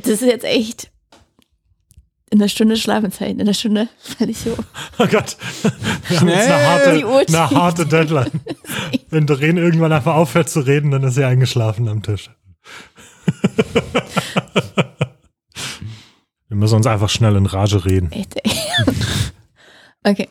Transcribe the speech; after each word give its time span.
Das 0.00 0.22
ist 0.22 0.22
jetzt 0.22 0.44
echt 0.44 0.90
in 2.30 2.38
der 2.38 2.48
Stunde 2.48 2.76
Schlafenszeit, 2.76 3.38
in 3.38 3.46
der 3.46 3.54
Stunde 3.54 3.88
falle 4.00 4.30
ich 4.30 4.38
so. 4.38 4.56
Oh 4.98 5.06
Gott, 5.06 5.36
wir 6.08 6.20
haben 6.20 6.28
jetzt 6.28 6.48
eine 6.48 6.66
harte, 6.66 6.90
eine 7.28 7.50
harte 7.50 7.86
Deadline. 7.86 8.40
Wenn 9.10 9.26
Doreen 9.26 9.56
irgendwann 9.56 9.92
einfach 9.92 10.14
aufhört 10.14 10.50
zu 10.50 10.60
reden, 10.60 10.90
dann 10.90 11.02
ist 11.04 11.14
sie 11.14 11.24
eingeschlafen 11.24 11.88
am 11.88 12.02
Tisch. 12.02 12.30
wir 16.48 16.56
müssen 16.56 16.76
uns 16.76 16.86
einfach 16.86 17.08
schnell 17.08 17.36
in 17.36 17.46
Rage 17.46 17.84
reden. 17.84 18.12
Echt, 18.12 18.36
ey. 18.44 18.52
Okay. 20.04 20.28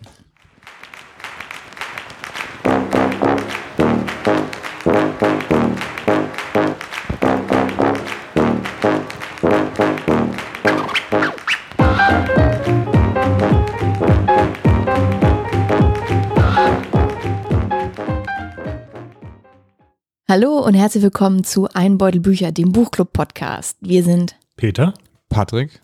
Hallo 20.30 20.60
und 20.60 20.74
herzlich 20.74 21.04
willkommen 21.04 21.46
zu 21.46 21.70
Einbeutel 21.74 22.20
Bücher, 22.20 22.52
dem 22.52 22.74
Buchclub-Podcast. 22.74 23.78
Wir 23.80 24.04
sind 24.04 24.36
Peter, 24.58 24.94
Patrick 25.30 25.82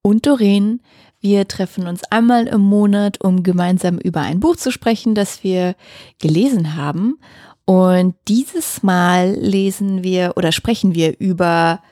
und 0.00 0.26
Doreen. 0.26 0.80
Wir 1.18 1.48
treffen 1.48 1.88
uns 1.88 2.04
einmal 2.04 2.46
im 2.46 2.60
Monat, 2.60 3.20
um 3.20 3.42
gemeinsam 3.42 3.98
über 3.98 4.20
ein 4.20 4.38
Buch 4.38 4.54
zu 4.54 4.70
sprechen, 4.70 5.16
das 5.16 5.42
wir 5.42 5.74
gelesen 6.20 6.76
haben. 6.76 7.18
Und 7.64 8.14
dieses 8.28 8.84
Mal 8.84 9.32
lesen 9.32 10.04
wir 10.04 10.34
oder 10.36 10.52
sprechen 10.52 10.94
wir 10.94 11.18
über 11.18 11.82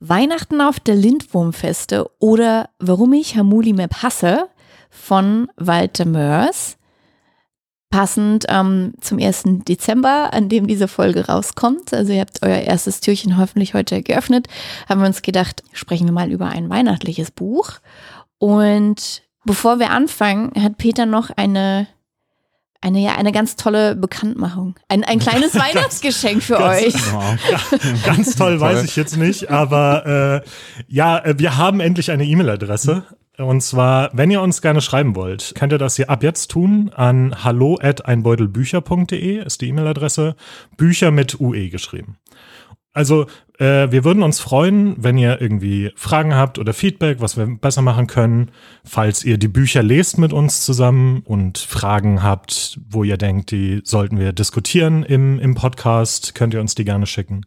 Weihnachten 0.00 0.60
auf 0.60 0.80
der 0.80 0.96
Lindwurmfeste 0.96 2.10
oder 2.18 2.70
Warum 2.80 3.12
ich 3.12 3.36
Hamuli 3.36 3.72
Map 3.72 4.02
hasse 4.02 4.48
von 4.90 5.46
Walter 5.54 6.06
Mörs. 6.06 6.76
Passend 7.90 8.46
ähm, 8.48 8.94
zum 9.00 9.18
1. 9.18 9.42
Dezember, 9.68 10.32
an 10.32 10.48
dem 10.48 10.66
diese 10.68 10.86
Folge 10.86 11.26
rauskommt. 11.26 11.92
Also 11.92 12.12
ihr 12.12 12.20
habt 12.20 12.38
euer 12.42 12.60
erstes 12.60 13.00
Türchen 13.00 13.36
hoffentlich 13.36 13.74
heute 13.74 14.02
geöffnet. 14.02 14.46
Haben 14.88 15.00
wir 15.00 15.08
uns 15.08 15.22
gedacht, 15.22 15.64
sprechen 15.72 16.06
wir 16.06 16.12
mal 16.12 16.30
über 16.30 16.46
ein 16.46 16.70
weihnachtliches 16.70 17.32
Buch. 17.32 17.72
Und 18.38 19.22
bevor 19.44 19.80
wir 19.80 19.90
anfangen, 19.90 20.52
hat 20.62 20.78
Peter 20.78 21.04
noch 21.04 21.30
eine 21.30 21.88
eine, 22.82 22.98
ja, 22.98 23.14
eine 23.16 23.32
ganz 23.32 23.56
tolle 23.56 23.94
Bekanntmachung. 23.94 24.74
Ein, 24.88 25.04
ein 25.04 25.18
kleines 25.18 25.54
Weihnachtsgeschenk 25.58 26.42
für 26.42 26.54
ganz, 26.54 26.82
euch. 26.82 26.94
Ja, 26.94 27.58
ganz 28.06 28.36
toll 28.36 28.58
weiß 28.60 28.84
ich 28.84 28.96
jetzt 28.96 29.16
nicht, 29.16 29.50
aber 29.50 30.42
äh, 30.44 30.48
ja, 30.88 31.18
äh, 31.18 31.38
wir 31.38 31.56
haben 31.58 31.80
endlich 31.80 32.10
eine 32.10 32.24
E-Mail-Adresse. 32.24 33.04
Und 33.40 33.62
zwar, 33.62 34.10
wenn 34.12 34.30
ihr 34.30 34.42
uns 34.42 34.60
gerne 34.60 34.80
schreiben 34.80 35.16
wollt, 35.16 35.54
könnt 35.54 35.72
ihr 35.72 35.78
das 35.78 35.96
hier 35.96 36.10
ab 36.10 36.22
jetzt 36.22 36.50
tun 36.50 36.90
an 36.94 37.34
hallo 37.42 37.78
at 37.80 38.04
einbeutelbücher.de 38.04 39.44
ist 39.44 39.60
die 39.62 39.68
E-Mail-Adresse. 39.68 40.36
Bücher 40.76 41.10
mit 41.10 41.40
UE 41.40 41.70
geschrieben. 41.70 42.18
Also, 42.92 43.26
äh, 43.58 43.90
wir 43.92 44.04
würden 44.04 44.22
uns 44.24 44.40
freuen, 44.40 44.96
wenn 44.98 45.16
ihr 45.16 45.40
irgendwie 45.40 45.92
Fragen 45.94 46.34
habt 46.34 46.58
oder 46.58 46.74
Feedback, 46.74 47.20
was 47.20 47.36
wir 47.36 47.46
besser 47.46 47.82
machen 47.82 48.08
können. 48.08 48.50
Falls 48.84 49.24
ihr 49.24 49.38
die 49.38 49.48
Bücher 49.48 49.82
lest 49.82 50.18
mit 50.18 50.32
uns 50.32 50.64
zusammen 50.64 51.22
und 51.24 51.58
Fragen 51.58 52.22
habt, 52.22 52.80
wo 52.88 53.04
ihr 53.04 53.16
denkt, 53.16 53.52
die 53.52 53.80
sollten 53.84 54.18
wir 54.18 54.32
diskutieren 54.32 55.04
im, 55.04 55.38
im 55.38 55.54
Podcast, 55.54 56.34
könnt 56.34 56.52
ihr 56.52 56.60
uns 56.60 56.74
die 56.74 56.84
gerne 56.84 57.06
schicken. 57.06 57.46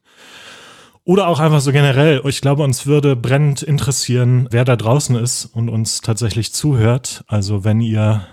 Oder 1.06 1.28
auch 1.28 1.40
einfach 1.40 1.60
so 1.60 1.72
generell. 1.72 2.22
Ich 2.26 2.40
glaube, 2.40 2.64
uns 2.64 2.86
würde 2.86 3.16
brennend 3.16 3.62
interessieren, 3.62 4.48
wer 4.52 4.64
da 4.64 4.78
draußen 4.78 5.16
ist 5.18 5.46
und 5.46 5.68
uns 5.68 6.00
tatsächlich 6.00 6.54
zuhört. 6.54 7.26
Also 7.28 7.66
wenn 7.66 7.82
ihr, 7.82 8.26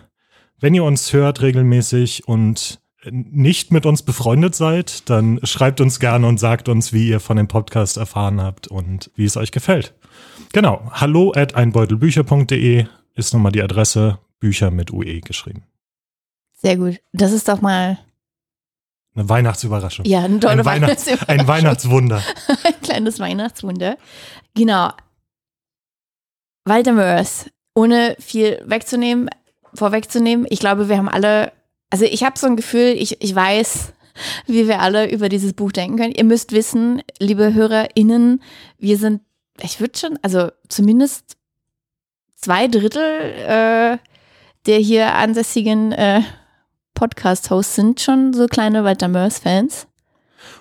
wenn 0.60 0.74
ihr 0.74 0.84
uns 0.84 1.12
hört 1.12 1.42
regelmäßig 1.42 2.28
und 2.28 2.80
nicht 3.10 3.72
mit 3.72 3.86
uns 3.86 4.02
befreundet 4.02 4.54
seid, 4.54 5.08
dann 5.08 5.40
schreibt 5.42 5.80
uns 5.80 5.98
gerne 5.98 6.26
und 6.28 6.38
sagt 6.38 6.68
uns, 6.68 6.92
wie 6.92 7.08
ihr 7.08 7.18
von 7.18 7.36
dem 7.36 7.48
Podcast 7.48 7.96
erfahren 7.96 8.40
habt 8.40 8.68
und 8.68 9.10
wie 9.16 9.24
es 9.24 9.36
euch 9.36 9.50
gefällt. 9.50 9.94
Genau. 10.52 10.90
Hallo 10.92 11.32
at 11.34 11.54
einbeutelbücher.de 11.54 12.86
ist 13.14 13.32
nochmal 13.32 13.52
die 13.52 13.62
Adresse. 13.62 14.18
Bücher 14.38 14.70
mit 14.70 14.90
UE 14.90 15.20
geschrieben. 15.20 15.64
Sehr 16.56 16.78
gut. 16.78 17.00
Das 17.12 17.32
ist 17.32 17.48
doch 17.48 17.60
mal 17.60 17.98
eine 19.20 19.28
Weihnachtsüberraschung. 19.28 20.04
Ja, 20.04 20.24
eine 20.24 20.40
tolle 20.40 20.60
ein, 20.60 20.64
Weihnachts 20.64 21.06
Weihnachtsüberraschung. 21.06 21.40
ein 21.40 21.48
Weihnachtswunder. 21.48 22.22
ein 22.64 22.80
kleines 22.82 23.18
Weihnachtswunder. 23.18 23.96
Genau. 24.54 24.90
Walter 26.64 26.92
Mörs, 26.92 27.46
ohne 27.74 28.16
viel 28.18 28.62
wegzunehmen, 28.66 29.30
vorwegzunehmen, 29.74 30.46
ich 30.50 30.60
glaube, 30.60 30.88
wir 30.88 30.96
haben 30.96 31.08
alle, 31.08 31.52
also 31.90 32.04
ich 32.04 32.22
habe 32.22 32.38
so 32.38 32.46
ein 32.46 32.56
Gefühl, 32.56 32.94
ich, 32.96 33.22
ich 33.22 33.34
weiß, 33.34 33.92
wie 34.46 34.66
wir 34.66 34.80
alle 34.80 35.10
über 35.10 35.28
dieses 35.28 35.52
Buch 35.52 35.72
denken 35.72 35.98
können. 35.98 36.14
Ihr 36.14 36.24
müsst 36.24 36.52
wissen, 36.52 37.02
liebe 37.18 37.54
HörerInnen, 37.54 38.42
wir 38.78 38.98
sind, 38.98 39.22
ich 39.62 39.80
würde 39.80 39.98
schon, 39.98 40.18
also 40.22 40.50
zumindest 40.68 41.36
zwei 42.36 42.68
Drittel 42.68 43.02
äh, 43.02 43.98
der 44.66 44.78
hier 44.78 45.14
ansässigen 45.14 45.92
äh, 45.92 46.22
Podcast-Hosts 47.00 47.74
sind 47.74 48.00
schon 48.00 48.34
so 48.34 48.46
kleine 48.46 48.84
Walter 48.84 49.08
Mörs-Fans. 49.08 49.86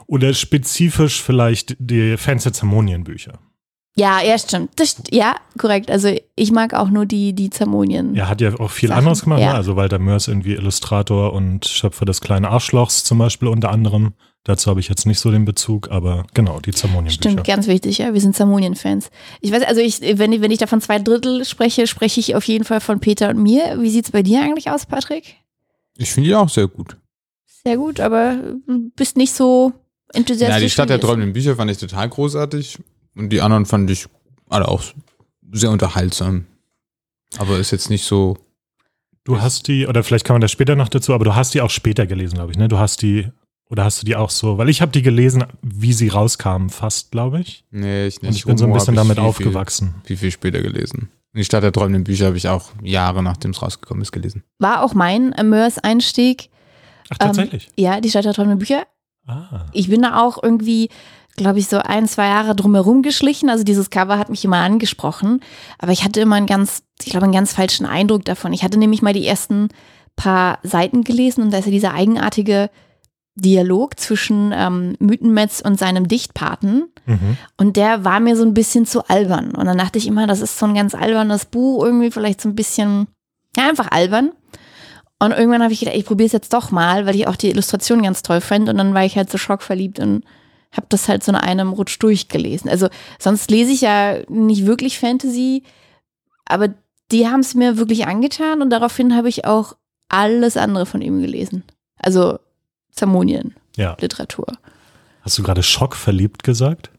Oder 0.07 0.33
spezifisch 0.33 1.21
vielleicht 1.21 1.75
die 1.79 2.15
Fans 2.15 2.43
der 2.43 2.53
Zermonienbücher. 2.53 3.39
Ja, 3.97 4.21
ja, 4.21 4.37
stimmt. 4.37 4.71
Das, 4.77 4.95
ja, 5.11 5.35
korrekt. 5.57 5.91
Also 5.91 6.15
ich 6.37 6.51
mag 6.53 6.73
auch 6.73 6.89
nur 6.89 7.05
die, 7.05 7.33
die 7.33 7.49
Zermonien. 7.49 8.15
Er 8.15 8.29
hat 8.29 8.39
ja 8.39 8.57
auch 8.57 8.71
viel 8.71 8.87
Sachen. 8.87 8.99
anderes 8.99 9.23
gemacht. 9.23 9.41
Ja. 9.41 9.51
Ne? 9.51 9.55
Also 9.55 9.75
Walter 9.75 9.99
Mörs 9.99 10.29
irgendwie 10.29 10.53
Illustrator 10.53 11.33
und 11.33 11.65
Schöpfer 11.65 12.05
des 12.05 12.21
kleinen 12.21 12.45
Arschlochs 12.45 13.03
zum 13.03 13.17
Beispiel 13.17 13.49
unter 13.49 13.69
anderem. 13.69 14.13
Dazu 14.45 14.69
habe 14.69 14.79
ich 14.79 14.87
jetzt 14.87 15.05
nicht 15.05 15.19
so 15.19 15.31
den 15.31 15.43
Bezug, 15.43 15.91
aber 15.91 16.25
genau, 16.33 16.61
die 16.61 16.71
Zermonienbücher. 16.71 17.31
Stimmt, 17.31 17.43
ganz 17.45 17.67
wichtig, 17.67 17.97
ja. 17.97 18.13
Wir 18.13 18.21
sind 18.21 18.37
Zermonien-Fans. 18.37 19.11
Ich 19.41 19.51
weiß, 19.51 19.63
also 19.63 19.81
ich, 19.81 19.99
wenn, 20.17 20.31
ich, 20.31 20.39
wenn 20.39 20.51
ich 20.51 20.59
davon 20.59 20.79
zwei 20.79 20.99
Drittel 20.99 21.43
spreche, 21.43 21.85
spreche 21.85 22.21
ich 22.21 22.35
auf 22.37 22.45
jeden 22.45 22.63
Fall 22.63 22.79
von 22.79 23.01
Peter 23.01 23.29
und 23.29 23.43
mir. 23.43 23.77
Wie 23.81 23.89
sieht 23.89 24.05
es 24.05 24.11
bei 24.11 24.23
dir 24.23 24.41
eigentlich 24.41 24.69
aus, 24.71 24.85
Patrick? 24.85 25.35
Ich 25.99 26.11
finde 26.11 26.29
die 26.29 26.35
auch 26.35 26.49
sehr 26.49 26.67
gut. 26.67 26.95
Sehr 27.45 27.75
gut, 27.75 27.99
aber 27.99 28.37
du 28.65 28.89
bist 28.95 29.17
nicht 29.17 29.33
so 29.33 29.73
enthusiastisch. 30.13 30.55
Ja, 30.55 30.59
die 30.61 30.69
Stadt 30.69 30.89
der 30.89 30.99
träumenden 31.01 31.33
Bücher 31.33 31.57
fand 31.57 31.69
ich 31.69 31.77
total 31.77 32.07
großartig. 32.07 32.79
Und 33.15 33.29
die 33.29 33.41
anderen 33.41 33.65
fand 33.65 33.89
ich 33.89 34.07
alle 34.47 34.67
auch 34.69 34.81
sehr 35.51 35.69
unterhaltsam. 35.69 36.45
Aber 37.37 37.59
ist 37.59 37.71
jetzt 37.71 37.89
nicht 37.89 38.05
so. 38.05 38.37
Du 39.25 39.41
hast 39.41 39.67
die, 39.67 39.87
oder 39.87 40.03
vielleicht 40.03 40.25
kann 40.25 40.35
man 40.35 40.41
das 40.41 40.51
später 40.51 40.75
noch 40.75 40.87
dazu, 40.87 41.13
aber 41.13 41.25
du 41.25 41.35
hast 41.35 41.53
die 41.53 41.61
auch 41.61 41.69
später 41.69 42.07
gelesen, 42.07 42.35
glaube 42.35 42.51
ich, 42.51 42.57
ne? 42.57 42.69
Du 42.69 42.79
hast 42.79 43.01
die, 43.01 43.27
oder 43.69 43.83
hast 43.83 44.01
du 44.01 44.05
die 44.05 44.15
auch 44.15 44.29
so, 44.29 44.57
weil 44.57 44.69
ich 44.69 44.81
habe 44.81 44.93
die 44.93 45.01
gelesen, 45.01 45.43
wie 45.61 45.91
sie 45.91 46.07
rauskamen, 46.07 46.69
fast, 46.69 47.11
glaube 47.11 47.41
ich. 47.41 47.65
Nee, 47.69 48.07
ich 48.07 48.21
nicht. 48.21 48.29
Und 48.29 48.35
ich 48.37 48.45
bin 48.45 48.57
so 48.57 48.65
ein 48.65 48.73
bisschen 48.73 48.95
damit 48.95 49.17
viel, 49.17 49.25
aufgewachsen. 49.25 49.95
Viel, 50.05 50.17
viel 50.17 50.31
später 50.31 50.61
gelesen. 50.61 51.09
Die 51.33 51.43
Stadt 51.43 51.63
der 51.63 51.71
träumenden 51.71 52.03
Bücher 52.03 52.27
habe 52.27 52.37
ich 52.37 52.47
auch 52.47 52.71
Jahre 52.81 53.21
nachdem 53.21 53.51
es 53.51 53.61
rausgekommen 53.61 54.01
ist 54.01 54.11
gelesen. 54.11 54.43
War 54.57 54.83
auch 54.83 54.93
mein 54.93 55.31
äh, 55.33 55.43
Mörs-Einstieg. 55.43 56.49
Ach, 57.09 57.17
tatsächlich? 57.17 57.67
Ähm, 57.77 57.83
ja, 57.83 58.01
die 58.01 58.09
Stadt 58.09 58.25
der 58.25 58.33
träumenden 58.33 58.59
Bücher. 58.59 58.83
ah. 59.27 59.67
Ich 59.73 59.89
bin 59.89 60.01
da 60.01 60.21
auch 60.21 60.41
irgendwie, 60.41 60.89
glaube 61.35 61.59
ich, 61.59 61.67
so 61.67 61.77
ein, 61.77 62.07
zwei 62.07 62.27
Jahre 62.27 62.55
drumherum 62.55 63.03
geschlichen. 63.03 63.49
Also 63.49 63.63
dieses 63.63 63.91
Cover 63.91 64.17
hat 64.17 64.29
mich 64.29 64.43
immer 64.43 64.57
angesprochen. 64.57 65.41
Aber 65.77 65.91
ich 65.91 66.03
hatte 66.03 66.19
immer 66.19 66.35
einen 66.35 66.47
ganz, 66.47 66.83
ich 67.03 67.11
glaube, 67.11 67.25
einen 67.25 67.33
ganz 67.33 67.53
falschen 67.53 67.85
Eindruck 67.85 68.25
davon. 68.25 68.53
Ich 68.53 68.63
hatte 68.63 68.79
nämlich 68.79 69.01
mal 69.01 69.13
die 69.13 69.27
ersten 69.27 69.69
paar 70.15 70.59
Seiten 70.63 71.03
gelesen 71.03 71.43
und 71.43 71.51
da 71.51 71.59
ist 71.59 71.65
ja 71.65 71.71
dieser 71.71 71.93
eigenartige 71.93 72.69
Dialog 73.41 73.99
zwischen 73.99 74.51
ähm, 74.53 74.95
Mythenmetz 74.99 75.61
und 75.61 75.79
seinem 75.79 76.07
Dichtpaten. 76.07 76.91
Mhm. 77.05 77.37
Und 77.57 77.77
der 77.77 78.03
war 78.05 78.19
mir 78.19 78.35
so 78.35 78.43
ein 78.43 78.53
bisschen 78.53 78.85
zu 78.85 79.07
albern. 79.07 79.55
Und 79.55 79.65
dann 79.65 79.77
dachte 79.77 79.97
ich 79.97 80.07
immer, 80.07 80.27
das 80.27 80.41
ist 80.41 80.57
so 80.57 80.65
ein 80.65 80.75
ganz 80.75 80.95
albernes 80.95 81.45
Buch, 81.45 81.83
irgendwie 81.83 82.11
vielleicht 82.11 82.41
so 82.41 82.49
ein 82.49 82.55
bisschen, 82.55 83.07
ja, 83.55 83.69
einfach 83.69 83.91
albern. 83.91 84.31
Und 85.19 85.31
irgendwann 85.31 85.63
habe 85.63 85.73
ich 85.73 85.79
gedacht, 85.79 85.97
ich 85.97 86.05
probiere 86.05 86.27
es 86.27 86.33
jetzt 86.33 86.53
doch 86.53 86.71
mal, 86.71 87.05
weil 87.05 87.15
ich 87.15 87.27
auch 87.27 87.35
die 87.35 87.49
Illustration 87.49 88.01
ganz 88.01 88.21
toll 88.21 88.41
fand. 88.41 88.69
Und 88.69 88.77
dann 88.77 88.93
war 88.93 89.03
ich 89.03 89.17
halt 89.17 89.29
so 89.29 89.37
schockverliebt 89.37 89.99
und 89.99 90.23
habe 90.71 90.87
das 90.89 91.07
halt 91.09 91.23
so 91.23 91.31
in 91.31 91.35
einem 91.35 91.73
Rutsch 91.73 91.97
durchgelesen. 91.99 92.69
Also 92.69 92.89
sonst 93.17 93.49
lese 93.49 93.71
ich 93.71 93.81
ja 93.81 94.19
nicht 94.29 94.65
wirklich 94.65 94.99
Fantasy, 94.99 95.63
aber 96.45 96.69
die 97.11 97.27
haben 97.27 97.39
es 97.39 97.55
mir 97.55 97.77
wirklich 97.77 98.07
angetan 98.07 98.61
und 98.61 98.69
daraufhin 98.69 99.15
habe 99.15 99.29
ich 99.29 99.45
auch 99.45 99.75
alles 100.09 100.57
andere 100.57 100.85
von 100.85 101.01
ihm 101.01 101.21
gelesen. 101.21 101.63
Also 101.97 102.39
Zermonien, 102.99 103.55
Ja. 103.77 103.95
Literatur. 103.99 104.45
Hast 105.21 105.37
du 105.37 105.43
gerade 105.43 105.63
schockverliebt 105.63 106.43
gesagt? 106.43 106.91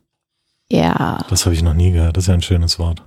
Ja, 0.73 1.19
Das 1.29 1.45
habe 1.45 1.55
ich 1.55 1.63
noch 1.63 1.75
nie 1.75 1.93
gehört. 1.93 2.17
Das 2.17 2.25
ist 2.25 2.29
ja 2.29 2.35
ein 2.35 2.43
schönes 2.43 2.79
Wort. 2.79 3.03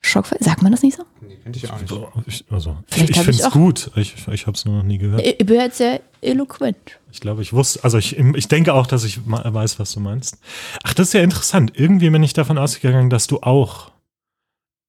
Schockfeld. 0.00 0.42
Sagt 0.42 0.62
man 0.62 0.72
das 0.72 0.82
nicht 0.82 0.96
so? 0.96 1.02
Nee, 1.20 1.36
könnte 1.42 1.58
ich 1.58 1.70
auch 1.70 1.78
nicht. 1.78 1.88
So, 1.90 2.08
ich, 2.26 2.44
also, 2.50 2.78
Vielleicht 2.86 3.10
ich 3.10 3.18
hab 3.18 3.24
finde 3.26 3.38
ich 3.40 3.46
es 3.46 3.52
gut. 3.52 3.90
Ich, 3.96 4.14
ich 4.28 4.46
habe 4.46 4.56
es 4.56 4.64
nur 4.64 4.76
noch 4.76 4.82
nie 4.82 4.96
gehört. 4.96 5.20
Ich 5.26 5.36
bin 5.44 5.56
jetzt 5.56 5.76
sehr 5.76 6.00
eloquent. 6.22 6.76
Ich 7.12 7.20
glaube, 7.20 7.42
ich 7.42 7.52
wusste, 7.52 7.84
also 7.84 7.98
ich, 7.98 8.16
ich 8.18 8.48
denke 8.48 8.72
auch, 8.72 8.86
dass 8.86 9.04
ich 9.04 9.20
weiß, 9.26 9.78
was 9.78 9.92
du 9.92 10.00
meinst. 10.00 10.38
Ach, 10.84 10.94
das 10.94 11.08
ist 11.08 11.12
ja 11.12 11.20
interessant. 11.20 11.72
Irgendwie 11.74 12.08
bin 12.08 12.22
ich 12.22 12.32
davon 12.32 12.56
ausgegangen, 12.56 13.10
dass 13.10 13.26
du 13.26 13.40
auch 13.40 13.90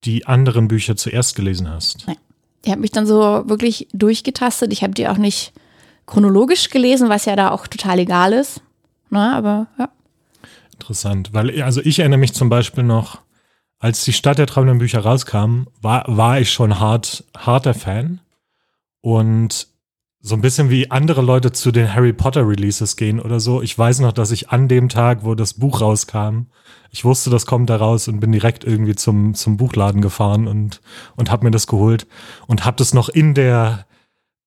die 0.05 0.25
anderen 0.27 0.69
Bücher 0.69 0.95
zuerst 0.95 1.35
gelesen 1.35 1.69
hast. 1.69 2.05
Ich 2.63 2.71
habe 2.71 2.81
mich 2.81 2.91
dann 2.91 3.05
so 3.07 3.43
wirklich 3.49 3.87
durchgetastet. 3.93 4.71
Ich 4.71 4.83
habe 4.83 4.93
die 4.93 5.07
auch 5.09 5.17
nicht 5.17 5.51
chronologisch 6.11 6.69
gelesen, 6.69 7.07
was 7.07 7.23
ja 7.23 7.37
da 7.37 7.51
auch 7.51 7.67
total 7.67 7.99
egal 7.99 8.33
ist. 8.33 8.61
Na, 9.09 9.37
aber 9.37 9.67
ja. 9.79 9.89
Interessant, 10.73 11.33
weil 11.33 11.61
also 11.61 11.79
ich 11.81 11.99
erinnere 11.99 12.19
mich 12.19 12.33
zum 12.33 12.49
Beispiel 12.49 12.83
noch, 12.83 13.21
als 13.79 14.03
die 14.03 14.13
Stadt 14.13 14.37
der 14.37 14.45
träumenden 14.45 14.79
Bücher 14.79 14.99
rauskam, 14.99 15.67
war, 15.81 16.03
war 16.07 16.39
ich 16.39 16.51
schon 16.51 16.79
hart, 16.79 17.23
harter 17.37 17.73
Fan 17.73 18.19
und 18.99 19.67
so 20.19 20.35
ein 20.35 20.41
bisschen 20.41 20.69
wie 20.69 20.91
andere 20.91 21.21
Leute 21.21 21.53
zu 21.53 21.71
den 21.71 21.93
Harry 21.93 22.13
Potter 22.13 22.47
Releases 22.47 22.97
gehen 22.97 23.19
oder 23.19 23.39
so. 23.39 23.61
Ich 23.61 23.77
weiß 23.77 24.01
noch, 24.01 24.11
dass 24.11 24.31
ich 24.31 24.49
an 24.49 24.67
dem 24.67 24.89
Tag, 24.89 25.23
wo 25.23 25.33
das 25.33 25.53
Buch 25.53 25.79
rauskam, 25.79 26.47
ich 26.91 27.05
wusste, 27.05 27.29
das 27.29 27.45
kommt 27.45 27.69
da 27.69 27.77
raus 27.77 28.09
und 28.09 28.19
bin 28.19 28.33
direkt 28.33 28.65
irgendwie 28.65 28.95
zum, 28.95 29.33
zum 29.33 29.55
Buchladen 29.55 30.01
gefahren 30.01 30.47
und, 30.47 30.81
und 31.15 31.31
habe 31.31 31.45
mir 31.45 31.51
das 31.51 31.67
geholt 31.67 32.05
und 32.47 32.65
habe 32.65 32.75
das 32.77 32.93
noch 32.93 33.07
in 33.07 33.33
der 33.33 33.85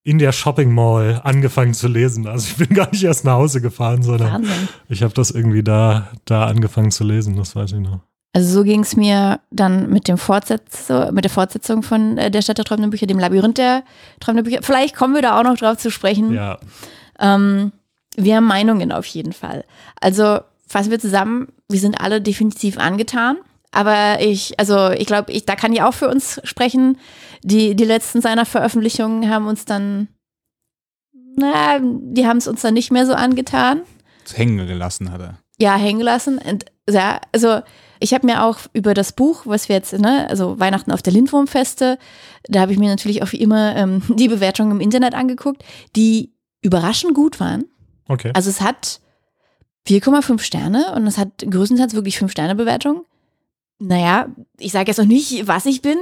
in 0.05 0.19
der 0.19 0.31
Shopping 0.31 0.71
Mall 0.71 1.19
angefangen 1.23 1.73
zu 1.73 1.87
lesen. 1.87 2.27
Also 2.27 2.47
ich 2.51 2.55
bin 2.55 2.69
gar 2.77 2.89
nicht 2.91 3.03
erst 3.03 3.25
nach 3.25 3.33
Hause 3.33 3.59
gefahren, 3.59 4.03
sondern 4.03 4.31
Wahnsinn. 4.31 4.69
ich 4.87 5.03
habe 5.03 5.13
das 5.13 5.31
irgendwie 5.31 5.63
da, 5.63 6.07
da 6.25 6.45
angefangen 6.45 6.91
zu 6.91 7.03
lesen, 7.03 7.35
das 7.35 7.55
weiß 7.55 7.73
ich 7.73 7.79
noch. 7.79 7.99
Also 8.31 8.53
so 8.53 8.63
ging 8.63 8.81
es 8.81 8.95
mir 8.95 9.39
dann 9.49 9.89
mit 9.89 10.07
dem 10.07 10.17
Fortsetzer, 10.17 11.11
mit 11.11 11.23
der 11.23 11.31
Fortsetzung 11.31 11.83
von 11.83 12.17
äh, 12.17 12.29
der 12.29 12.41
Stadt 12.41 12.57
der 12.57 12.65
träumenden 12.65 12.91
Bücher, 12.91 13.07
dem 13.07 13.17
Labyrinth 13.17 13.57
der 13.57 13.83
träumenden 14.19 14.45
Bücher. 14.45 14.61
Vielleicht 14.61 14.95
kommen 14.95 15.15
wir 15.15 15.21
da 15.21 15.39
auch 15.39 15.43
noch 15.43 15.57
drauf 15.57 15.77
zu 15.77 15.89
sprechen. 15.89 16.33
Ja, 16.33 16.59
Ähm, 17.19 17.71
wir 18.15 18.35
haben 18.35 18.45
Meinungen 18.45 18.91
auf 18.91 19.05
jeden 19.07 19.33
Fall. 19.33 19.65
Also 19.99 20.39
fassen 20.67 20.91
wir 20.91 20.99
zusammen, 20.99 21.47
wir 21.69 21.79
sind 21.79 21.99
alle 21.99 22.21
definitiv 22.21 22.77
angetan. 22.77 23.37
Aber 23.75 24.21
ich, 24.21 24.57
also 24.57 24.91
ich 24.91 25.05
glaube, 25.05 25.33
ich, 25.33 25.45
da 25.45 25.57
kann 25.57 25.73
ich 25.73 25.81
auch 25.81 25.93
für 25.93 26.07
uns 26.07 26.39
sprechen. 26.45 26.97
Die, 27.43 27.75
die 27.75 27.83
letzten 27.83 28.21
seiner 28.21 28.45
Veröffentlichungen 28.45 29.29
haben 29.29 29.47
uns 29.47 29.65
dann, 29.65 30.07
na, 31.35 31.79
die 31.81 32.25
haben 32.25 32.37
es 32.37 32.47
uns 32.47 32.61
dann 32.61 32.73
nicht 32.73 32.89
mehr 32.89 33.05
so 33.05 33.13
angetan. 33.13 33.81
Hängen 34.33 34.65
gelassen 34.65 35.11
hat 35.11 35.19
er. 35.19 35.39
Ja, 35.59 35.75
hängen 35.75 35.99
lassen. 35.99 36.37
Und, 36.37 36.65
ja, 36.89 37.19
also 37.33 37.59
ich 37.99 38.13
habe 38.13 38.25
mir 38.25 38.45
auch 38.45 38.59
über 38.71 38.93
das 38.93 39.11
Buch, 39.11 39.41
was 39.43 39.67
wir 39.67 39.75
jetzt, 39.75 39.91
ne, 39.91 40.25
also 40.29 40.57
Weihnachten 40.57 40.93
auf 40.93 41.01
der 41.01 41.11
Lindwurmfeste, 41.11 41.99
da 42.47 42.61
habe 42.61 42.71
ich 42.71 42.79
mir 42.79 42.89
natürlich 42.89 43.23
auch 43.23 43.31
wie 43.33 43.41
immer 43.41 43.75
ähm, 43.75 44.03
die 44.15 44.29
Bewertungen 44.29 44.71
im 44.71 44.79
Internet 44.79 45.15
angeguckt, 45.15 45.65
die 45.97 46.31
überraschend 46.61 47.13
gut 47.13 47.41
waren. 47.41 47.65
okay. 48.07 48.31
Also 48.33 48.49
es 48.49 48.61
hat 48.61 49.01
4,5 49.85 50.39
Sterne 50.39 50.93
und 50.95 51.05
es 51.07 51.17
hat 51.17 51.39
größtenteils 51.39 51.93
wirklich 51.93 52.17
5 52.17 52.31
Sterne 52.31 52.55
Bewertung. 52.55 53.03
Naja, 53.79 54.27
ich 54.57 54.71
sage 54.71 54.87
jetzt 54.87 54.97
noch 54.97 55.05
nicht, 55.05 55.47
was 55.47 55.65
ich 55.65 55.81
bin. 55.81 55.97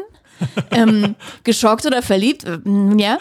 ähm, 0.72 1.16
geschockt 1.44 1.86
oder 1.86 2.02
verliebt, 2.02 2.46
nun 2.66 3.00
ja. 3.00 3.18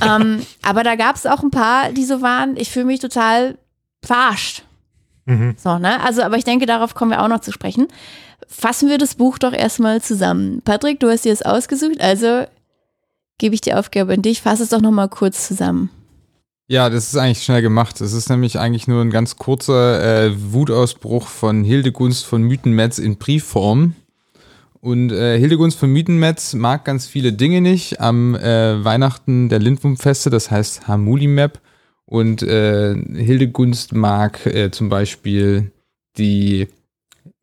Ähm, 0.00 0.46
aber 0.62 0.84
da 0.84 0.94
gab 0.94 1.16
es 1.16 1.26
auch 1.26 1.42
ein 1.42 1.50
paar, 1.50 1.92
die 1.92 2.04
so 2.04 2.22
waren, 2.22 2.56
ich 2.56 2.70
fühle 2.70 2.86
mich 2.86 3.00
total 3.00 3.58
verarscht. 4.02 4.62
Mhm. 5.26 5.54
So, 5.56 5.78
ne? 5.78 6.00
Also, 6.02 6.22
aber 6.22 6.36
ich 6.36 6.44
denke, 6.44 6.66
darauf 6.66 6.94
kommen 6.94 7.10
wir 7.10 7.22
auch 7.22 7.28
noch 7.28 7.40
zu 7.40 7.52
sprechen. 7.52 7.88
Fassen 8.48 8.88
wir 8.88 8.98
das 8.98 9.14
Buch 9.14 9.38
doch 9.38 9.52
erstmal 9.52 10.02
zusammen. 10.02 10.62
Patrick, 10.62 11.00
du 11.00 11.10
hast 11.10 11.24
dir 11.24 11.32
es 11.32 11.42
ausgesucht, 11.42 12.00
also 12.00 12.46
gebe 13.38 13.54
ich 13.54 13.60
die 13.60 13.74
Aufgabe 13.74 14.14
an 14.14 14.22
dich. 14.22 14.42
Fass 14.42 14.60
es 14.60 14.68
doch 14.68 14.80
nochmal 14.80 15.08
kurz 15.08 15.46
zusammen. 15.48 15.90
Ja, 16.72 16.88
das 16.88 17.08
ist 17.08 17.18
eigentlich 17.18 17.44
schnell 17.44 17.60
gemacht. 17.60 18.00
Es 18.00 18.14
ist 18.14 18.30
nämlich 18.30 18.58
eigentlich 18.58 18.88
nur 18.88 19.02
ein 19.02 19.10
ganz 19.10 19.36
kurzer 19.36 20.24
äh, 20.24 20.32
Wutausbruch 20.54 21.28
von 21.28 21.64
Hildegunst 21.64 22.24
von 22.24 22.40
Mythenmetz 22.44 22.98
in 22.98 23.18
Briefform. 23.18 23.94
Und 24.80 25.12
äh, 25.12 25.38
Hildegunst 25.38 25.78
von 25.78 25.90
Mythenmetz 25.90 26.54
mag 26.54 26.86
ganz 26.86 27.06
viele 27.06 27.34
Dinge 27.34 27.60
nicht 27.60 28.00
am 28.00 28.34
äh, 28.36 28.82
Weihnachten 28.82 29.50
der 29.50 29.58
Lindwurmfeste, 29.58 30.30
das 30.30 30.50
heißt 30.50 30.88
Hamuli-Map. 30.88 31.60
Und 32.06 32.42
äh, 32.42 32.94
Hildegunst 32.94 33.92
mag 33.92 34.46
äh, 34.46 34.70
zum 34.70 34.88
Beispiel 34.88 35.72
die 36.16 36.68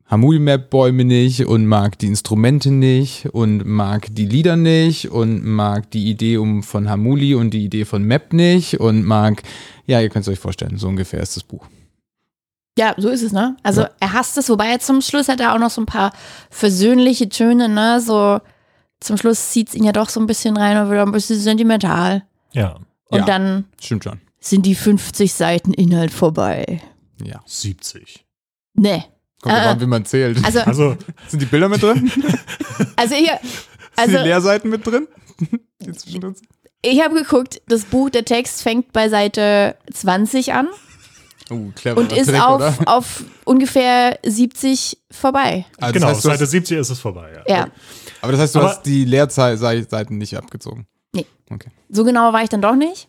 Hamuli-Map-Bäume 0.10 1.06
nicht 1.06 1.46
und 1.46 1.66
mag 1.68 1.98
die 2.00 2.08
Instrumente 2.08 2.72
nicht 2.72 3.28
und 3.28 3.66
mag 3.66 4.08
die 4.16 4.26
Lieder 4.26 4.56
nicht 4.56 5.10
und 5.12 5.44
mag 5.46 5.92
die 5.92 6.10
Idee 6.10 6.38
um 6.38 6.64
von 6.64 6.90
Hamuli 6.90 7.36
und 7.36 7.52
die 7.52 7.64
Idee 7.66 7.86
von 7.86 8.04
Map 8.04 8.34
nicht 8.34 8.80
und 8.80 9.04
mag, 9.06 9.44
ja, 9.86 10.02
ihr 10.02 10.10
könnt 10.10 10.24
es 10.28 10.30
euch 10.34 10.40
vorstellen, 10.40 10.78
so 10.78 10.88
ungefähr 10.88 11.22
ist 11.22 11.36
das 11.36 11.44
Buch. 11.44 11.66
Ja, 12.78 12.96
so 12.98 13.10
ist 13.10 13.22
es, 13.22 13.32
ne? 13.34 13.56
Also 13.62 13.82
Ja. 13.82 13.90
er 14.00 14.14
hasst 14.14 14.38
es, 14.38 14.50
wobei 14.50 14.68
er 14.70 14.80
zum 14.80 15.02
Schluss 15.02 15.28
hat 15.28 15.40
er 15.42 15.54
auch 15.54 15.60
noch 15.60 15.70
so 15.70 15.82
ein 15.82 15.86
paar 15.86 16.12
versöhnliche 16.50 17.30
Töne, 17.30 17.70
ne? 17.70 18.00
So 18.02 18.40
zum 19.02 19.18
Schluss 19.18 19.52
zieht 19.52 19.70
es 19.70 19.76
ihn 19.76 19.84
ja 19.84 19.92
doch 19.92 20.10
so 20.10 20.20
ein 20.20 20.28
bisschen 20.28 20.58
rein 20.58 20.78
und 20.78 20.90
wird 20.90 21.06
ein 21.06 21.12
bisschen 21.12 21.40
sentimental. 21.40 22.24
Ja, 22.54 22.78
Und 23.12 23.20
Ja. 23.20 23.26
dann 23.26 23.66
Stimmt 23.82 24.04
schon. 24.06 24.22
sind 24.40 24.66
die 24.66 24.76
50 24.76 25.34
Seiten 25.34 25.74
Inhalt 25.74 26.12
vorbei. 26.12 26.82
Ja. 27.24 27.42
70. 27.46 28.24
Ne. 28.76 29.04
Kommt 29.42 29.56
Äh, 29.56 29.60
an, 29.60 29.80
wie 29.82 29.86
man 29.86 30.06
zählt. 30.06 30.44
Also, 30.44 30.60
Also, 30.62 30.98
Sind 31.28 31.42
die 31.42 31.46
Bilder 31.46 31.70
mit 31.70 31.82
drin? 31.82 32.12
also 32.96 33.16
ich, 33.16 33.28
Sind 33.28 33.40
also 33.96 34.18
die 34.18 34.24
Leerseiten 34.24 34.70
mit 34.70 34.86
drin? 34.86 35.08
Sind? 35.80 36.38
ich 36.82 37.02
habe 37.04 37.16
geguckt, 37.16 37.62
das 37.68 37.86
Buch, 37.86 38.10
der 38.10 38.26
Text 38.26 38.62
fängt 38.64 38.92
bei 38.94 39.10
Seite 39.10 39.76
20 39.94 40.54
an 40.54 40.68
Oh, 41.52 41.72
clever. 41.76 42.00
und 42.02 42.12
ist 42.12 42.28
Trick, 42.30 42.42
auf, 42.44 42.86
auf 42.88 43.24
ungefähr 43.46 44.20
70 44.26 44.98
vorbei. 45.10 45.66
Also 45.80 45.94
genau, 45.94 46.08
das 46.08 46.18
heißt, 46.18 46.24
Seite 46.26 46.44
hast, 46.44 46.52
70 46.52 46.78
ist 46.78 46.90
es 46.92 47.00
vorbei. 47.00 47.42
Ja. 47.48 47.56
Ja, 47.58 47.68
aber 48.22 48.34
das 48.34 48.42
heißt, 48.42 48.56
du 48.56 48.60
Aber- 48.60 48.70
hast 48.70 48.84
die 48.84 49.04
Leerseiten 49.06 50.18
nicht 50.18 50.38
abgezogen. 50.38 50.86
Nee. 51.14 51.26
Okay. 51.50 51.70
so 51.90 52.04
genau 52.04 52.32
war 52.34 52.44
ich 52.44 52.50
dann 52.50 52.62
doch 52.62 52.76
nicht. 52.76 53.09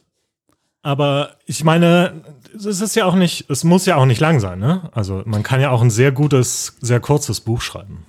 Aber 0.82 1.36
ich 1.46 1.62
meine, 1.62 2.24
es 2.54 2.80
ist 2.80 2.96
ja 2.96 3.04
auch 3.04 3.14
nicht, 3.14 3.50
es 3.50 3.64
muss 3.64 3.86
ja 3.86 3.96
auch 3.96 4.06
nicht 4.06 4.20
lang 4.20 4.40
sein, 4.40 4.58
ne? 4.58 4.88
Also 4.92 5.22
man 5.26 5.42
kann 5.42 5.60
ja 5.60 5.70
auch 5.70 5.82
ein 5.82 5.90
sehr 5.90 6.12
gutes, 6.12 6.76
sehr 6.80 7.00
kurzes 7.00 7.40
Buch 7.40 7.60
schreiben. 7.60 8.06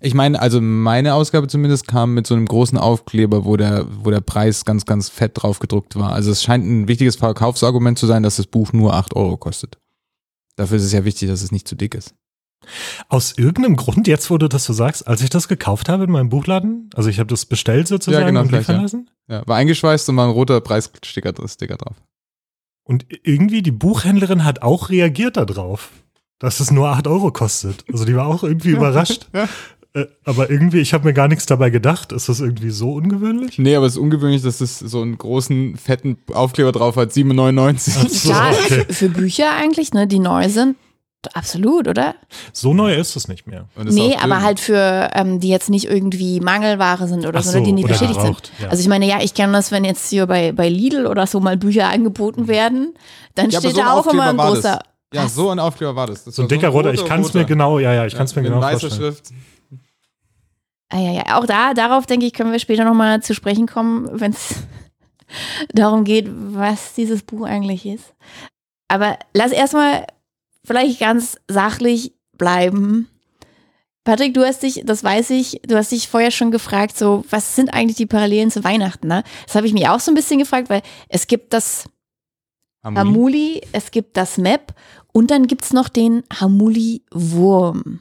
Ich 0.00 0.14
meine, 0.14 0.40
also 0.40 0.60
meine 0.60 1.14
Ausgabe 1.14 1.48
zumindest 1.48 1.88
kam 1.88 2.14
mit 2.14 2.26
so 2.26 2.34
einem 2.34 2.46
großen 2.46 2.78
Aufkleber, 2.78 3.44
wo 3.44 3.56
der, 3.56 3.86
wo 4.04 4.10
der 4.10 4.20
Preis 4.20 4.64
ganz, 4.64 4.86
ganz 4.86 5.08
fett 5.08 5.32
drauf 5.34 5.58
gedruckt 5.58 5.96
war. 5.96 6.12
Also 6.12 6.30
es 6.30 6.42
scheint 6.42 6.64
ein 6.64 6.88
wichtiges 6.88 7.16
Verkaufsargument 7.16 7.98
zu 7.98 8.06
sein, 8.06 8.22
dass 8.22 8.36
das 8.36 8.46
Buch 8.46 8.72
nur 8.72 8.94
8 8.94 9.16
Euro 9.16 9.36
kostet. 9.36 9.78
Dafür 10.56 10.76
ist 10.76 10.84
es 10.84 10.92
ja 10.92 11.04
wichtig, 11.04 11.28
dass 11.28 11.42
es 11.42 11.52
nicht 11.52 11.66
zu 11.66 11.74
dick 11.74 11.94
ist. 11.94 12.14
Aus 13.08 13.36
irgendeinem 13.36 13.76
Grund, 13.76 14.06
jetzt 14.06 14.30
wo 14.30 14.38
du 14.38 14.48
das 14.48 14.64
so 14.64 14.72
sagst, 14.72 15.06
als 15.06 15.20
ich 15.22 15.30
das 15.30 15.48
gekauft 15.48 15.88
habe 15.88 16.04
in 16.04 16.10
meinem 16.10 16.28
Buchladen, 16.28 16.90
also 16.94 17.08
ich 17.08 17.18
habe 17.18 17.28
das 17.28 17.46
bestellt 17.46 17.88
sozusagen 17.88 18.22
Ja, 18.22 18.28
genau, 18.28 18.40
und 18.40 18.52
liefern 18.52 18.76
ja. 18.76 18.82
lassen. 18.82 19.10
Ja, 19.28 19.46
war 19.46 19.56
eingeschweißt 19.56 20.08
und 20.08 20.16
war 20.16 20.26
ein 20.26 20.32
roter 20.32 20.60
Preissticker 20.60 21.32
Sticker 21.46 21.76
drauf. 21.76 21.96
Und 22.84 23.04
irgendwie 23.22 23.62
die 23.62 23.70
Buchhändlerin 23.70 24.44
hat 24.44 24.62
auch 24.62 24.88
reagiert 24.88 25.36
darauf, 25.36 25.90
dass 26.38 26.60
es 26.60 26.70
nur 26.70 26.88
8 26.88 27.06
Euro 27.06 27.30
kostet. 27.30 27.84
Also 27.92 28.06
die 28.06 28.16
war 28.16 28.26
auch 28.26 28.42
irgendwie 28.42 28.70
überrascht. 28.76 29.28
Ja. 29.34 29.46
Äh, 29.94 30.06
aber 30.24 30.50
irgendwie, 30.50 30.78
ich 30.78 30.94
habe 30.94 31.04
mir 31.04 31.12
gar 31.12 31.28
nichts 31.28 31.44
dabei 31.46 31.68
gedacht. 31.70 32.12
Ist 32.12 32.28
das 32.30 32.40
irgendwie 32.40 32.70
so 32.70 32.92
ungewöhnlich? 32.92 33.58
Nee, 33.58 33.76
aber 33.76 33.86
es 33.86 33.94
ist 33.94 33.98
ungewöhnlich, 33.98 34.42
dass 34.42 34.60
es 34.62 34.78
so 34.78 35.02
einen 35.02 35.18
großen, 35.18 35.76
fetten 35.76 36.16
Aufkleber 36.32 36.72
drauf 36.72 36.96
hat, 36.96 37.10
7,99. 37.10 37.92
Ach 37.98 38.08
so, 38.08 38.30
Ja, 38.30 38.50
okay. 38.50 38.84
für, 38.86 38.94
für 38.94 39.08
Bücher 39.10 39.50
eigentlich, 39.54 39.92
ne, 39.92 40.06
die 40.06 40.18
neu 40.18 40.48
sind. 40.48 40.76
Absolut, 41.34 41.88
oder? 41.88 42.14
So 42.52 42.72
neu 42.74 42.94
ist 42.94 43.16
es 43.16 43.26
nicht 43.26 43.46
mehr. 43.46 43.68
Nee, 43.76 44.16
aber 44.20 44.40
halt 44.42 44.60
für, 44.60 45.10
ähm, 45.14 45.40
die 45.40 45.48
jetzt 45.48 45.68
nicht 45.68 45.86
irgendwie 45.86 46.38
Mangelware 46.38 47.08
sind 47.08 47.26
oder 47.26 47.42
so, 47.42 47.50
so, 47.50 47.58
ne, 47.58 47.64
die 47.64 47.72
nicht 47.72 47.88
beschädigt 47.88 48.20
sind. 48.20 48.52
ja. 48.60 48.68
Also 48.68 48.80
ich 48.80 48.88
meine, 48.88 49.04
ja, 49.06 49.18
ich 49.20 49.34
kenne 49.34 49.52
das, 49.52 49.72
wenn 49.72 49.84
jetzt 49.84 50.08
hier 50.08 50.26
bei, 50.26 50.52
bei 50.52 50.68
Lidl 50.68 51.06
oder 51.06 51.26
so 51.26 51.40
mal 51.40 51.56
Bücher 51.56 51.88
angeboten 51.88 52.46
werden, 52.46 52.94
dann 53.34 53.50
Ja, 53.50 53.58
steht 53.58 53.72
so 53.74 53.80
da 53.80 53.92
auch 53.94 54.06
immer 54.06 54.28
ein 54.28 54.36
großer. 54.36 54.78
Ja, 55.12 55.26
so 55.28 55.50
ein 55.50 55.58
Aufkleber 55.58 55.96
war 55.96 56.06
das. 56.06 56.22
das 56.24 56.36
So 56.36 56.42
ein 56.42 56.48
dicker 56.48 56.68
roter, 56.68 56.92
ich 56.94 57.04
kann 57.04 57.22
es 57.22 57.34
mir 57.34 57.44
genau, 57.44 57.78
ja, 57.80 57.92
ja, 57.94 58.06
ich 58.06 58.14
kann 58.14 58.26
es 58.26 58.36
mir 58.36 58.42
mit 58.42 58.50
genau 58.52 58.62
weißer 58.62 58.80
vorstellen. 58.88 59.12
Schrift. 59.14 59.30
Ah 60.90 61.00
ja, 61.00 61.12
ja, 61.12 61.38
auch 61.38 61.46
da, 61.46 61.74
darauf 61.74 62.06
denke 62.06 62.26
ich, 62.26 62.32
können 62.32 62.52
wir 62.52 62.58
später 62.60 62.84
nochmal 62.84 63.22
zu 63.22 63.34
sprechen 63.34 63.66
kommen, 63.66 64.08
wenn 64.12 64.32
es 64.32 64.54
darum 65.74 66.04
geht, 66.04 66.28
was 66.30 66.94
dieses 66.94 67.22
Buch 67.22 67.44
eigentlich 67.44 67.84
ist. 67.86 68.14
Aber 68.88 69.18
lass 69.34 69.52
erstmal 69.52 70.06
vielleicht 70.68 71.00
ganz 71.00 71.36
sachlich 71.48 72.12
bleiben. 72.36 73.08
Patrick, 74.04 74.32
du 74.32 74.44
hast 74.46 74.62
dich, 74.62 74.82
das 74.86 75.04
weiß 75.04 75.30
ich, 75.30 75.60
du 75.66 75.76
hast 75.76 75.92
dich 75.92 76.08
vorher 76.08 76.30
schon 76.30 76.50
gefragt, 76.50 76.96
so, 76.96 77.24
was 77.28 77.56
sind 77.56 77.74
eigentlich 77.74 77.96
die 77.96 78.06
Parallelen 78.06 78.50
zu 78.50 78.64
Weihnachten, 78.64 79.08
ne? 79.08 79.22
Das 79.46 79.54
habe 79.54 79.66
ich 79.66 79.74
mich 79.74 79.88
auch 79.88 80.00
so 80.00 80.10
ein 80.10 80.14
bisschen 80.14 80.38
gefragt, 80.38 80.70
weil 80.70 80.82
es 81.08 81.26
gibt 81.26 81.52
das 81.52 81.84
Hamuli. 82.82 83.00
Hamuli, 83.00 83.62
es 83.72 83.90
gibt 83.90 84.16
das 84.16 84.38
Map 84.38 84.72
und 85.12 85.30
dann 85.30 85.46
gibt 85.46 85.64
es 85.64 85.72
noch 85.72 85.88
den 85.88 86.22
Hamuli-Wurm. 86.40 88.00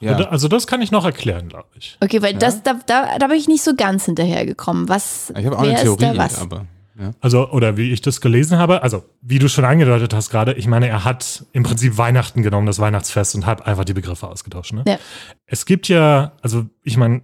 Ja. 0.00 0.12
Also, 0.12 0.24
also 0.24 0.48
das 0.48 0.66
kann 0.66 0.82
ich 0.82 0.90
noch 0.90 1.04
erklären, 1.04 1.48
glaube 1.48 1.68
ich. 1.78 1.96
Okay, 2.00 2.20
weil 2.20 2.34
das, 2.34 2.62
da, 2.62 2.74
da, 2.86 3.18
da 3.18 3.26
bin 3.26 3.36
ich 3.36 3.48
nicht 3.48 3.62
so 3.62 3.74
ganz 3.74 4.06
hinterhergekommen. 4.06 4.88
Was, 4.88 5.32
Ich 5.36 5.46
habe 5.46 5.58
auch 5.58 5.62
wer 5.62 5.70
eine 5.70 5.80
Theorie, 5.80 6.04
ist 6.04 6.12
da 6.12 6.16
was? 6.18 6.40
aber. 6.40 6.66
Ja. 7.00 7.12
Also, 7.20 7.50
oder 7.50 7.76
wie 7.76 7.92
ich 7.92 8.02
das 8.02 8.20
gelesen 8.20 8.58
habe, 8.58 8.82
also 8.82 9.04
wie 9.22 9.38
du 9.38 9.48
schon 9.48 9.64
angedeutet 9.64 10.12
hast 10.12 10.30
gerade, 10.30 10.52
ich 10.52 10.66
meine, 10.66 10.88
er 10.88 11.04
hat 11.04 11.46
im 11.52 11.62
Prinzip 11.62 11.96
Weihnachten 11.96 12.42
genommen, 12.42 12.66
das 12.66 12.78
Weihnachtsfest, 12.78 13.34
und 13.34 13.46
hat 13.46 13.66
einfach 13.66 13.84
die 13.84 13.94
Begriffe 13.94 14.28
ausgetauscht. 14.28 14.72
Ne? 14.72 14.84
Ja. 14.86 14.98
Es 15.46 15.64
gibt 15.64 15.88
ja, 15.88 16.32
also 16.42 16.66
ich 16.82 16.96
meine, 16.96 17.22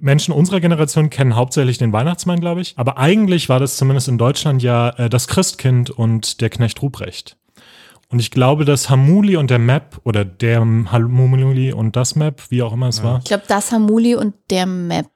Menschen 0.00 0.32
unserer 0.32 0.60
Generation 0.60 1.10
kennen 1.10 1.34
hauptsächlich 1.34 1.78
den 1.78 1.92
Weihnachtsmann, 1.92 2.40
glaube 2.40 2.60
ich. 2.60 2.74
Aber 2.76 2.98
eigentlich 2.98 3.48
war 3.48 3.58
das 3.58 3.76
zumindest 3.76 4.08
in 4.08 4.18
Deutschland 4.18 4.62
ja 4.62 4.90
äh, 4.90 5.08
das 5.08 5.28
Christkind 5.28 5.90
und 5.90 6.40
der 6.40 6.50
Knecht 6.50 6.82
Ruprecht. 6.82 7.36
Und 8.08 8.20
ich 8.20 8.30
glaube, 8.30 8.64
dass 8.64 8.88
Hamuli 8.88 9.36
und 9.36 9.50
der 9.50 9.58
Map 9.58 10.00
oder 10.04 10.24
der 10.24 10.60
Hamuli 10.60 11.72
und 11.72 11.96
das 11.96 12.14
Map, 12.14 12.42
wie 12.50 12.62
auch 12.62 12.72
immer 12.72 12.88
es 12.88 13.02
war, 13.02 13.18
Ich 13.18 13.24
glaube, 13.24 13.44
das 13.48 13.72
Hamuli 13.72 14.14
und 14.14 14.34
der 14.50 14.66
Map. 14.66 15.06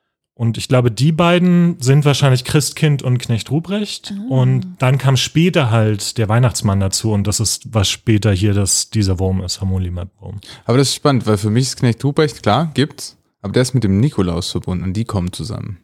Und 0.41 0.57
ich 0.57 0.69
glaube, 0.69 0.91
die 0.91 1.13
beiden 1.13 1.79
sind 1.83 2.07
wahrscheinlich 2.07 2.45
Christkind 2.45 3.03
und 3.03 3.19
Knecht 3.19 3.51
Ruprecht. 3.51 4.15
Und 4.31 4.77
dann 4.79 4.97
kam 4.97 5.19
später 5.19 5.71
halt 5.71 6.17
der 6.17 6.31
Weihnachtsmann 6.31 6.81
dazu. 6.81 7.13
Und 7.13 7.27
das 7.27 7.41
ist, 7.41 7.75
was 7.75 7.91
später 7.91 8.33
hier 8.33 8.55
das, 8.55 8.89
dieser 8.89 9.19
Wurm 9.19 9.43
ist, 9.43 9.61
Hamuli-Map-Wurm. 9.61 10.41
Aber 10.65 10.79
das 10.79 10.89
ist 10.89 10.95
spannend, 10.95 11.27
weil 11.27 11.37
für 11.37 11.51
mich 11.51 11.65
ist 11.65 11.77
Knecht 11.77 12.03
Ruprecht, 12.03 12.43
klar, 12.43 12.71
gibt's, 12.73 13.19
aber 13.43 13.53
der 13.53 13.61
ist 13.61 13.75
mit 13.75 13.85
dem 13.85 14.01
Nikolaus 14.01 14.51
verbunden 14.51 14.83
und 14.83 14.95
die 14.95 15.05
kommen 15.05 15.31
zusammen. 15.31 15.77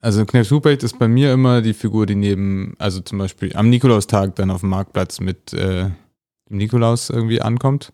Also 0.00 0.24
Knecht 0.24 0.50
Ruprecht 0.50 0.82
ist 0.82 0.98
bei 0.98 1.06
mir 1.06 1.32
immer 1.32 1.62
die 1.62 1.74
Figur, 1.74 2.06
die 2.06 2.16
neben, 2.16 2.74
also 2.80 3.02
zum 3.02 3.18
Beispiel 3.18 3.54
am 3.54 3.70
Nikolaustag 3.70 4.34
dann 4.34 4.50
auf 4.50 4.62
dem 4.62 4.70
Marktplatz 4.70 5.20
mit 5.20 5.52
äh, 5.52 5.90
dem 6.50 6.56
Nikolaus 6.56 7.08
irgendwie 7.08 7.40
ankommt. 7.40 7.92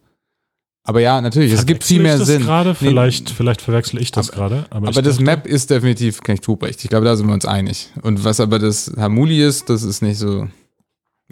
Aber 0.83 1.01
ja, 1.01 1.21
natürlich, 1.21 1.53
es 1.53 1.67
gibt 1.67 1.85
viel 1.85 2.01
mehr 2.01 2.15
ich 2.15 2.21
das 2.21 2.29
Sinn. 2.29 2.43
Gerade? 2.43 2.71
Nee, 2.71 2.75
Vielleicht, 2.89 3.31
vielleicht 3.31 3.61
verwechsel 3.61 4.01
ich 4.01 4.11
das 4.13 4.33
gerade. 4.33 4.65
Aber, 4.71 4.89
aber 4.89 5.03
das 5.03 5.21
Map 5.21 5.47
ist 5.47 5.71
definitiv 5.71 6.23
Knecht 6.23 6.49
Ruprecht. 6.49 6.83
Ich 6.83 6.89
glaube, 6.91 7.05
da 7.05 7.17
sind 7.17 7.27
wir 7.27 7.35
uns 7.35 7.45
einig. 7.45 7.91
Und 8.03 8.25
was 8.25 8.41
aber 8.41 8.59
das 8.59 8.91
Hamuli 8.97 9.43
ist, 9.45 9.69
das 9.69 9.83
ist 9.83 10.01
nicht 10.01 10.19
so, 10.19 10.49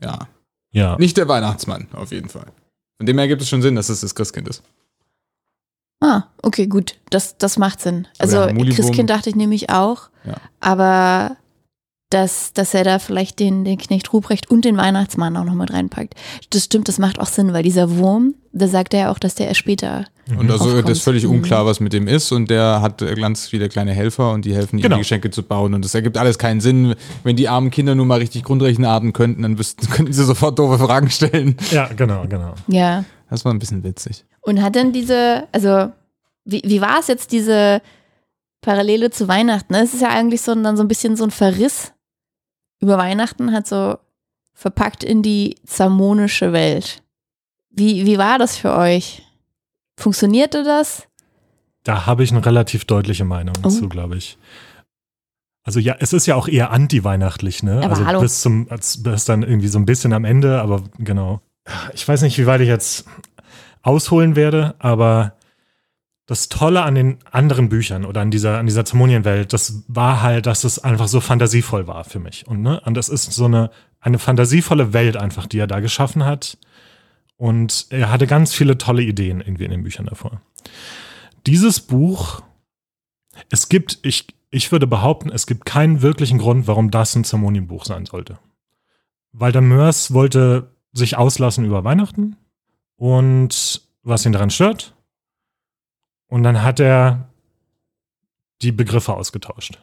ja, 0.03 0.29
Ja. 0.71 0.97
nicht 0.99 1.17
der 1.17 1.29
Weihnachtsmann, 1.29 1.89
auf 1.93 2.13
jeden 2.13 2.29
Fall. 2.29 2.47
Von 2.99 3.07
dem 3.07 3.17
her 3.19 3.27
gibt 3.29 3.41
es 3.43 3.49
schon 3.49 3.63
Sinn, 3.63 3.75
dass 3.75 3.89
es 3.89 4.01
das 4.03 4.15
Christkind 4.15 4.49
ist. 4.49 4.63
Ah, 6.01 6.25
okay, 6.43 6.67
gut. 6.67 6.95
Das, 7.11 7.39
das 7.39 7.59
macht 7.59 7.81
Sinn. 7.81 8.07
Also 8.19 8.47
Christkind 8.47 9.11
dachte 9.11 9.31
ich 9.31 9.37
nämlich 9.37 9.71
auch. 9.71 10.11
Ja. 10.25 10.35
Aber 10.61 11.37
dass, 12.11 12.53
dass 12.55 12.73
er 12.75 12.85
da 12.85 12.99
vielleicht 12.99 13.39
den, 13.39 13.65
den 13.65 13.77
Knecht 13.79 14.13
Ruprecht 14.13 14.51
und 14.51 14.65
den 14.65 14.77
Weihnachtsmann 14.79 15.37
auch 15.37 15.45
noch 15.45 15.55
mit 15.55 15.73
reinpackt. 15.73 16.15
Das 16.51 16.65
stimmt, 16.65 16.89
das 16.89 16.99
macht 16.99 17.19
auch 17.21 17.27
Sinn, 17.27 17.53
weil 17.53 17.63
dieser 17.63 17.97
Wurm, 17.99 18.35
da 18.53 18.67
sagt 18.67 18.95
er 18.95 19.01
ja 19.01 19.13
auch, 19.13 19.19
dass 19.19 19.35
der 19.35 19.49
erst 19.49 19.61
später. 19.61 20.07
Und 20.31 20.51
also 20.51 20.65
Aufkommt. 20.67 20.85
das 20.89 20.99
ist 20.99 21.05
völlig 21.05 21.25
Mhm. 21.25 21.31
unklar, 21.33 21.67
was 21.67 21.81
mit 21.81 21.93
dem 21.93 22.07
ist. 22.09 22.33
Und 22.33 22.51
der 22.51 22.81
hat 22.83 23.01
äh, 23.03 23.15
ganz 23.15 23.47
viele 23.49 23.69
kleine 23.69 23.93
Helfer 23.93 24.33
und 24.33 24.45
die 24.45 24.55
helfen 24.55 24.79
ihm, 24.79 24.83
Genau. 24.83 24.97
die 24.97 25.01
Geschenke 25.03 25.31
zu 25.31 25.43
bauen. 25.43 25.75
Und 25.75 25.85
das 25.85 25.95
ergibt 25.95 26.17
alles 26.19 26.39
keinen 26.39 26.61
Sinn. 26.61 26.95
Wenn 27.25 27.37
die 27.37 27.49
armen 27.49 27.71
Kinder 27.71 27.95
nur 27.95 28.05
mal 28.07 28.19
richtig 28.19 28.43
Grundrechenarten 28.43 29.13
könnten, 29.13 29.43
dann 29.43 29.59
wüssten, 29.59 29.87
könnten 29.91 30.13
sie 30.13 30.25
sofort 30.25 30.59
doofe 30.59 30.79
Fragen 30.79 31.11
stellen. 31.11 31.57
Ja, 31.71 31.89
genau, 31.89 32.25
genau. 32.29 32.55
Ja. 32.69 33.05
Das 33.31 33.45
war 33.45 33.53
ein 33.53 33.59
bisschen 33.59 33.85
witzig. 33.85 34.25
Und 34.41 34.63
hat 34.63 34.75
denn 34.75 34.93
diese, 34.93 35.47
also 35.53 35.93
wie, 36.47 36.63
wie 36.65 36.81
war 36.81 37.01
es 37.01 37.09
jetzt, 37.09 37.33
diese 37.33 37.83
Parallele 38.63 39.11
zu 39.11 39.29
Weihnachten? 39.29 39.75
Es 39.75 39.95
ist 39.95 40.01
ja 40.03 40.09
eigentlich 40.09 40.41
so, 40.43 40.55
dann 40.55 40.77
so 40.77 40.83
ein 40.83 40.89
bisschen 40.89 41.17
so 41.17 41.25
ein 41.25 41.31
Verriss 41.31 41.93
über 42.81 42.99
Weihnachten, 42.99 43.53
hat 43.53 43.67
so 43.67 43.99
verpackt 44.55 45.05
in 45.05 45.23
die 45.23 45.57
zamonische 45.67 46.53
Welt. 46.53 47.03
Wie, 47.71 48.07
wie 48.07 48.19
war 48.19 48.39
das 48.39 48.57
für 48.57 48.75
euch? 48.77 49.23
Funktionierte 49.97 50.65
das? 50.65 51.05
Da 51.85 52.07
habe 52.07 52.25
ich 52.25 52.31
eine 52.33 52.45
relativ 52.45 52.85
deutliche 52.85 53.25
Meinung 53.25 53.55
Oh. 53.59 53.63
dazu, 53.63 53.89
glaube 53.89 54.17
ich. 54.17 54.37
Also 55.65 55.81
ja, 55.81 55.97
es 56.01 56.13
ist 56.13 56.27
ja 56.27 56.35
auch 56.35 56.49
eher 56.49 56.71
anti-weihnachtlich, 56.71 57.63
ne? 57.63 57.79
Aber 57.83 57.91
also 57.91 58.07
hallo. 58.07 58.21
bis 58.21 58.41
zum, 58.41 58.67
bis 58.67 59.25
dann 59.27 59.43
irgendwie 59.43 59.69
so 59.69 59.79
ein 59.79 59.85
bisschen 59.85 60.13
am 60.13 60.25
Ende, 60.25 60.61
aber 60.61 60.83
genau. 60.99 61.41
Ich 61.93 62.07
weiß 62.09 62.23
nicht, 62.23 62.39
wie 62.39 62.47
weit 62.47 62.63
ich 62.63 62.69
jetzt 62.69 63.05
ausholen 63.83 64.35
werde, 64.35 64.75
aber 64.79 65.35
das 66.29 66.51
Tolle 66.51 66.83
an 66.83 66.95
den 66.95 67.17
anderen 67.31 67.71
Büchern 67.71 68.05
oder 68.05 68.21
an 68.21 68.31
dieser, 68.31 68.59
an 68.59 68.67
dieser 68.67 68.85
Zermonienwelt, 68.85 69.51
das 69.55 69.83
war 69.89 70.21
halt, 70.23 70.45
dass 70.45 70.63
es 70.63 70.79
einfach 70.79 71.09
so 71.09 71.21
fantasievoll 71.21 71.87
war 71.87 72.05
für 72.05 72.19
mich. 72.19 72.47
Und, 72.47 72.61
ne, 72.61 72.81
und 72.85 72.95
das 72.95 73.09
ist 73.09 73.33
so 73.33 73.47
eine, 73.47 73.71
eine 73.99 74.19
fantasievolle 74.19 74.93
Welt 74.93 75.17
einfach, 75.17 75.47
die 75.47 75.59
er 75.59 75.67
da 75.67 75.81
geschaffen 75.81 76.27
hat. 76.27 76.59
Und 77.39 77.87
er 77.89 78.13
hatte 78.13 78.27
ganz 78.27 78.53
viele 78.53 78.77
tolle 78.77 79.03
Ideen 79.03 79.41
irgendwie 79.41 79.65
in 79.65 79.71
den 79.71 79.83
Büchern 79.83 80.05
davor. 80.05 80.43
Dieses 81.47 81.81
Buch, 81.81 82.43
es 83.49 83.71
gibt, 83.71 83.99
ich, 84.03 84.27
ich 84.51 84.71
würde 84.71 84.87
behaupten, 84.87 85.31
es 85.31 85.47
gibt 85.47 85.65
keinen 85.65 86.03
wirklichen 86.03 86.37
Grund, 86.37 86.67
warum 86.67 86.91
das 86.91 87.17
ein 87.17 87.25
Zermonienbuch 87.25 87.87
sein 87.87 88.05
sollte. 88.05 88.39
Walter 89.33 89.63
Mörs 89.63 90.13
wollte 90.13 90.75
sich 90.93 91.17
auslassen 91.17 91.65
über 91.65 91.85
Weihnachten 91.85 92.37
und 92.97 93.81
was 94.03 94.27
ihn 94.27 94.33
daran 94.33 94.51
stört. 94.51 94.95
Und 96.29 96.43
dann 96.43 96.63
hat 96.63 96.79
er 96.81 97.29
die 98.63 98.73
Begriffe 98.73 99.15
ausgetauscht. 99.15 99.79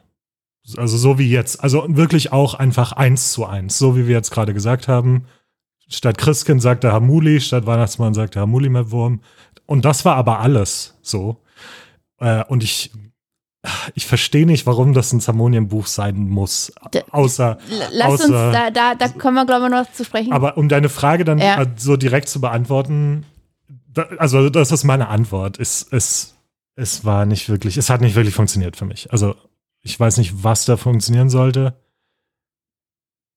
Also 0.78 0.98
so 0.98 1.18
wie 1.20 1.30
jetzt. 1.30 1.64
Also 1.64 1.86
wirklich 1.88 2.32
auch 2.32 2.54
einfach 2.56 2.92
eins 2.92 3.32
zu 3.32 3.46
eins. 3.46 3.78
So 3.78 3.96
wie 3.96 4.08
wir 4.08 4.16
jetzt 4.16 4.32
gerade 4.32 4.54
gesagt 4.54 4.88
haben. 4.88 5.25
Statt 5.88 6.18
Christkind 6.18 6.62
sagt 6.62 6.84
er 6.84 6.94
Hamuli, 6.94 7.40
statt 7.40 7.66
Weihnachtsmann 7.68 8.14
sagt 8.16 8.36
er 8.36 8.44
Hamuli 8.44 8.70
mit 8.70 8.90
Wurm. 8.92 9.22
Und 9.68 9.86
das 9.86 10.06
war 10.06 10.16
aber 10.16 10.40
alles 10.40 10.96
so. 11.02 11.38
Äh, 12.20 12.44
und 12.46 12.64
ich, 12.64 12.92
ich 13.94 14.06
verstehe 14.08 14.46
nicht, 14.48 14.66
warum 14.66 14.94
das 14.94 15.14
ein 15.14 15.22
Zermonienbuch 15.22 15.86
sein 15.88 16.28
muss. 16.28 16.72
Außer, 17.12 17.58
Lass 17.92 18.12
uns, 18.14 18.24
außer 18.24 18.52
da, 18.52 18.72
da, 18.72 18.96
da 18.96 19.08
kommen 19.10 19.36
wir, 19.36 19.46
glaube 19.46 19.66
ich, 19.66 19.72
noch 19.72 19.92
zu 19.92 20.04
sprechen. 20.04 20.34
aber 20.34 20.58
um 20.58 20.70
deine 20.70 20.90
Frage 20.90 21.24
dann 21.25 21.38
Ja. 21.38 21.62
äh, 21.62 21.68
so 21.75 21.98
direkt 21.98 22.30
zu 22.30 22.42
beantworten, 22.42 23.25
also 24.18 24.50
das 24.50 24.72
ist 24.72 24.84
meine 24.84 25.08
Antwort. 25.08 25.60
Es, 25.60 25.86
es, 25.92 26.35
es 26.75 27.05
war 27.05 27.25
nicht 27.25 27.50
wirklich, 27.50 27.77
es 27.77 27.89
hat 27.89 28.01
nicht 28.01 28.15
wirklich 28.15 28.36
funktioniert 28.36 28.75
für 28.75 28.86
mich. 28.86 29.12
Also 29.12 29.36
ich 29.82 30.00
weiß 30.00 30.17
nicht, 30.17 30.44
was 30.44 30.65
da 30.65 30.77
funktionieren 30.77 31.29
sollte. 31.29 31.75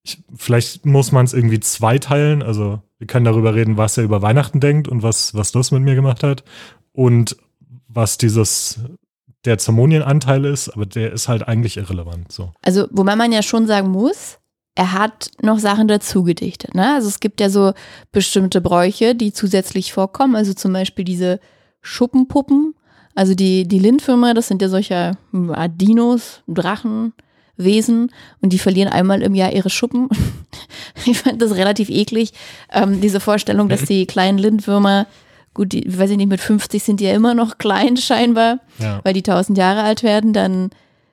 Ich, 0.03 0.23
vielleicht 0.35 0.87
muss 0.87 1.13
man 1.13 1.25
es 1.25 1.35
irgendwie 1.35 1.61
zweiteilen. 1.61 2.43
Also 2.43 2.83
wir 2.99 3.07
können 3.07 3.25
darüber 3.25 3.55
reden, 3.55 3.77
was 3.77 3.97
er 3.97 4.05
über 4.05 4.23
Weihnachten 4.23 4.61
denkt 4.61 4.89
und 4.89 5.03
was, 5.03 5.35
was 5.35 5.53
das 5.53 5.71
mit 5.71 5.83
mir 5.83 5.95
gemacht 5.95 6.23
hat. 6.23 6.45
Und 6.93 7.37
was 7.87 8.19
dieses 8.19 8.81
der 9.45 9.59
Zermonienanteil 9.59 10.45
ist, 10.45 10.69
aber 10.69 10.85
der 10.85 11.13
ist 11.13 11.29
halt 11.29 11.47
eigentlich 11.47 11.77
irrelevant. 11.77 12.33
So. 12.33 12.53
Also, 12.63 12.89
wobei 12.91 13.15
man 13.15 13.31
ja 13.31 13.43
schon 13.43 13.67
sagen 13.67 13.89
muss, 13.89 14.39
er 14.75 14.93
hat 14.93 15.31
noch 15.43 15.59
Sachen 15.59 15.89
dazu 15.89 16.23
gedichtet. 16.23 16.75
Ne? 16.75 16.95
Also 16.95 17.09
es 17.09 17.19
gibt 17.19 17.41
ja 17.41 17.51
so 17.51 17.73
bestimmte 18.13 18.61
Bräuche, 18.61 19.17
die 19.17 19.33
zusätzlich 19.33 19.93
vorkommen. 19.93 20.37
Also 20.37 20.55
zum 20.55 20.73
Beispiel 20.73 21.05
diese 21.05 21.41
Schuppenpuppen. 21.81 22.75
Also 23.15 23.35
die, 23.35 23.67
die 23.67 23.79
Lindwürmer, 23.79 24.35
das 24.35 24.49
sind 24.49 24.63
ja 24.63 24.69
solche 24.69 25.13
hm, 25.33 25.55
Dinos, 25.77 26.43
Drachen, 26.47 27.13
Wesen 27.57 28.13
und 28.41 28.53
die 28.53 28.59
verlieren 28.59 28.93
einmal 28.93 29.23
im 29.23 29.35
Jahr 29.35 29.53
ihre 29.53 29.71
Schuppen. 29.71 30.09
ich 31.05 31.19
fand 31.19 31.43
das 31.43 31.57
relativ 31.57 31.91
eklig, 31.91 32.33
ähm, 32.73 33.01
diese 33.01 33.21
Vorstellung, 33.21 33.69
dass 33.69 33.83
die 33.83 34.07
kleinen 34.07 34.39
Lindwürmer, 34.39 35.07
gut, 35.55 35.73
die, 35.73 35.85
weiß 35.99 36.11
ich 36.11 36.17
nicht, 36.17 36.29
mit 36.29 36.41
50 36.41 36.83
sind 36.83 37.01
die 37.01 37.05
ja 37.07 37.15
immer 37.15 37.35
noch 37.35 37.59
klein 37.59 37.97
scheinbar, 37.97 38.61
Ja. 38.79 39.01
weil 39.03 39.15
die 39.15 39.25
1000 39.25 39.59
Jahre 39.59 39.83
alt 39.83 40.05
werden, 40.05 40.33
dann 40.33 40.71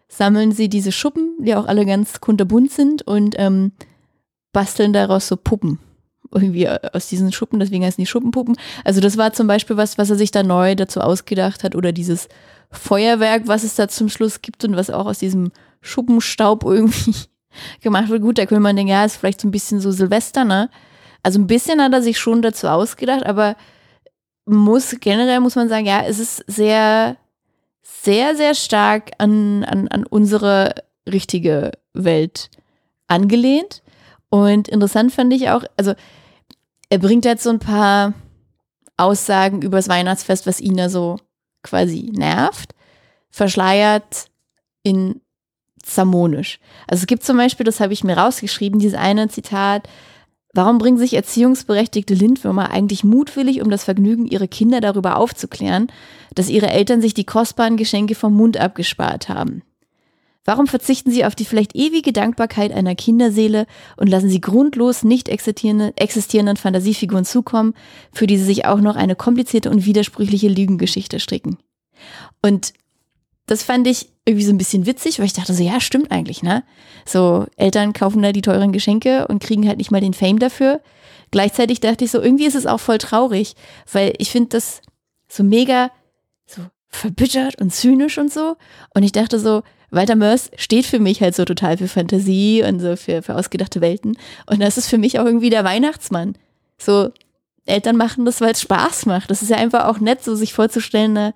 sammeln 0.08 0.52
sie 0.52 0.70
diese 0.70 0.92
Schuppen, 0.92 1.34
die 1.40 1.56
auch 1.56 1.66
alle 1.66 1.86
ganz 1.86 2.22
kunterbunt 2.22 2.72
sind 2.72 3.02
und 3.08 3.36
ähm, 3.40 3.72
basteln 4.54 4.94
daraus 4.94 5.28
so 5.28 5.36
Puppen. 5.36 5.80
Irgendwie 6.32 6.66
äh, 6.66 6.80
aus 6.94 7.08
diesen 7.08 7.32
Schuppen, 7.32 7.60
deswegen 7.60 7.86
heißen 7.86 8.02
die 8.02 8.08
Schuppenpuppen. 8.08 8.58
Also 8.84 9.02
das 9.02 9.18
war 9.18 9.34
zum 9.34 9.48
Beispiel 9.48 9.78
was, 9.78 9.98
was 9.98 10.10
er 10.10 10.16
sich 10.16 10.32
da 10.32 10.44
neu 10.44 10.76
dazu 10.76 11.02
ausgedacht 11.02 11.64
hat 11.64 11.76
oder 11.76 11.92
dieses 11.92 12.28
Feuerwerk, 12.72 13.44
was 13.48 13.64
es 13.64 13.76
da 13.76 13.88
zum 13.88 14.10
Schluss 14.10 14.42
gibt 14.42 14.64
und 14.66 14.76
was 14.76 14.90
auch 14.90 15.06
aus 15.06 15.20
diesem 15.20 15.52
Schuppenstaub 15.82 16.64
irgendwie 16.64 17.16
gemacht 17.82 18.10
wird. 18.10 18.22
Gut, 18.22 18.38
da 18.38 18.46
könnte 18.46 18.62
man 18.62 18.76
denken, 18.76 18.92
ja, 18.92 19.06
ist 19.06 19.18
vielleicht 19.18 19.42
so 19.42 19.48
ein 19.48 19.52
bisschen 19.52 19.80
so 19.80 19.92
Silvester, 19.92 20.44
ne? 20.44 20.70
Also 21.24 21.40
ein 21.40 21.48
bisschen 21.48 21.82
hat 21.82 21.94
er 21.94 22.02
sich 22.02 22.20
schon 22.20 22.42
dazu 22.42 22.68
ausgedacht, 22.68 23.26
aber 23.26 23.56
muss, 24.46 24.96
generell 25.00 25.40
muss 25.40 25.56
man 25.56 25.70
sagen, 25.70 25.88
ja, 25.88 26.04
es 26.04 26.20
ist 26.20 26.44
sehr, 26.48 27.18
sehr, 27.82 28.36
sehr 28.36 28.54
stark 28.54 29.12
an, 29.18 29.64
an, 29.64 29.88
an 29.88 30.06
unsere 30.06 30.76
richtige 31.12 31.72
Welt 31.94 32.50
angelehnt. 33.08 33.82
Und 34.30 34.68
interessant 34.68 35.12
fand 35.12 35.34
ich 35.34 35.50
auch, 35.50 35.64
also 35.78 35.94
er 36.90 37.00
bringt 37.00 37.26
jetzt 37.26 37.44
so 37.44 37.50
ein 37.50 37.60
paar 37.60 38.14
Aussagen 38.98 39.62
über 39.62 39.78
das 39.78 39.90
Weihnachtsfest, 39.90 40.48
was 40.48 40.60
ihn 40.60 40.78
da 40.78 40.90
so 40.90 41.18
quasi 41.64 42.12
nervt, 42.14 42.74
verschleiert 43.30 44.28
in 44.84 45.22
Zamonisch. 45.82 46.60
Also 46.88 47.02
es 47.02 47.08
gibt 47.08 47.24
zum 47.24 47.38
Beispiel, 47.38 47.64
das 47.64 47.80
habe 47.80 47.94
ich 47.94 48.04
mir 48.04 48.18
rausgeschrieben, 48.18 48.80
dieses 48.80 48.98
eine 48.98 49.28
Zitat, 49.28 49.88
Warum 50.56 50.78
bringen 50.78 50.98
sich 50.98 51.14
erziehungsberechtigte 51.14 52.14
Lindwürmer 52.14 52.72
eigentlich 52.72 53.04
mutwillig 53.04 53.62
um 53.62 53.70
das 53.70 53.84
Vergnügen, 53.84 54.26
ihre 54.26 54.48
Kinder 54.48 54.80
darüber 54.80 55.18
aufzuklären, 55.18 55.92
dass 56.34 56.48
ihre 56.48 56.70
Eltern 56.70 57.02
sich 57.02 57.14
die 57.14 57.26
kostbaren 57.26 57.76
Geschenke 57.76 58.16
vom 58.16 58.34
Mund 58.34 58.56
abgespart 58.56 59.28
haben? 59.28 59.64
Warum 60.46 60.68
verzichten 60.68 61.10
sie 61.10 61.26
auf 61.26 61.34
die 61.34 61.44
vielleicht 61.44 61.76
ewige 61.76 62.14
Dankbarkeit 62.14 62.72
einer 62.72 62.94
Kinderseele 62.96 63.66
und 63.98 64.08
lassen 64.08 64.30
sie 64.30 64.40
grundlos 64.40 65.04
nicht 65.04 65.28
existierende, 65.28 65.92
existierenden 65.98 66.56
Fantasiefiguren 66.56 67.26
zukommen, 67.26 67.74
für 68.14 68.28
die 68.28 68.38
sie 68.38 68.46
sich 68.46 68.66
auch 68.66 68.80
noch 68.80 68.96
eine 68.96 69.16
komplizierte 69.16 69.72
und 69.72 69.86
widersprüchliche 69.86 70.48
Lügengeschichte 70.48 71.20
stricken? 71.20 71.58
Und 72.44 72.74
das 73.48 73.64
fand 73.64 73.88
ich 73.88 74.10
irgendwie 74.26 74.46
so 74.46 74.52
ein 74.52 74.58
bisschen 74.58 74.86
witzig, 74.86 75.20
weil 75.20 75.26
ich 75.26 75.34
dachte 75.34 75.54
so, 75.54 75.64
ja, 75.64 75.80
stimmt 75.80 76.12
eigentlich, 76.12 76.44
ne? 76.44 76.64
So, 77.06 77.46
Eltern 77.58 77.94
kaufen 77.94 78.22
da 78.22 78.32
die 78.32 78.42
teuren 78.42 78.72
Geschenke 78.72 79.28
und 79.28 79.42
kriegen 79.42 79.68
halt 79.68 79.78
nicht 79.78 79.92
mal 79.92 80.02
den 80.02 80.14
Fame 80.14 80.40
dafür. 80.40 80.82
Gleichzeitig 81.32 81.80
dachte 81.80 82.06
ich 82.06 82.12
so, 82.12 82.22
irgendwie 82.22 82.46
ist 82.46 82.56
es 82.56 82.66
auch 82.68 82.80
voll 82.80 82.98
traurig, 83.00 83.56
weil 83.92 84.14
ich 84.20 84.32
finde 84.32 84.50
das 84.50 84.82
so 85.28 85.44
mega 85.44 85.92
so 86.46 86.62
verbittert 86.88 87.60
und 87.60 87.74
zynisch 87.74 88.18
und 88.18 88.32
so. 88.32 88.56
Und 88.94 89.04
ich 89.04 89.12
dachte 89.12 89.40
so, 89.40 89.64
Walter 89.96 90.16
Mörs 90.16 90.52
steht 90.58 90.86
für 90.86 91.00
mich 91.00 91.22
halt 91.22 91.36
so 91.36 91.46
total 91.46 91.78
für 91.78 91.88
Fantasie 91.88 92.64
und 92.64 92.80
so 92.80 92.96
für, 92.96 93.22
für 93.22 93.36
ausgedachte 93.36 93.82
Welten. 93.82 94.18
Und 94.46 94.62
das 94.62 94.78
ist 94.78 94.88
für 94.88 94.98
mich 94.98 95.20
auch 95.20 95.26
irgendwie 95.26 95.50
der 95.50 95.64
Weihnachtsmann. 95.64 96.36
So, 96.78 97.12
Eltern 97.66 97.96
machen 97.96 98.26
das, 98.26 98.42
weil 98.42 98.52
es 98.52 98.62
Spaß 98.62 99.06
macht. 99.08 99.32
Das 99.32 99.42
ist 99.42 99.50
ja 99.50 99.58
einfach 99.58 99.86
auch 99.86 100.00
nett, 100.00 100.24
so 100.24 100.36
sich 100.36 100.54
vorzustellen, 100.54 101.16
da 101.16 101.34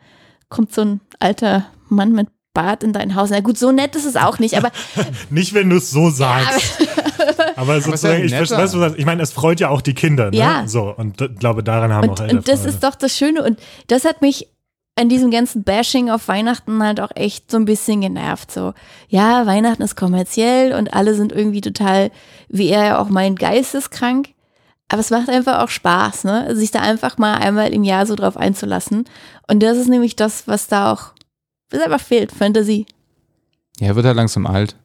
kommt 0.49 0.73
so 0.73 0.81
ein 0.81 1.01
alter 1.19 1.65
Mann 1.87 2.11
mit 2.11 2.27
Bart 2.53 2.83
in 2.83 2.93
dein 2.93 3.15
Haus. 3.15 3.29
Na 3.29 3.39
gut, 3.39 3.57
so 3.57 3.71
nett 3.71 3.95
ist 3.95 4.05
es 4.05 4.15
auch 4.15 4.39
nicht, 4.39 4.57
aber. 4.57 4.71
nicht, 5.29 5.53
wenn 5.53 5.69
du 5.69 5.77
es 5.77 5.91
so 5.91 6.09
sagst. 6.09 6.79
Ja, 6.79 6.87
aber, 7.55 7.73
aber 7.73 7.81
sozusagen, 7.81 8.23
ich, 8.25 8.31
weißt 8.31 8.73
du, 8.73 8.85
ich 8.97 9.05
meine, 9.05 9.21
es 9.21 9.31
freut 9.31 9.59
ja 9.59 9.69
auch 9.69 9.81
die 9.81 9.93
Kinder, 9.93 10.31
ne? 10.31 10.37
Ja. 10.37 10.63
So, 10.67 10.93
und 10.95 11.21
ich 11.21 11.35
glaube, 11.39 11.63
daran 11.63 11.93
haben 11.93 12.09
und, 12.09 12.19
auch 12.19 12.23
Eltern. 12.23 12.39
Und 12.39 12.47
das 12.47 12.65
ist 12.65 12.83
doch 12.83 12.95
das 12.95 13.15
Schöne. 13.17 13.43
Und 13.43 13.59
das 13.87 14.03
hat 14.05 14.21
mich 14.21 14.47
an 14.99 15.07
diesem 15.09 15.31
ganzen 15.31 15.63
Bashing 15.63 16.09
auf 16.09 16.27
Weihnachten 16.27 16.83
halt 16.83 16.99
auch 16.99 17.11
echt 17.15 17.49
so 17.49 17.57
ein 17.57 17.65
bisschen 17.65 18.01
genervt. 18.01 18.51
So, 18.51 18.73
ja, 19.07 19.45
Weihnachten 19.45 19.81
ist 19.81 19.95
kommerziell 19.95 20.73
und 20.73 20.93
alle 20.93 21.15
sind 21.15 21.31
irgendwie 21.31 21.61
total, 21.61 22.11
wie 22.49 22.67
er 22.67 22.85
ja 22.85 22.99
auch 22.99 23.09
meint, 23.09 23.39
geisteskrank. 23.39 24.29
Aber 24.89 24.99
es 24.99 25.09
macht 25.09 25.29
einfach 25.29 25.63
auch 25.63 25.69
Spaß, 25.69 26.25
ne? 26.25 26.55
Sich 26.55 26.71
da 26.71 26.81
einfach 26.81 27.17
mal 27.17 27.35
einmal 27.35 27.71
im 27.71 27.83
Jahr 27.83 28.05
so 28.05 28.15
drauf 28.15 28.35
einzulassen. 28.35 29.05
Und 29.47 29.61
das 29.61 29.77
ist 29.77 29.87
nämlich 29.87 30.15
das, 30.15 30.47
was 30.47 30.67
da 30.67 30.91
auch, 30.91 31.13
was 31.69 31.81
einfach 31.81 32.01
fehlt, 32.01 32.31
Fantasie. 32.31 32.85
Ja, 33.79 33.87
er 33.87 33.95
wird 33.95 34.05
halt 34.05 34.17
langsam 34.17 34.47
alt. 34.47 34.75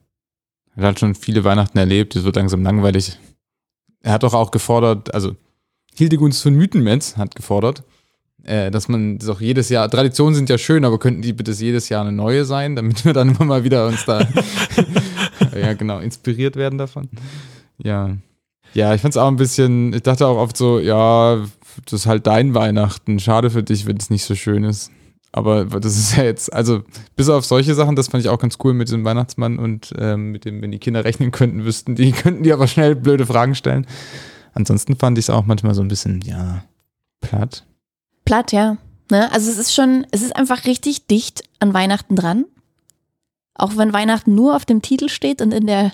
Er 0.75 0.77
hat 0.77 0.85
halt 0.85 0.99
schon 0.99 1.15
viele 1.15 1.43
Weihnachten 1.43 1.77
erlebt, 1.77 2.15
es 2.15 2.23
wird 2.23 2.35
langsam 2.35 2.63
langweilig. 2.63 3.19
Er 4.01 4.13
hat 4.13 4.23
doch 4.23 4.33
auch 4.33 4.51
gefordert, 4.51 5.13
also 5.13 5.35
Hildegunst 5.95 6.43
von 6.43 6.53
Mythenmetz 6.53 7.17
hat 7.17 7.35
gefordert, 7.35 7.83
äh, 8.45 8.71
dass 8.71 8.87
man 8.87 9.17
das 9.17 9.29
auch 9.29 9.41
jedes 9.41 9.69
Jahr, 9.69 9.89
Traditionen 9.89 10.35
sind 10.35 10.49
ja 10.49 10.57
schön, 10.57 10.85
aber 10.85 10.99
könnten 10.99 11.21
die 11.21 11.33
bitte 11.33 11.51
jedes 11.51 11.89
Jahr 11.89 12.01
eine 12.01 12.11
neue 12.11 12.45
sein, 12.45 12.75
damit 12.75 13.03
wir 13.05 13.13
dann 13.13 13.29
immer 13.29 13.45
mal 13.45 13.63
wieder 13.63 13.87
uns 13.87 14.05
da, 14.05 14.27
ja 15.55 15.73
genau, 15.73 15.99
inspiriert 15.99 16.55
werden 16.55 16.77
davon. 16.77 17.09
Ja. 17.77 18.15
Ja, 18.73 18.93
ich 18.93 19.01
fand's 19.01 19.17
auch 19.17 19.27
ein 19.27 19.37
bisschen, 19.37 19.93
ich 19.93 20.03
dachte 20.03 20.27
auch 20.27 20.37
oft 20.37 20.57
so, 20.57 20.79
ja, 20.79 21.45
das 21.85 21.93
ist 21.93 22.05
halt 22.07 22.27
dein 22.27 22.53
Weihnachten, 22.53 23.19
schade 23.19 23.49
für 23.49 23.63
dich, 23.63 23.85
wenn 23.85 23.97
es 23.97 24.09
nicht 24.09 24.25
so 24.25 24.35
schön 24.35 24.63
ist. 24.63 24.91
Aber 25.31 25.65
das 25.65 25.97
ist 25.97 26.15
ja 26.15 26.23
jetzt, 26.23 26.53
also 26.53 26.83
bis 27.17 27.27
auf 27.27 27.45
solche 27.45 27.73
Sachen, 27.73 27.97
das 27.97 28.07
fand 28.07 28.23
ich 28.23 28.29
auch 28.29 28.39
ganz 28.39 28.57
cool 28.63 28.73
mit 28.73 28.87
diesem 28.87 29.03
Weihnachtsmann 29.03 29.59
und 29.59 29.93
ähm, 29.97 30.31
mit 30.31 30.45
dem, 30.45 30.61
wenn 30.61 30.71
die 30.71 30.79
Kinder 30.79 31.03
rechnen 31.03 31.31
könnten, 31.31 31.65
wüssten 31.65 31.95
die, 31.95 32.11
könnten 32.13 32.43
die 32.43 32.53
aber 32.53 32.67
schnell 32.67 32.95
blöde 32.95 33.25
Fragen 33.25 33.55
stellen. 33.55 33.85
Ansonsten 34.53 34.95
fand 34.95 35.17
ich 35.17 35.25
es 35.25 35.29
auch 35.29 35.45
manchmal 35.45 35.73
so 35.73 35.81
ein 35.81 35.89
bisschen, 35.89 36.21
ja, 36.21 36.63
platt. 37.19 37.65
Platt, 38.25 38.51
ja. 38.51 38.77
Ne? 39.11 39.31
Also 39.31 39.49
es 39.51 39.57
ist 39.57 39.73
schon, 39.73 40.05
es 40.11 40.21
ist 40.21 40.35
einfach 40.35 40.65
richtig 40.65 41.07
dicht 41.07 41.43
an 41.59 41.73
Weihnachten 41.73 42.15
dran. 42.15 42.45
Auch 43.53 43.77
wenn 43.77 43.93
Weihnachten 43.93 44.35
nur 44.35 44.55
auf 44.55 44.65
dem 44.65 44.81
Titel 44.81 45.07
steht 45.07 45.41
und 45.41 45.53
in 45.53 45.67
der 45.67 45.93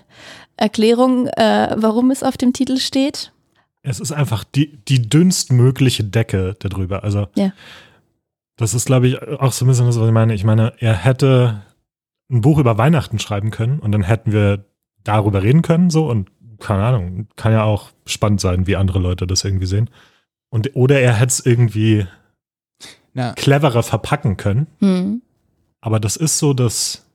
Erklärung, 0.57 1.27
äh, 1.27 1.75
warum 1.77 2.09
es 2.09 2.23
auf 2.23 2.37
dem 2.37 2.53
Titel 2.53 2.77
steht. 2.77 3.31
Es 3.83 3.99
ist 3.99 4.11
einfach 4.11 4.43
die, 4.43 4.77
die 4.87 5.01
dünnstmögliche 5.01 6.03
Decke 6.03 6.55
darüber. 6.59 7.03
Also 7.03 7.27
ja. 7.35 7.51
das 8.57 8.73
ist, 8.73 8.85
glaube 8.85 9.07
ich, 9.07 9.21
auch 9.21 9.51
so 9.51 9.65
ein 9.65 9.67
bisschen 9.67 9.85
das, 9.85 9.99
was 9.99 10.07
ich 10.07 10.13
meine. 10.13 10.33
Ich 10.33 10.43
meine, 10.43 10.73
er 10.79 10.93
hätte 10.93 11.61
ein 12.31 12.41
Buch 12.41 12.57
über 12.57 12.77
Weihnachten 12.77 13.19
schreiben 13.19 13.51
können 13.51 13.79
und 13.79 13.91
dann 13.91 14.03
hätten 14.03 14.31
wir 14.31 14.65
darüber 15.03 15.43
reden 15.43 15.61
können, 15.61 15.89
so 15.89 16.07
und 16.07 16.29
keine 16.59 16.83
Ahnung, 16.83 17.27
kann 17.35 17.51
ja 17.51 17.63
auch 17.63 17.89
spannend 18.05 18.39
sein, 18.39 18.67
wie 18.67 18.75
andere 18.75 18.99
Leute 18.99 19.27
das 19.27 19.43
irgendwie 19.43 19.65
sehen. 19.65 19.89
Und, 20.49 20.75
oder 20.75 20.99
er 20.99 21.13
hätte 21.13 21.29
es 21.29 21.45
irgendwie 21.45 22.07
ja. 23.13 23.33
cleverer 23.33 23.83
verpacken 23.83 24.37
können. 24.37 24.67
Mhm. 24.79 25.21
Aber 25.81 25.99
das 25.99 26.15
ist 26.15 26.37
so 26.37 26.53
das, 26.53 27.05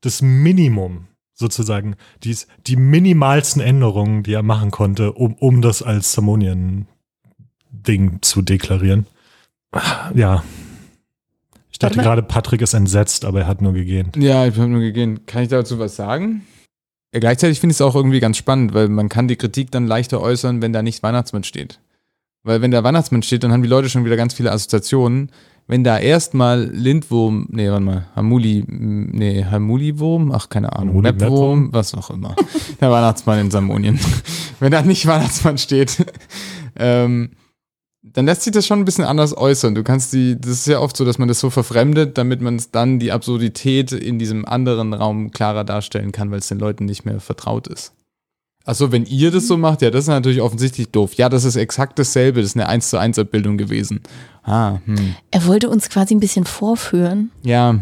das 0.00 0.22
Minimum, 0.22 1.06
sozusagen, 1.34 1.96
dies, 2.22 2.46
die 2.66 2.76
minimalsten 2.76 3.62
Änderungen, 3.62 4.22
die 4.22 4.34
er 4.34 4.42
machen 4.42 4.70
konnte, 4.70 5.12
um, 5.12 5.34
um 5.34 5.62
das 5.62 5.82
als 5.82 6.12
Samonien-Ding 6.12 8.18
zu 8.20 8.42
deklarieren. 8.42 9.06
Ja. 10.14 10.44
Ich 11.70 11.78
dachte 11.78 11.98
gerade, 11.98 12.22
Patrick 12.22 12.60
ist 12.60 12.74
entsetzt, 12.74 13.24
aber 13.24 13.40
er 13.40 13.46
hat 13.46 13.62
nur 13.62 13.72
gegähnt. 13.72 14.16
Ja, 14.16 14.46
ich 14.46 14.56
habe 14.56 14.68
nur 14.68 14.80
gegähnt. 14.80 15.26
Kann 15.26 15.42
ich 15.42 15.48
dazu 15.48 15.78
was 15.78 15.96
sagen? 15.96 16.46
Ja, 17.12 17.20
gleichzeitig 17.20 17.60
finde 17.60 17.72
ich 17.72 17.78
es 17.78 17.82
auch 17.82 17.94
irgendwie 17.94 18.20
ganz 18.20 18.36
spannend, 18.36 18.74
weil 18.74 18.88
man 18.88 19.08
kann 19.08 19.28
die 19.28 19.36
Kritik 19.36 19.70
dann 19.70 19.86
leichter 19.86 20.20
äußern, 20.20 20.62
wenn 20.62 20.72
da 20.72 20.82
nicht 20.82 21.02
Weihnachtsmann 21.02 21.44
steht. 21.44 21.80
Weil 22.44 22.60
wenn 22.60 22.72
der 22.72 22.82
Weihnachtsmann 22.82 23.22
steht, 23.22 23.44
dann 23.44 23.52
haben 23.52 23.62
die 23.62 23.68
Leute 23.68 23.88
schon 23.88 24.04
wieder 24.04 24.16
ganz 24.16 24.34
viele 24.34 24.50
Assoziationen. 24.50 25.30
Wenn 25.68 25.84
da 25.84 25.98
erstmal 25.98 26.64
Lindwurm, 26.64 27.46
nee, 27.50 27.70
warte 27.70 27.84
mal, 27.84 28.06
Hamuli, 28.16 28.64
nee, 28.66 29.44
Hamuli-Wurm, 29.44 30.32
ach, 30.32 30.48
keine 30.48 30.74
Ahnung, 30.74 31.02
Mepwurm, 31.02 31.72
was 31.72 31.94
auch 31.94 32.10
immer. 32.10 32.34
der 32.80 32.90
Weihnachtsmann 32.90 33.38
in 33.38 33.50
Samonien. 33.50 34.00
wenn 34.60 34.72
da 34.72 34.82
nicht 34.82 35.06
Weihnachtsmann 35.06 35.58
steht, 35.58 36.04
ähm, 36.76 37.30
dann 38.02 38.26
lässt 38.26 38.42
sich 38.42 38.52
das 38.52 38.66
schon 38.66 38.80
ein 38.80 38.84
bisschen 38.84 39.04
anders 39.04 39.36
äußern. 39.36 39.76
Du 39.76 39.84
kannst 39.84 40.12
die, 40.12 40.38
das 40.38 40.50
ist 40.50 40.66
ja 40.66 40.80
oft 40.80 40.96
so, 40.96 41.04
dass 41.04 41.18
man 41.18 41.28
das 41.28 41.38
so 41.38 41.48
verfremdet, 41.48 42.18
damit 42.18 42.40
man 42.40 42.56
es 42.56 42.72
dann 42.72 42.98
die 42.98 43.12
Absurdität 43.12 43.92
in 43.92 44.18
diesem 44.18 44.44
anderen 44.44 44.92
Raum 44.92 45.30
klarer 45.30 45.62
darstellen 45.62 46.10
kann, 46.10 46.32
weil 46.32 46.40
es 46.40 46.48
den 46.48 46.58
Leuten 46.58 46.86
nicht 46.86 47.04
mehr 47.04 47.20
vertraut 47.20 47.68
ist. 47.68 47.94
Achso, 48.64 48.92
wenn 48.92 49.06
ihr 49.06 49.30
das 49.30 49.48
so 49.48 49.56
macht, 49.56 49.82
ja, 49.82 49.90
das 49.90 50.04
ist 50.04 50.08
natürlich 50.08 50.40
offensichtlich 50.40 50.88
doof. 50.90 51.14
Ja, 51.14 51.28
das 51.28 51.44
ist 51.44 51.56
exakt 51.56 51.98
dasselbe, 51.98 52.40
das 52.40 52.50
ist 52.50 52.56
eine 52.56 52.68
1 52.68 52.90
zu 52.90 52.98
1 52.98 53.18
Abbildung 53.18 53.58
gewesen. 53.58 54.00
Ah, 54.44 54.78
hm. 54.84 55.16
Er 55.30 55.46
wollte 55.46 55.68
uns 55.68 55.88
quasi 55.88 56.14
ein 56.14 56.20
bisschen 56.20 56.44
vorführen. 56.44 57.32
Ja. 57.42 57.80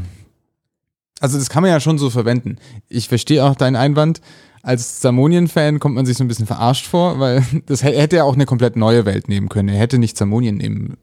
Also 1.20 1.38
das 1.38 1.50
kann 1.50 1.62
man 1.62 1.70
ja 1.70 1.80
schon 1.80 1.98
so 1.98 2.08
verwenden. 2.08 2.56
Ich 2.88 3.08
verstehe 3.08 3.44
auch 3.44 3.56
deinen 3.56 3.76
Einwand. 3.76 4.22
Als 4.62 5.00
Zamonien-Fan 5.00 5.80
kommt 5.80 5.94
man 5.94 6.06
sich 6.06 6.16
so 6.16 6.24
ein 6.24 6.28
bisschen 6.28 6.46
verarscht 6.46 6.86
vor, 6.86 7.18
weil 7.18 7.44
das 7.66 7.82
hätte 7.82 8.16
ja 8.16 8.24
auch 8.24 8.34
eine 8.34 8.46
komplett 8.46 8.76
neue 8.76 9.04
Welt 9.04 9.28
nehmen 9.28 9.48
können. 9.50 9.68
Er 9.68 9.78
hätte 9.78 9.98
nicht 9.98 10.16
Zamonien 10.16 10.56
nehmen, 10.56 10.96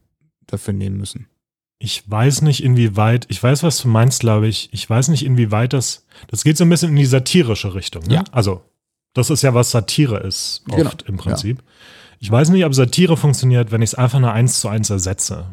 dafür 0.47 0.73
nehmen 0.73 0.97
müssen. 0.97 1.27
Ich 1.79 2.09
weiß 2.09 2.41
nicht, 2.41 2.63
inwieweit, 2.63 3.27
ich 3.29 3.41
weiß, 3.41 3.61
was 3.61 3.77
du 3.77 3.87
meinst, 3.87 4.21
glaube 4.21 4.47
ich. 4.47 4.69
Ich 4.71 4.89
weiß 4.89 5.09
nicht, 5.09 5.23
inwieweit 5.23 5.73
das, 5.73 6.07
das 6.27 6.43
geht 6.43 6.57
so 6.57 6.65
ein 6.65 6.69
bisschen 6.69 6.89
in 6.89 6.95
die 6.95 7.05
satirische 7.05 7.75
Richtung. 7.75 8.03
Ne? 8.07 8.15
Ja. 8.15 8.23
Also 8.31 8.63
das 9.17 9.29
ist 9.29 9.41
ja, 9.41 9.53
was 9.53 9.71
Satire 9.71 10.19
ist, 10.19 10.63
oft 10.69 10.77
genau. 10.77 10.91
im 11.07 11.17
Prinzip. 11.17 11.57
Ja. 11.57 11.63
Ich 12.19 12.31
weiß 12.31 12.49
nicht, 12.49 12.65
ob 12.65 12.73
Satire 12.73 13.17
funktioniert, 13.17 13.71
wenn 13.71 13.81
ich 13.81 13.91
es 13.91 13.95
einfach 13.95 14.19
nur 14.19 14.31
eins 14.31 14.59
zu 14.59 14.67
eins 14.67 14.89
ersetze. 14.89 15.45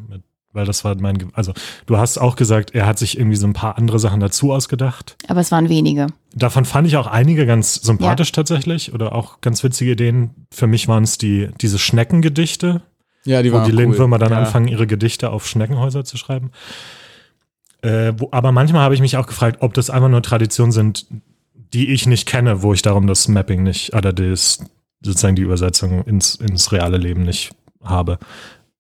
Weil 0.53 0.67
das 0.67 0.85
war 0.85 0.95
mein, 0.95 1.31
also 1.33 1.53
du 1.87 1.99
hast 1.99 2.17
auch 2.17 2.37
gesagt, 2.37 2.75
er 2.75 2.87
hat 2.87 2.99
sich 2.99 3.19
irgendwie 3.19 3.37
so 3.37 3.47
ein 3.47 3.55
paar 3.55 3.77
andere 3.77 3.99
Sachen 3.99 4.21
dazu 4.21 4.53
ausgedacht. 4.53 5.17
Aber 5.27 5.41
es 5.41 5.51
waren 5.51 5.69
wenige. 5.69 6.07
Davon 6.33 6.65
fand 6.65 6.87
ich 6.87 6.97
auch 6.97 7.09
einige 7.09 7.45
ganz 7.45 7.75
sympathisch 7.75 8.29
ja. 8.29 8.35
tatsächlich 8.35 8.95
oder 8.95 9.15
auch 9.15 9.41
ganz 9.41 9.65
witzige 9.65 9.93
Ideen. 9.93 10.47
Für 10.53 10.69
mich 10.69 10.87
waren 10.87 11.03
es 11.03 11.19
die, 11.19 11.49
diese 11.61 11.79
Schneckengedichte. 11.79 12.83
Ja, 13.25 13.43
die 13.43 13.53
waren 13.53 13.63
Wo 13.63 13.67
die 13.67 13.73
cool. 13.73 13.83
Lindwürmer 13.83 14.19
dann 14.19 14.31
ja. 14.31 14.39
anfangen, 14.39 14.69
ihre 14.69 14.87
Gedichte 14.87 15.31
auf 15.31 15.49
Schneckenhäuser 15.49 16.05
zu 16.05 16.17
schreiben. 16.17 16.53
Äh, 17.83 18.13
wo, 18.17 18.29
aber 18.31 18.53
manchmal 18.53 18.83
habe 18.83 18.95
ich 18.95 19.01
mich 19.01 19.17
auch 19.17 19.27
gefragt, 19.27 19.59
ob 19.61 19.75
das 19.75 19.91
einfach 19.91 20.09
nur 20.09 20.23
Traditionen 20.23 20.73
sind, 20.73 21.07
die 21.75 21.93
ich 21.93 22.07
nicht 22.07 22.27
kenne, 22.27 22.63
wo 22.63 22.73
ich 22.73 22.83
darum 22.83 23.07
das 23.07 23.29
Mapping 23.29 23.65
nicht, 23.65 23.95
oder 23.95 24.13
das, 24.13 24.61
sozusagen 25.05 25.37
die 25.37 25.43
Übersetzung 25.43 26.05
ins, 26.05 26.37
ins 26.37 26.71
reale 26.73 26.97
Leben 26.97 27.25
nicht 27.25 27.51
habe. 27.83 28.19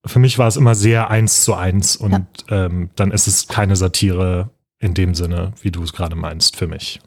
Für 0.06 0.20
mich 0.20 0.38
war 0.38 0.46
es 0.46 0.56
immer 0.56 0.74
sehr 0.74 1.10
eins 1.10 1.42
zu 1.42 1.54
eins 1.54 1.96
und 1.96 2.26
ja. 2.48 2.66
ähm, 2.66 2.90
dann 2.94 3.10
ist 3.10 3.26
es 3.26 3.48
keine 3.48 3.74
Satire 3.74 4.50
in 4.78 4.94
dem 4.94 5.14
Sinne, 5.14 5.52
wie 5.60 5.70
du 5.70 5.82
es 5.82 5.92
gerade 5.92 6.14
meinst, 6.14 6.56
für 6.56 6.68
mich. 6.68 7.00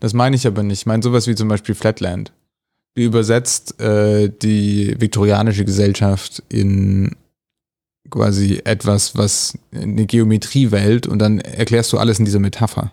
Das 0.00 0.14
meine 0.14 0.36
ich 0.36 0.46
aber 0.46 0.62
nicht. 0.62 0.80
Ich 0.80 0.86
meine 0.86 1.02
sowas 1.02 1.26
wie 1.26 1.34
zum 1.34 1.48
Beispiel 1.48 1.74
Flatland. 1.74 2.32
Du 2.94 3.02
übersetzt 3.02 3.80
äh, 3.80 4.30
die 4.30 4.98
viktorianische 4.98 5.64
Gesellschaft 5.64 6.42
in 6.48 7.14
quasi 8.10 8.62
etwas, 8.64 9.16
was 9.16 9.58
eine 9.74 10.06
Geometriewelt 10.06 11.06
und 11.06 11.18
dann 11.18 11.40
erklärst 11.40 11.92
du 11.92 11.98
alles 11.98 12.18
in 12.18 12.24
dieser 12.24 12.38
Metapher. 12.38 12.92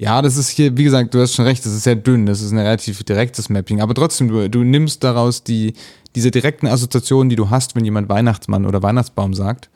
Ja, 0.00 0.22
das 0.22 0.36
ist 0.36 0.48
hier, 0.48 0.76
wie 0.76 0.84
gesagt, 0.84 1.12
du 1.12 1.20
hast 1.20 1.34
schon 1.34 1.44
recht, 1.44 1.66
das 1.66 1.72
ist 1.72 1.82
sehr 1.82 1.96
dünn, 1.96 2.24
das 2.24 2.40
ist 2.40 2.52
ein 2.52 2.58
relativ 2.58 3.02
direktes 3.02 3.48
Mapping, 3.48 3.80
aber 3.80 3.94
trotzdem, 3.94 4.28
du, 4.28 4.48
du 4.48 4.62
nimmst 4.62 5.02
daraus 5.02 5.42
die, 5.42 5.74
diese 6.14 6.30
direkten 6.30 6.68
Assoziationen, 6.68 7.28
die 7.28 7.36
du 7.36 7.50
hast, 7.50 7.74
wenn 7.74 7.84
jemand 7.84 8.08
Weihnachtsmann 8.08 8.64
oder 8.64 8.82
Weihnachtsbaum 8.82 9.34
sagt. 9.34 9.70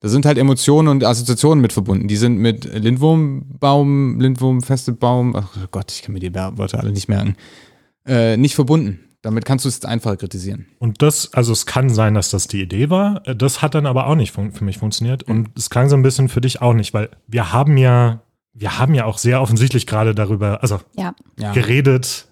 Da 0.00 0.08
sind 0.08 0.24
halt 0.24 0.38
Emotionen 0.38 0.88
und 0.88 1.04
Assoziationen 1.04 1.60
mit 1.60 1.72
verbunden. 1.72 2.08
Die 2.08 2.16
sind 2.16 2.38
mit 2.38 2.64
Lindwurmbaum, 2.64 4.20
Lindwurmfestebaum, 4.20 5.36
ach 5.36 5.56
Gott, 5.70 5.92
ich 5.92 6.02
kann 6.02 6.14
mir 6.14 6.20
die 6.20 6.34
Wörter 6.34 6.80
alle 6.80 6.92
nicht 6.92 7.08
merken, 7.08 7.36
äh, 8.06 8.36
nicht 8.36 8.54
verbunden. 8.54 9.00
Damit 9.22 9.44
kannst 9.44 9.64
du 9.64 9.68
es 9.68 9.84
einfacher 9.84 10.16
kritisieren. 10.16 10.66
Und 10.78 11.02
das, 11.02 11.34
also 11.34 11.52
es 11.52 11.66
kann 11.66 11.90
sein, 11.90 12.14
dass 12.14 12.30
das 12.30 12.46
die 12.46 12.62
Idee 12.62 12.90
war. 12.90 13.20
Das 13.20 13.60
hat 13.60 13.74
dann 13.74 13.86
aber 13.86 14.06
auch 14.06 14.14
nicht 14.14 14.32
für 14.32 14.64
mich 14.64 14.78
funktioniert. 14.78 15.24
Und 15.24 15.48
es 15.56 15.68
klang 15.68 15.88
so 15.88 15.96
ein 15.96 16.02
bisschen 16.02 16.28
für 16.28 16.40
dich 16.40 16.62
auch 16.62 16.74
nicht, 16.74 16.94
weil 16.94 17.10
wir 17.26 17.52
haben 17.52 17.76
ja, 17.76 18.22
wir 18.58 18.78
haben 18.78 18.94
ja 18.94 19.04
auch 19.04 19.18
sehr 19.18 19.40
offensichtlich 19.42 19.86
gerade 19.86 20.14
darüber, 20.14 20.62
also 20.62 20.80
Ja. 20.96 21.14
Ja. 21.38 21.52
geredet, 21.52 22.26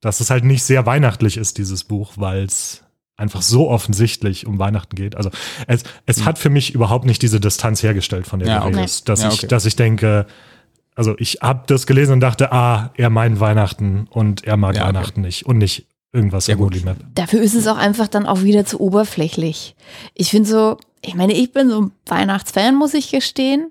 dass 0.00 0.20
es 0.20 0.30
halt 0.30 0.44
nicht 0.44 0.62
sehr 0.62 0.86
weihnachtlich 0.86 1.36
ist, 1.36 1.58
dieses 1.58 1.84
Buch, 1.84 2.12
weil 2.16 2.44
es 2.44 2.82
einfach 3.16 3.42
so 3.42 3.68
offensichtlich 3.68 4.46
um 4.46 4.58
Weihnachten 4.58 4.96
geht. 4.96 5.14
Also 5.16 5.30
es, 5.66 5.82
es 6.06 6.24
hat 6.24 6.38
für 6.38 6.48
mich 6.48 6.74
überhaupt 6.74 7.04
nicht 7.04 7.20
diese 7.20 7.38
Distanz 7.38 7.82
hergestellt, 7.82 8.26
von 8.26 8.38
der 8.38 8.48
Ja, 8.48 8.60
du 8.60 8.66
okay. 8.68 8.76
redest, 8.76 9.08
dass, 9.10 9.22
Ja, 9.22 9.28
ich, 9.28 9.38
okay. 9.40 9.48
dass 9.48 9.66
ich 9.66 9.76
denke, 9.76 10.26
also 10.94 11.14
ich 11.18 11.38
habe 11.42 11.64
das 11.66 11.86
gelesen 11.86 12.12
und 12.14 12.20
dachte, 12.20 12.50
ah, 12.52 12.90
er 12.96 13.10
meint 13.10 13.38
Weihnachten 13.40 14.06
und 14.08 14.44
er 14.44 14.56
mag 14.56 14.74
Ja, 14.74 14.82
okay. 14.82 14.88
Weihnachten 14.94 15.20
nicht 15.20 15.44
und 15.44 15.58
nicht 15.58 15.86
irgendwas 16.12 16.46
Ja, 16.46 16.54
im 16.54 16.60
gut. 16.60 16.72
Holy 16.72 16.84
Map. 16.84 16.96
Dafür 17.14 17.42
ist 17.42 17.54
es 17.54 17.66
auch 17.66 17.76
einfach 17.76 18.08
dann 18.08 18.24
auch 18.26 18.40
wieder 18.42 18.64
zu 18.64 18.80
oberflächlich. 18.80 19.76
Ich 20.14 20.30
finde 20.30 20.48
so, 20.48 20.78
ich 21.02 21.14
meine, 21.14 21.34
ich 21.34 21.52
bin 21.52 21.68
so 21.68 21.82
ein 21.82 21.92
Weihnachtsfan, 22.06 22.74
muss 22.76 22.94
ich 22.94 23.10
gestehen. 23.10 23.70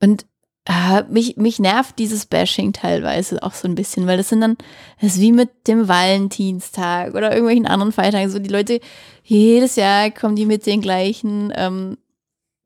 Und 0.00 0.24
äh, 0.68 1.02
mich, 1.08 1.36
mich 1.38 1.58
nervt 1.58 1.98
dieses 1.98 2.26
Bashing 2.26 2.74
teilweise 2.74 3.42
auch 3.42 3.54
so 3.54 3.66
ein 3.66 3.74
bisschen, 3.74 4.06
weil 4.06 4.18
das 4.18 4.28
sind 4.28 4.42
dann, 4.42 4.58
das 5.00 5.14
ist 5.14 5.20
wie 5.20 5.32
mit 5.32 5.66
dem 5.66 5.88
Valentinstag 5.88 7.14
oder 7.14 7.30
irgendwelchen 7.32 7.66
anderen 7.66 7.90
Feiertagen. 7.90 8.30
So 8.30 8.38
die 8.38 8.50
Leute, 8.50 8.80
jedes 9.24 9.76
Jahr 9.76 10.10
kommen 10.10 10.36
die 10.36 10.44
mit 10.44 10.66
den 10.66 10.82
gleichen 10.82 11.52
ähm, 11.56 11.96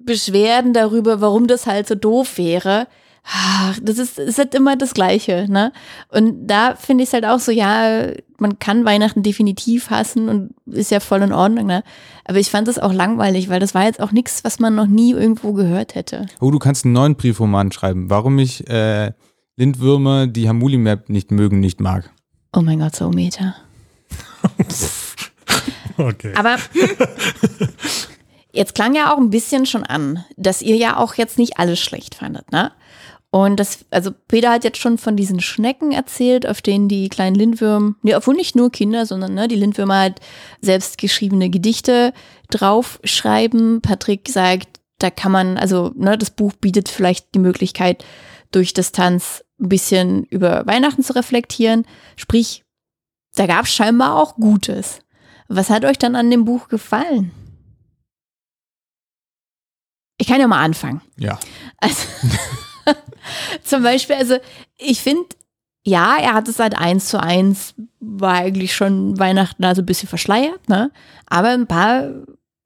Beschwerden 0.00 0.72
darüber, 0.72 1.20
warum 1.20 1.46
das 1.46 1.66
halt 1.66 1.86
so 1.86 1.94
doof 1.94 2.38
wäre. 2.38 2.88
Ach, 3.24 3.78
das 3.80 3.98
ist, 3.98 4.18
ist 4.18 4.38
halt 4.38 4.54
immer 4.54 4.76
das 4.76 4.94
Gleiche, 4.94 5.46
ne? 5.48 5.72
Und 6.08 6.46
da 6.48 6.74
finde 6.74 7.04
ich 7.04 7.10
es 7.10 7.12
halt 7.12 7.24
auch 7.24 7.38
so, 7.38 7.52
ja, 7.52 8.08
man 8.38 8.58
kann 8.58 8.84
Weihnachten 8.84 9.22
definitiv 9.22 9.90
hassen 9.90 10.28
und 10.28 10.54
ist 10.66 10.90
ja 10.90 10.98
voll 10.98 11.22
in 11.22 11.32
Ordnung, 11.32 11.66
ne? 11.66 11.84
Aber 12.24 12.38
ich 12.38 12.50
fand 12.50 12.66
das 12.66 12.78
auch 12.78 12.92
langweilig, 12.92 13.48
weil 13.48 13.60
das 13.60 13.74
war 13.74 13.84
jetzt 13.84 14.00
auch 14.00 14.12
nichts, 14.12 14.42
was 14.42 14.58
man 14.58 14.74
noch 14.74 14.86
nie 14.86 15.12
irgendwo 15.12 15.52
gehört 15.52 15.94
hätte. 15.94 16.26
Oh, 16.40 16.50
du 16.50 16.58
kannst 16.58 16.84
einen 16.84 16.94
neuen 16.94 17.14
Briefroman 17.14 17.70
schreiben, 17.70 18.10
warum 18.10 18.38
ich 18.38 18.68
äh, 18.68 19.12
Lindwürmer, 19.56 20.26
die 20.26 20.48
Hamuli-Map 20.48 21.08
nicht 21.08 21.30
mögen, 21.30 21.60
nicht 21.60 21.80
mag. 21.80 22.10
Oh 22.52 22.60
mein 22.60 22.80
Gott, 22.80 22.96
so 22.96 23.10
Meta. 23.10 23.54
Okay. 25.96 26.32
Aber 26.36 26.56
jetzt 28.52 28.74
klang 28.74 28.94
ja 28.94 29.12
auch 29.12 29.18
ein 29.18 29.30
bisschen 29.30 29.66
schon 29.66 29.84
an, 29.84 30.24
dass 30.36 30.62
ihr 30.62 30.76
ja 30.76 30.96
auch 30.96 31.14
jetzt 31.14 31.38
nicht 31.38 31.58
alles 31.58 31.80
schlecht 31.80 32.14
fandet, 32.14 32.50
ne? 32.52 32.72
Und 33.34 33.58
das, 33.58 33.86
also 33.90 34.10
Peter 34.28 34.50
hat 34.50 34.62
jetzt 34.62 34.76
schon 34.76 34.98
von 34.98 35.16
diesen 35.16 35.40
Schnecken 35.40 35.90
erzählt, 35.90 36.46
auf 36.46 36.60
denen 36.60 36.88
die 36.88 37.08
kleinen 37.08 37.34
Lindwürmer, 37.34 37.94
nee, 38.02 38.14
obwohl 38.14 38.34
nicht 38.34 38.54
nur 38.54 38.70
Kinder, 38.70 39.06
sondern 39.06 39.32
ne, 39.32 39.48
die 39.48 39.56
Lindwürmer 39.56 39.96
halt 39.96 40.20
selbst 40.60 40.98
geschriebene 40.98 41.48
Gedichte 41.48 42.12
draufschreiben. 42.50 43.80
Patrick 43.80 44.28
sagt, 44.28 44.80
da 44.98 45.08
kann 45.08 45.32
man, 45.32 45.56
also 45.56 45.92
ne, 45.94 46.18
das 46.18 46.30
Buch 46.30 46.52
bietet 46.52 46.90
vielleicht 46.90 47.34
die 47.34 47.38
Möglichkeit, 47.38 48.04
durch 48.50 48.74
Distanz 48.74 49.42
ein 49.58 49.70
bisschen 49.70 50.24
über 50.24 50.66
Weihnachten 50.66 51.02
zu 51.02 51.14
reflektieren. 51.14 51.86
Sprich, 52.16 52.64
da 53.34 53.46
gab 53.46 53.64
es 53.64 53.72
scheinbar 53.72 54.20
auch 54.20 54.34
Gutes. 54.34 54.98
Was 55.48 55.70
hat 55.70 55.86
euch 55.86 55.96
dann 55.96 56.16
an 56.16 56.30
dem 56.30 56.44
Buch 56.44 56.68
gefallen? 56.68 57.30
Ich 60.18 60.26
kann 60.26 60.38
ja 60.38 60.46
mal 60.46 60.62
anfangen. 60.62 61.00
Ja. 61.16 61.40
Also, 61.78 62.06
zum 63.62 63.82
Beispiel, 63.82 64.16
also 64.16 64.36
ich 64.78 65.00
finde, 65.00 65.24
ja, 65.84 66.16
er 66.20 66.34
hat 66.34 66.48
es 66.48 66.56
seit 66.56 66.78
eins 66.78 67.06
zu 67.08 67.20
eins, 67.20 67.74
war 68.00 68.34
eigentlich 68.34 68.74
schon 68.74 69.18
Weihnachten 69.18 69.64
also 69.64 69.82
ein 69.82 69.86
bisschen 69.86 70.08
verschleiert, 70.08 70.68
ne? 70.68 70.90
Aber 71.26 71.48
ein 71.48 71.66
paar 71.66 72.08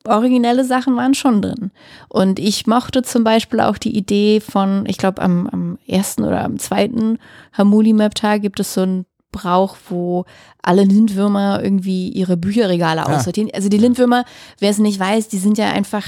originelle 0.05 0.64
Sachen 0.64 0.96
waren 0.96 1.14
schon 1.14 1.42
drin. 1.42 1.70
Und 2.09 2.38
ich 2.38 2.66
mochte 2.66 3.02
zum 3.02 3.24
Beispiel 3.24 3.61
auch 3.61 3.79
die 3.79 3.96
Idee 3.96 4.40
von, 4.40 4.85
ich 4.87 4.98
glaube, 4.98 5.20
am, 5.22 5.48
am 5.48 5.79
ersten 5.87 6.24
oder 6.24 6.44
am 6.44 6.59
zweiten 6.59 7.18
Hamuli-Map-Tag 7.57 8.42
gibt 8.42 8.61
es 8.61 8.74
so 8.74 8.83
einen 8.83 9.07
Brauch, 9.33 9.76
wo 9.88 10.24
alle 10.62 10.85
Lindwürmer 10.85 11.61
irgendwie 11.62 12.09
ihre 12.11 12.37
Bücherregale 12.37 13.05
Ah. 13.07 13.16
aussortieren. 13.16 13.50
Also 13.52 13.68
die 13.68 13.79
Lindwürmer, 13.79 14.24
wer 14.61 14.70
es 14.70 14.79
nicht 14.79 15.00
weiß, 15.00 15.29
die 15.29 15.38
sind 15.38 15.59
ja 15.59 15.70
einfach 15.70 16.05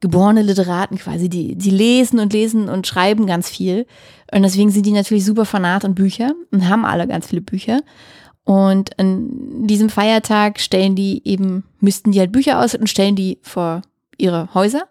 geborene 0.00 0.42
Literaten 0.42 0.98
quasi. 0.98 1.28
Die, 1.28 1.56
die 1.56 1.70
lesen 1.70 2.18
und 2.18 2.32
lesen 2.32 2.68
und 2.68 2.86
schreiben 2.86 3.26
ganz 3.26 3.48
viel. 3.48 3.86
Und 4.32 4.42
deswegen 4.42 4.70
sind 4.70 4.86
die 4.86 4.92
natürlich 4.92 5.24
super 5.24 5.44
fanat 5.44 5.84
an 5.84 5.94
Bücher 5.94 6.32
und 6.50 6.68
haben 6.68 6.84
alle 6.84 7.06
ganz 7.06 7.26
viele 7.26 7.42
Bücher. 7.42 7.80
Und 8.44 8.98
an 8.98 9.66
diesem 9.66 9.90
Feiertag 9.90 10.58
stellen 10.58 10.96
die 10.96 11.22
eben, 11.24 11.64
müssten 11.78 12.12
die 12.12 12.18
halt 12.18 12.32
Bücher 12.32 12.60
aus 12.60 12.74
und 12.74 12.88
stellen 12.88 13.16
die 13.16 13.38
vor 13.42 13.82
ihre 14.16 14.52
Häuser 14.54 14.89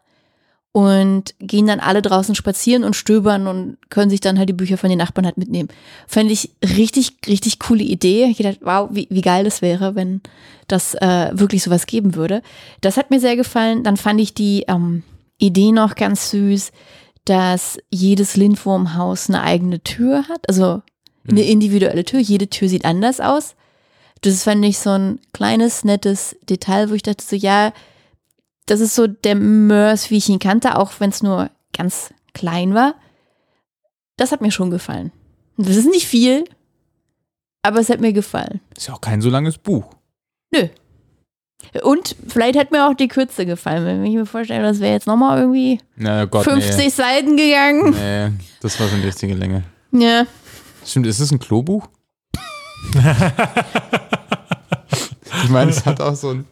und 0.71 1.33
gehen 1.39 1.67
dann 1.67 1.79
alle 1.79 2.01
draußen 2.01 2.35
spazieren 2.35 2.83
und 2.83 2.95
stöbern 2.95 3.47
und 3.47 3.77
können 3.89 4.09
sich 4.09 4.21
dann 4.21 4.37
halt 4.37 4.49
die 4.49 4.53
Bücher 4.53 4.77
von 4.77 4.89
den 4.89 4.99
Nachbarn 4.99 5.25
halt 5.25 5.37
mitnehmen. 5.37 5.69
Fand 6.07 6.29
ich 6.29 6.51
richtig, 6.63 7.17
richtig 7.27 7.59
coole 7.59 7.83
Idee. 7.83 8.25
Ich 8.25 8.37
gedacht, 8.37 8.59
wow, 8.61 8.89
wie, 8.91 9.07
wie 9.09 9.21
geil 9.21 9.43
das 9.43 9.61
wäre, 9.61 9.95
wenn 9.95 10.21
das 10.67 10.93
äh, 10.95 11.31
wirklich 11.33 11.63
sowas 11.63 11.87
geben 11.87 12.15
würde. 12.15 12.43
Das 12.81 12.97
hat 12.97 13.09
mir 13.09 13.19
sehr 13.19 13.35
gefallen. 13.35 13.83
Dann 13.83 13.97
fand 13.97 14.21
ich 14.21 14.35
die 14.35 14.65
ähm, 14.67 15.03
Idee 15.39 15.71
noch 15.71 15.95
ganz 15.95 16.29
süß, 16.29 16.71
dass 17.25 17.79
jedes 17.89 18.35
Lindwurmhaus 18.35 19.29
eine 19.29 19.41
eigene 19.41 19.81
Tür 19.81 20.27
hat, 20.29 20.47
also 20.47 20.81
eine 21.27 21.43
individuelle 21.43 22.05
Tür. 22.05 22.19
Jede 22.19 22.47
Tür 22.47 22.69
sieht 22.69 22.85
anders 22.85 23.19
aus. 23.19 23.55
Das 24.21 24.43
fand 24.43 24.63
ich 24.65 24.77
so 24.77 24.91
ein 24.91 25.19
kleines, 25.33 25.83
nettes 25.83 26.35
Detail, 26.47 26.89
wo 26.89 26.93
ich 26.93 27.03
dachte 27.03 27.23
so, 27.23 27.35
ja, 27.35 27.73
das 28.69 28.79
ist 28.81 28.93
so 28.95 29.07
der 29.07 29.35
Mörs, 29.35 30.11
wie 30.11 30.17
ich 30.17 30.29
ihn 30.29 30.39
kannte, 30.39 30.77
auch 30.77 30.91
wenn 30.99 31.09
es 31.09 31.23
nur 31.23 31.49
ganz 31.75 32.13
klein 32.33 32.73
war. 32.75 32.93
Das 34.17 34.31
hat 34.31 34.41
mir 34.41 34.51
schon 34.51 34.69
gefallen. 34.69 35.11
Das 35.57 35.75
ist 35.75 35.89
nicht 35.89 36.07
viel, 36.07 36.45
aber 37.63 37.79
es 37.79 37.89
hat 37.89 37.99
mir 37.99 38.13
gefallen. 38.13 38.59
Ist 38.77 38.87
ja 38.87 38.93
auch 38.93 39.01
kein 39.01 39.21
so 39.21 39.29
langes 39.29 39.57
Buch. 39.57 39.85
Nö. 40.51 40.67
Und 41.83 42.15
vielleicht 42.27 42.57
hat 42.57 42.71
mir 42.71 42.87
auch 42.87 42.93
die 42.93 43.07
Kürze 43.09 43.45
gefallen, 43.45 43.85
wenn 43.85 44.05
ich 44.05 44.15
mir 44.15 44.25
vorstelle, 44.25 44.63
das 44.63 44.79
wäre 44.79 44.93
jetzt 44.93 45.07
nochmal 45.07 45.39
irgendwie 45.39 45.79
Na 45.95 46.25
Gott, 46.25 46.45
50 46.45 46.93
Seiten 46.93 47.35
gegangen. 47.37 47.91
nee. 47.91 48.29
nee. 48.29 48.35
Das 48.61 48.79
war 48.79 48.87
schon 48.87 49.01
die 49.01 49.07
richtige 49.07 49.33
Länge. 49.33 49.63
Ja. 49.91 50.25
Stimmt, 50.85 51.07
ist 51.07 51.19
das 51.19 51.31
ein 51.31 51.39
Klobuch? 51.39 51.87
ich 55.43 55.49
meine, 55.49 55.71
es 55.71 55.85
hat 55.85 55.99
auch 56.01 56.15
so 56.15 56.29
ein. 56.31 56.45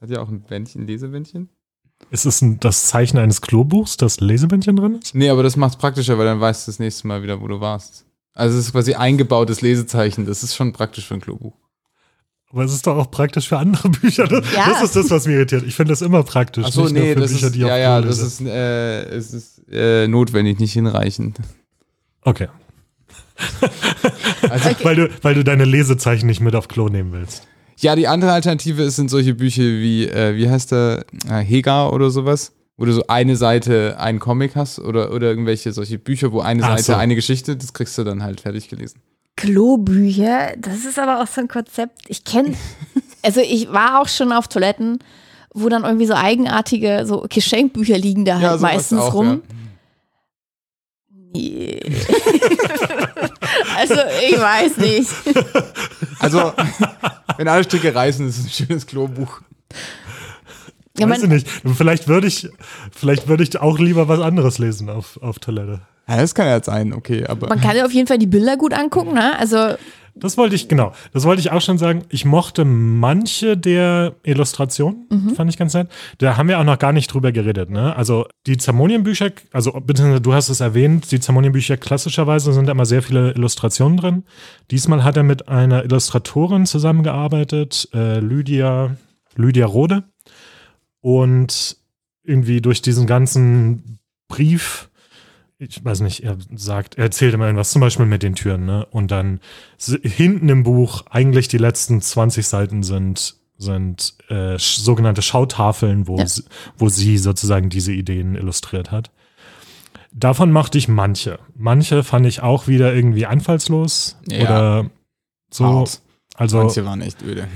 Hat 0.00 0.10
ja 0.10 0.20
auch 0.20 0.28
ein 0.28 0.42
Bändchen, 0.42 0.86
Lesebändchen? 0.86 1.48
Ist 2.10 2.26
es 2.26 2.40
ein, 2.42 2.60
das 2.60 2.86
Zeichen 2.86 3.18
eines 3.18 3.40
Klobuchs, 3.40 3.96
das 3.96 4.20
Lesebändchen 4.20 4.76
drin 4.76 4.94
ist? 5.02 5.14
Nee, 5.14 5.30
aber 5.30 5.42
das 5.42 5.56
macht 5.56 5.72
es 5.72 5.78
praktischer, 5.78 6.16
weil 6.18 6.26
dann 6.26 6.40
weißt 6.40 6.66
du 6.66 6.70
das 6.70 6.78
nächste 6.78 7.08
Mal 7.08 7.22
wieder, 7.22 7.40
wo 7.40 7.48
du 7.48 7.60
warst. 7.60 8.06
Also 8.34 8.56
es 8.56 8.66
ist 8.66 8.72
quasi 8.72 8.94
eingebautes 8.94 9.62
Lesezeichen. 9.62 10.24
Das 10.24 10.44
ist 10.44 10.54
schon 10.54 10.72
praktisch 10.72 11.06
für 11.08 11.14
ein 11.14 11.20
Klobuch. 11.20 11.54
Aber 12.50 12.64
es 12.64 12.72
ist 12.72 12.86
doch 12.86 12.96
auch 12.96 13.10
praktisch 13.10 13.48
für 13.48 13.58
andere 13.58 13.88
Bücher. 13.90 14.28
Das, 14.28 14.44
Ja. 14.54 14.68
das 14.70 14.82
ist 14.84 14.96
das, 14.96 15.10
was 15.10 15.26
mich 15.26 15.34
irritiert. 15.34 15.64
Ich 15.64 15.74
finde 15.74 15.90
das 15.92 16.00
immer 16.02 16.22
praktisch. 16.22 16.64
Achso, 16.64 16.84
nicht 16.84 16.92
nur 16.94 17.02
nee, 17.02 17.14
für 17.14 17.20
das 17.20 17.32
Bücher, 17.32 17.46
ist, 17.46 17.54
die 17.56 17.60
ja, 17.60 17.76
ja, 17.76 18.00
das 18.00 18.20
ist, 18.20 18.40
äh, 18.40 19.02
es 19.08 19.34
ist 19.34 19.62
äh, 19.70 20.06
notwendig, 20.06 20.60
nicht 20.60 20.72
hinreichend. 20.72 21.38
Okay. 22.22 22.48
Also, 24.48 24.70
Weil, 24.84 24.96
du, 24.96 25.08
weil 25.22 25.34
du 25.34 25.44
deine 25.44 25.64
Lesezeichen 25.64 26.26
nicht 26.26 26.40
mit 26.40 26.54
auf 26.54 26.68
Klo 26.68 26.88
nehmen 26.88 27.12
willst. 27.12 27.46
Ja, 27.80 27.94
die 27.94 28.08
andere 28.08 28.32
Alternative 28.32 28.82
ist, 28.82 28.96
sind 28.96 29.08
solche 29.08 29.34
Bücher 29.34 29.62
wie, 29.62 30.06
äh, 30.08 30.34
wie 30.34 30.50
heißt 30.50 30.72
der, 30.72 31.04
äh, 31.30 31.38
Hegar 31.44 31.92
oder 31.92 32.10
sowas, 32.10 32.52
wo 32.76 32.84
du 32.84 32.92
so 32.92 33.04
eine 33.06 33.36
Seite 33.36 33.96
einen 34.00 34.18
Comic 34.18 34.56
hast 34.56 34.80
oder, 34.80 35.12
oder 35.12 35.28
irgendwelche 35.28 35.72
solche 35.72 35.98
Bücher, 35.98 36.32
wo 36.32 36.40
eine 36.40 36.64
Ach 36.64 36.70
Seite 36.70 36.82
so. 36.82 36.94
eine 36.94 37.14
Geschichte, 37.14 37.56
das 37.56 37.72
kriegst 37.72 37.96
du 37.96 38.02
dann 38.02 38.24
halt 38.24 38.40
fertig 38.40 38.68
gelesen. 38.68 39.00
Klobücher, 39.36 40.54
das 40.58 40.84
ist 40.84 40.98
aber 40.98 41.22
auch 41.22 41.28
so 41.28 41.40
ein 41.40 41.46
Konzept. 41.46 41.98
Ich 42.08 42.24
kenne, 42.24 42.56
also 43.22 43.40
ich 43.40 43.70
war 43.70 44.00
auch 44.00 44.08
schon 44.08 44.32
auf 44.32 44.48
Toiletten, 44.48 44.98
wo 45.54 45.68
dann 45.68 45.84
irgendwie 45.84 46.06
so 46.06 46.14
eigenartige 46.14 47.06
so 47.06 47.26
Geschenkbücher 47.28 47.96
liegen 47.96 48.24
da 48.24 48.40
halt 48.40 48.58
sowas 48.58 48.60
meistens 48.60 48.98
auch, 48.98 49.14
rum. 49.14 49.42
Nee. 51.32 51.80
also 53.78 53.94
ich 54.28 54.38
weiß 54.38 54.76
nicht. 54.78 55.10
Also, 56.20 56.52
wenn 57.36 57.46
alle 57.46 57.62
Stricke 57.62 57.94
reißen, 57.94 58.28
ist 58.28 58.38
es 58.38 58.46
ein 58.46 58.66
schönes 58.66 58.86
Klobuch. 58.88 59.40
Ja, 60.98 61.08
Weiß 61.08 61.22
ich 61.22 61.28
nicht. 61.28 61.48
Vielleicht 61.76 62.08
würde 62.08 62.26
ich, 62.26 62.48
vielleicht 62.90 63.28
würde 63.28 63.44
ich 63.44 63.60
auch 63.60 63.78
lieber 63.78 64.08
was 64.08 64.18
anderes 64.18 64.58
lesen 64.58 64.90
auf, 64.90 65.16
auf 65.22 65.38
Toilette. 65.38 65.80
Ja, 66.08 66.16
das 66.16 66.34
kann 66.34 66.46
ja 66.46 66.62
sein, 66.62 66.92
okay, 66.92 67.24
aber. 67.26 67.48
Man 67.48 67.60
kann 67.60 67.76
ja 67.76 67.84
auf 67.84 67.92
jeden 67.92 68.06
Fall 68.06 68.18
die 68.18 68.26
Bilder 68.26 68.56
gut 68.56 68.72
angucken, 68.72 69.14
ne? 69.14 69.38
Also 69.38 69.74
Das 70.14 70.36
wollte 70.36 70.54
ich, 70.56 70.66
genau, 70.68 70.92
das 71.12 71.24
wollte 71.24 71.40
ich 71.40 71.52
auch 71.52 71.60
schon 71.60 71.78
sagen. 71.78 72.02
Ich 72.08 72.24
mochte 72.24 72.64
manche 72.64 73.56
der 73.56 74.14
Illustrationen, 74.24 75.06
fand 75.36 75.50
ich 75.50 75.56
ganz 75.56 75.74
nett. 75.74 75.88
Da 76.18 76.36
haben 76.36 76.48
wir 76.48 76.58
auch 76.58 76.64
noch 76.64 76.78
gar 76.78 76.92
nicht 76.92 77.12
drüber 77.12 77.30
geredet, 77.30 77.70
ne? 77.70 77.94
Also 77.94 78.26
die 78.46 78.56
Zamonien-Bücher, 78.56 79.30
also 79.52 79.72
beziehungsweise 79.72 80.20
du 80.22 80.32
hast 80.32 80.48
es 80.48 80.60
erwähnt, 80.60 81.12
die 81.12 81.20
Zamonien-Bücher 81.20 81.76
klassischerweise 81.76 82.52
sind 82.52 82.66
da 82.66 82.72
immer 82.72 82.86
sehr 82.86 83.02
viele 83.02 83.32
Illustrationen 83.32 83.96
drin. 83.98 84.24
Diesmal 84.70 85.04
hat 85.04 85.16
er 85.16 85.22
mit 85.22 85.48
einer 85.48 85.84
Illustratorin 85.84 86.66
zusammengearbeitet, 86.66 87.88
äh, 87.94 88.18
Lydia, 88.18 88.96
Lydia 89.36 89.66
Rode. 89.66 90.02
Und 91.00 91.76
irgendwie 92.24 92.60
durch 92.60 92.82
diesen 92.82 93.06
ganzen 93.06 93.98
Brief, 94.26 94.87
ich 95.58 95.84
weiß 95.84 96.00
nicht, 96.00 96.22
er 96.22 96.36
sagt, 96.54 96.96
er 96.98 97.04
erzählt 97.04 97.34
immer 97.34 97.46
irgendwas, 97.46 97.72
zum 97.72 97.80
Beispiel 97.80 98.06
mit 98.06 98.22
den 98.22 98.34
Türen, 98.34 98.64
ne? 98.64 98.86
Und 98.86 99.10
dann 99.10 99.40
hinten 100.02 100.48
im 100.48 100.62
Buch, 100.62 101.04
eigentlich 101.10 101.48
die 101.48 101.58
letzten 101.58 102.00
20 102.00 102.46
Seiten 102.46 102.82
sind, 102.84 103.36
sind 103.56 104.14
äh, 104.28 104.56
sogenannte 104.58 105.20
Schautafeln, 105.22 106.06
wo, 106.06 106.18
Ja. 106.18 106.26
sie, 106.28 106.44
wo 106.76 106.88
sie 106.88 107.18
sozusagen 107.18 107.70
diese 107.70 107.92
Ideen 107.92 108.36
illustriert 108.36 108.92
hat. 108.92 109.10
Davon 110.12 110.52
mochte 110.52 110.78
ich 110.78 110.86
manche. 110.88 111.38
Manche 111.56 112.04
fand 112.04 112.26
ich 112.26 112.40
auch 112.40 112.68
wieder 112.68 112.94
irgendwie 112.94 113.26
einfallslos 113.26 114.16
Ja. 114.28 114.42
oder 114.42 114.90
so. 115.50 115.64
Hart. 115.64 116.00
Also 116.36 116.58
Manche 116.58 116.84
waren 116.84 117.00
echt 117.02 117.20
öde. 117.22 117.48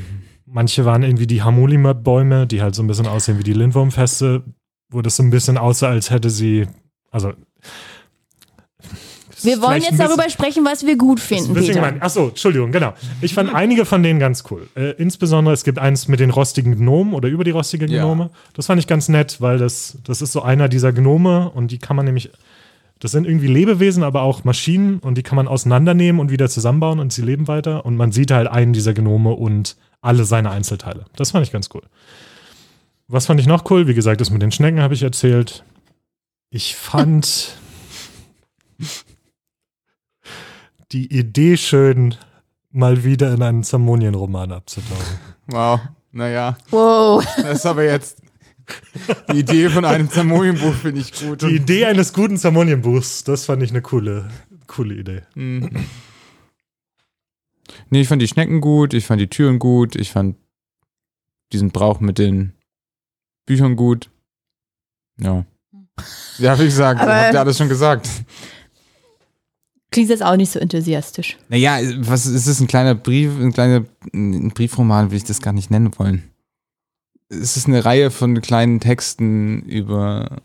Manche 0.45 0.85
waren 0.85 1.05
irgendwie 1.05 1.29
die 1.29 1.43
Hamulimab-Bäume, 1.43 2.49
die 2.49 2.61
halt 2.63 2.75
so 2.75 2.83
ein 2.83 2.89
bisschen 2.89 3.07
aussehen 3.07 3.39
wie 3.39 3.45
die 3.45 3.53
Lindwurmfeste, 3.53 4.43
wo 4.91 5.03
das 5.03 5.17
so 5.17 5.23
ein 5.23 5.31
bisschen 5.31 5.57
aussah, 5.57 5.89
als 5.89 6.11
hätte 6.11 6.29
sie, 6.31 6.67
also 7.13 7.33
wir 9.45 9.61
wollen 9.63 9.83
jetzt 9.83 9.99
darüber 9.99 10.29
sprechen, 10.31 10.65
was 10.65 10.87
wir 10.87 10.97
gut 10.97 11.21
finden, 11.21 11.51
ein 11.51 11.55
bisschen 11.55 11.75
Peter. 11.83 12.03
Achso, 12.03 12.29
Entschuldigung, 12.29 12.73
genau. 12.73 12.95
Ich 13.21 13.35
fand 13.35 13.55
einige 13.55 13.85
von 13.85 14.03
denen 14.03 14.19
ganz 14.19 14.45
cool. 14.51 14.69
Äh, 14.75 14.93
insbesondere, 14.93 15.55
es 15.55 15.65
gibt 15.65 15.79
eins 15.79 16.09
mit 16.09 16.21
den 16.21 16.31
rostigen 16.31 16.77
Gnomen 16.77 17.15
oder 17.15 17.29
über 17.29 17.45
die 17.45 17.51
rostige 17.51 17.87
Ja. 17.87 18.03
Gnome. 18.05 18.31
Das 18.55 18.67
fand 18.67 18.79
ich 18.81 18.87
ganz 18.87 19.09
nett, 19.09 19.41
weil 19.41 19.59
das, 19.59 19.99
das 20.05 20.23
ist 20.23 20.33
so 20.33 20.43
einer 20.43 20.69
dieser 20.69 20.93
Gnome 20.93 21.51
und 21.51 21.71
die 21.71 21.79
kann 21.79 21.97
man 21.97 22.05
nämlich, 22.07 22.31
das 23.01 23.11
sind 23.13 23.27
irgendwie 23.27 23.49
Lebewesen, 23.49 24.03
aber 24.03 24.23
auch 24.23 24.45
Maschinen 24.45 24.99
und 24.99 25.17
die 25.19 25.23
kann 25.23 25.37
man 25.37 25.49
auseinandernehmen 25.49 26.21
und 26.21 26.31
wieder 26.31 26.49
zusammenbauen 26.49 26.99
und 27.01 27.13
sie 27.13 27.23
leben 27.23 27.49
weiter 27.49 27.85
und 27.85 27.97
man 27.97 28.13
sieht 28.13 28.31
halt 28.31 28.49
einen 28.49 28.73
dieser 28.73 28.95
Gnome 28.95 29.31
und 29.33 29.77
alle 30.01 30.25
seine 30.25 30.51
Einzelteile. 30.51 31.05
Das 31.17 31.31
fand 31.33 31.47
ich 31.47 31.53
ganz 31.53 31.69
cool. 31.75 31.83
Was 33.09 33.27
fand 33.27 33.41
ich 33.41 33.47
noch 33.47 33.71
cool? 33.71 33.87
Wie 33.89 33.95
gesagt, 33.95 34.21
das 34.21 34.31
mit 34.31 34.43
den 34.43 34.53
Schnecken 34.53 34.81
habe 34.81 34.95
ich 34.95 35.03
erzählt. 35.03 35.65
Ich 36.51 36.77
fand 36.77 37.57
die 40.93 41.13
Idee 41.17 41.57
schön, 41.57 42.15
mal 42.71 43.05
wieder 43.05 43.33
in 43.35 43.43
einen 43.43 43.63
Zamonien-Roman 43.65 44.53
abzutauchen. 44.53 45.19
Wow, 45.47 45.81
naja, 46.13 46.57
Wow. 46.71 47.25
das 47.37 47.59
ist 47.59 47.67
aber 47.67 47.85
jetzt 47.85 48.19
die 49.33 49.41
Idee 49.41 49.69
von 49.71 49.85
einem 49.85 50.09
Zamonienbuch, 50.11 50.75
finde 50.75 51.01
ich 51.01 51.13
gut. 51.13 51.43
Die 51.43 51.57
Idee 51.57 51.87
eines 51.87 52.13
guten 52.13 52.37
Zamonien-Buchs, 52.37 53.25
das 53.25 53.45
fand 53.47 53.63
ich 53.63 53.71
eine 53.71 53.83
coole, 53.83 54.31
coole 54.67 54.95
Idee. 54.95 55.23
Mhm. 55.35 55.71
Nee, 57.91 58.03
ich 58.03 58.09
fand 58.09 58.23
die 58.23 58.29
Schnecken 58.29 58.61
gut, 58.61 58.95
ich 58.95 59.07
fand 59.07 59.21
die 59.21 59.29
Türen 59.29 59.59
gut, 59.59 59.97
ich 59.97 60.11
fand 60.13 60.37
diesen 61.53 61.71
Brauch 61.71 62.01
mit 62.01 62.19
den 62.19 62.53
Büchern 63.47 63.77
gut. 63.77 64.11
Ja. 65.19 65.45
Ja, 66.39 66.59
wie 66.59 66.65
gesagt, 66.65 67.01
habt 67.01 67.35
ihr 67.35 67.41
alles 67.41 67.59
schon 67.59 67.69
gesagt. 67.69 68.09
Klingt 69.93 70.11
jetzt 70.11 70.23
auch 70.23 70.37
nicht 70.37 70.51
so 70.51 70.59
enthusiastisch. 70.59 71.37
Naja, 71.49 71.79
was 72.01 72.27
ist 72.27 72.47
es? 72.49 72.61
Ein 72.61 72.67
kleiner 72.67 72.95
Brief, 72.95 73.31
ein 73.41 73.53
kleiner 73.53 73.85
ein 74.13 74.51
Briefroman, 74.51 75.11
will 75.11 75.19
ich 75.19 75.25
das 75.25 75.41
gar 75.41 75.53
nicht 75.53 75.71
nennen 75.71 75.91
wollen. 75.99 76.25
Es 77.29 77.57
ist 77.57 77.67
eine 77.67 77.85
Reihe 77.85 78.11
von 78.11 78.41
kleinen 78.43 78.81
Texten 78.81 79.63
über 79.63 80.39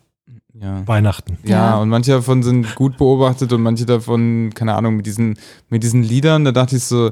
ja. 0.53 0.87
Weihnachten. 0.87 1.37
Ja, 1.43 1.49
Ja. 1.71 1.77
und 1.79 1.89
manche 1.89 2.11
davon 2.11 2.43
sind 2.43 2.75
gut 2.75 2.97
beobachtet 2.97 3.51
und 3.53 3.61
manche 3.61 3.85
davon, 3.85 4.51
keine 4.53 4.75
Ahnung, 4.75 4.95
mit 4.95 5.05
diesen, 5.05 5.37
mit 5.69 5.83
diesen 5.83 6.03
Liedern, 6.03 6.45
da 6.45 6.51
dachte 6.51 6.77
ich 6.77 6.83
so, 6.83 7.07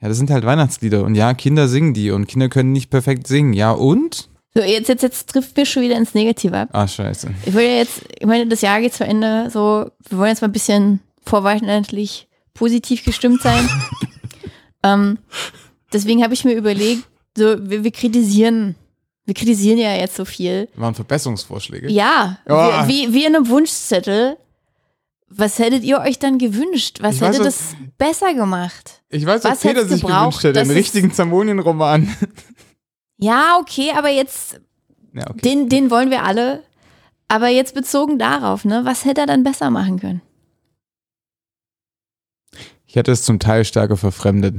ja, 0.00 0.08
das 0.08 0.16
sind 0.16 0.30
halt 0.30 0.44
Weihnachtslieder 0.44 1.04
und 1.04 1.14
ja, 1.14 1.34
Kinder 1.34 1.68
singen 1.68 1.94
die 1.94 2.10
und 2.10 2.26
Kinder 2.26 2.48
können 2.48 2.72
nicht 2.72 2.90
perfekt 2.90 3.26
singen. 3.26 3.52
Ja, 3.52 3.72
und? 3.72 4.28
So, 4.54 4.62
jetzt, 4.62 4.88
jetzt, 4.88 5.02
jetzt 5.02 5.30
trifft 5.30 5.56
mir 5.56 5.64
schon 5.66 5.82
wieder 5.82 5.96
ins 5.96 6.14
Negative 6.14 6.56
ab. 6.56 6.68
Ah, 6.72 6.88
scheiße. 6.88 7.30
Ich 7.46 7.54
will 7.54 7.64
ja 7.64 7.76
jetzt, 7.76 8.02
ich 8.18 8.26
meine, 8.26 8.46
das 8.48 8.62
Jahr 8.62 8.80
geht 8.80 8.94
zu 8.94 9.04
Ende, 9.04 9.48
so, 9.50 9.90
wir 10.08 10.18
wollen 10.18 10.30
jetzt 10.30 10.42
mal 10.42 10.48
ein 10.48 10.52
bisschen 10.52 11.00
vorweihnachtlich 11.30 12.28
positiv 12.54 13.04
gestimmt 13.04 13.40
sein. 13.42 13.68
ähm, 14.82 15.18
deswegen 15.92 16.22
habe 16.22 16.34
ich 16.34 16.44
mir 16.44 16.54
überlegt, 16.54 17.04
so, 17.36 17.56
wir, 17.70 17.84
wir 17.84 17.90
kritisieren, 17.92 18.74
wir 19.24 19.34
kritisieren 19.34 19.78
ja 19.78 19.94
jetzt 19.94 20.16
so 20.16 20.24
viel. 20.24 20.68
Waren 20.74 20.94
Verbesserungsvorschläge? 20.94 21.90
Ja, 21.90 22.38
Ja. 22.48 22.86
Wie, 22.88 23.08
wie, 23.08 23.14
wie 23.14 23.24
in 23.24 23.34
einem 23.36 23.48
Wunschzettel. 23.48 24.36
Was 25.32 25.60
hättet 25.60 25.84
ihr 25.84 26.00
euch 26.00 26.18
dann 26.18 26.38
gewünscht? 26.38 26.98
Was 27.00 27.14
Ich 27.14 27.20
weiß, 27.20 27.36
hätte 27.36 27.46
was- 27.46 27.54
das 27.74 27.76
besser 27.98 28.34
gemacht? 28.34 29.00
Ich 29.10 29.24
weiß, 29.24 29.44
Was 29.44 29.60
Peter 29.60 29.86
sich 29.86 30.02
gewünscht 30.02 30.42
hätte, 30.42 30.58
es- 30.60 30.68
richtigen 30.70 31.12
Zamonien-Roman. 31.12 32.08
Ja, 33.22 33.58
okay, 33.60 33.92
aber 33.96 34.08
jetzt, 34.08 34.60
Ja, 35.12 35.28
okay. 35.28 35.40
den, 35.42 35.68
den 35.68 35.90
wollen 35.90 36.08
wir 36.10 36.24
alle. 36.24 36.62
Aber 37.28 37.48
jetzt 37.48 37.74
bezogen 37.74 38.18
darauf, 38.18 38.64
ne, 38.64 38.80
was 38.84 39.04
hätte 39.04 39.20
er 39.20 39.26
dann 39.26 39.44
besser 39.44 39.68
machen 39.70 40.00
können? 40.00 40.22
Ich 42.90 42.96
hätte 42.96 43.12
es 43.12 43.22
zum 43.22 43.38
Teil 43.38 43.64
stärker 43.64 43.96
verfremdet. 43.96 44.56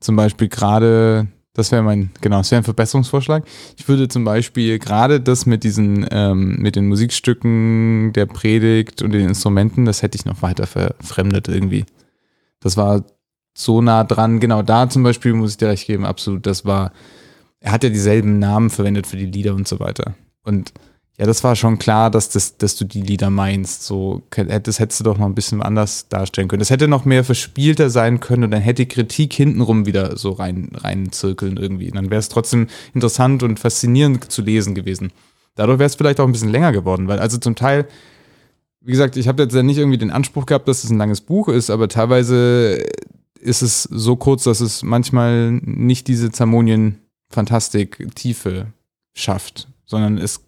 Zum 0.00 0.16
Beispiel 0.16 0.48
gerade, 0.48 1.26
das 1.52 1.70
wäre 1.70 1.82
mein, 1.82 2.12
genau, 2.22 2.38
das 2.38 2.50
wäre 2.50 2.62
ein 2.62 2.64
Verbesserungsvorschlag. 2.64 3.44
Ich 3.76 3.86
würde 3.88 4.08
zum 4.08 4.24
Beispiel 4.24 4.78
gerade 4.78 5.20
das 5.20 5.44
mit 5.44 5.62
diesen, 5.62 6.06
ähm, 6.10 6.56
mit 6.56 6.76
den 6.76 6.88
Musikstücken 6.88 8.14
der 8.14 8.24
Predigt 8.24 9.02
und 9.02 9.12
den 9.12 9.28
Instrumenten, 9.28 9.84
das 9.84 10.00
hätte 10.00 10.16
ich 10.16 10.24
noch 10.24 10.40
weiter 10.40 10.66
verfremdet 10.66 11.46
irgendwie. 11.46 11.84
Das 12.58 12.78
war 12.78 13.04
so 13.54 13.82
nah 13.82 14.02
dran. 14.02 14.40
Genau 14.40 14.62
da 14.62 14.88
zum 14.88 15.02
Beispiel 15.02 15.34
muss 15.34 15.50
ich 15.50 15.58
dir 15.58 15.68
recht 15.68 15.86
geben, 15.86 16.06
absolut. 16.06 16.46
Das 16.46 16.64
war, 16.64 16.90
er 17.58 17.72
hat 17.72 17.84
ja 17.84 17.90
dieselben 17.90 18.38
Namen 18.38 18.70
verwendet 18.70 19.06
für 19.06 19.18
die 19.18 19.26
Lieder 19.26 19.54
und 19.54 19.68
so 19.68 19.78
weiter. 19.78 20.14
Und 20.42 20.72
ja, 21.20 21.26
das 21.26 21.44
war 21.44 21.54
schon 21.54 21.78
klar, 21.78 22.10
dass, 22.10 22.30
das, 22.30 22.56
dass 22.56 22.76
du 22.76 22.86
die 22.86 23.02
Lieder 23.02 23.28
meinst. 23.28 23.84
So, 23.84 24.22
das 24.30 24.78
hättest 24.78 25.00
du 25.00 25.04
doch 25.04 25.18
noch 25.18 25.26
ein 25.26 25.34
bisschen 25.34 25.60
anders 25.60 26.08
darstellen 26.08 26.48
können. 26.48 26.60
Das 26.60 26.70
hätte 26.70 26.88
noch 26.88 27.04
mehr 27.04 27.24
verspielter 27.24 27.90
sein 27.90 28.20
können 28.20 28.44
und 28.44 28.52
dann 28.52 28.62
hätte 28.62 28.86
Kritik 28.86 29.34
hintenrum 29.34 29.84
wieder 29.84 30.16
so 30.16 30.30
rein, 30.30 30.70
rein 30.72 31.12
zirkeln 31.12 31.58
irgendwie. 31.58 31.90
Und 31.90 31.96
dann 31.96 32.08
wäre 32.08 32.20
es 32.20 32.30
trotzdem 32.30 32.68
interessant 32.94 33.42
und 33.42 33.60
faszinierend 33.60 34.32
zu 34.32 34.40
lesen 34.40 34.74
gewesen. 34.74 35.12
Dadurch 35.56 35.78
wäre 35.78 35.88
es 35.88 35.94
vielleicht 35.94 36.20
auch 36.20 36.24
ein 36.24 36.32
bisschen 36.32 36.48
länger 36.48 36.72
geworden, 36.72 37.06
weil 37.06 37.18
also 37.18 37.36
zum 37.36 37.54
Teil, 37.54 37.86
wie 38.80 38.92
gesagt, 38.92 39.18
ich 39.18 39.28
habe 39.28 39.42
jetzt 39.42 39.54
ja 39.54 39.62
nicht 39.62 39.76
irgendwie 39.76 39.98
den 39.98 40.10
Anspruch 40.10 40.46
gehabt, 40.46 40.68
dass 40.68 40.84
es 40.84 40.90
ein 40.90 40.96
langes 40.96 41.20
Buch 41.20 41.48
ist, 41.48 41.68
aber 41.68 41.88
teilweise 41.88 42.82
ist 43.38 43.60
es 43.60 43.82
so 43.82 44.16
kurz, 44.16 44.44
dass 44.44 44.62
es 44.62 44.82
manchmal 44.82 45.52
nicht 45.52 46.08
diese 46.08 46.30
Zamonien-Fantastik-Tiefe 46.30 48.68
schafft, 49.12 49.68
sondern 49.84 50.16
es 50.16 50.40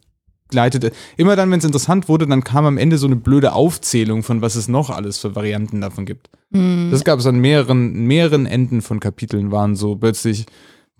gleitete. 0.52 0.92
Immer 1.16 1.34
dann, 1.34 1.50
wenn 1.50 1.58
es 1.58 1.64
interessant 1.64 2.08
wurde, 2.08 2.28
dann 2.28 2.44
kam 2.44 2.64
am 2.64 2.78
Ende 2.78 2.96
so 2.98 3.06
eine 3.08 3.16
blöde 3.16 3.52
Aufzählung 3.52 4.22
von, 4.22 4.40
was 4.40 4.54
es 4.54 4.68
noch 4.68 4.90
alles 4.90 5.18
für 5.18 5.34
Varianten 5.34 5.80
davon 5.80 6.06
gibt. 6.06 6.30
Hm. 6.52 6.90
Das 6.92 7.02
gab 7.02 7.18
es 7.18 7.26
an 7.26 7.40
mehreren, 7.40 8.06
mehreren 8.06 8.46
Enden 8.46 8.80
von 8.82 9.00
Kapiteln, 9.00 9.50
waren 9.50 9.74
so 9.74 9.96
plötzlich 9.96 10.46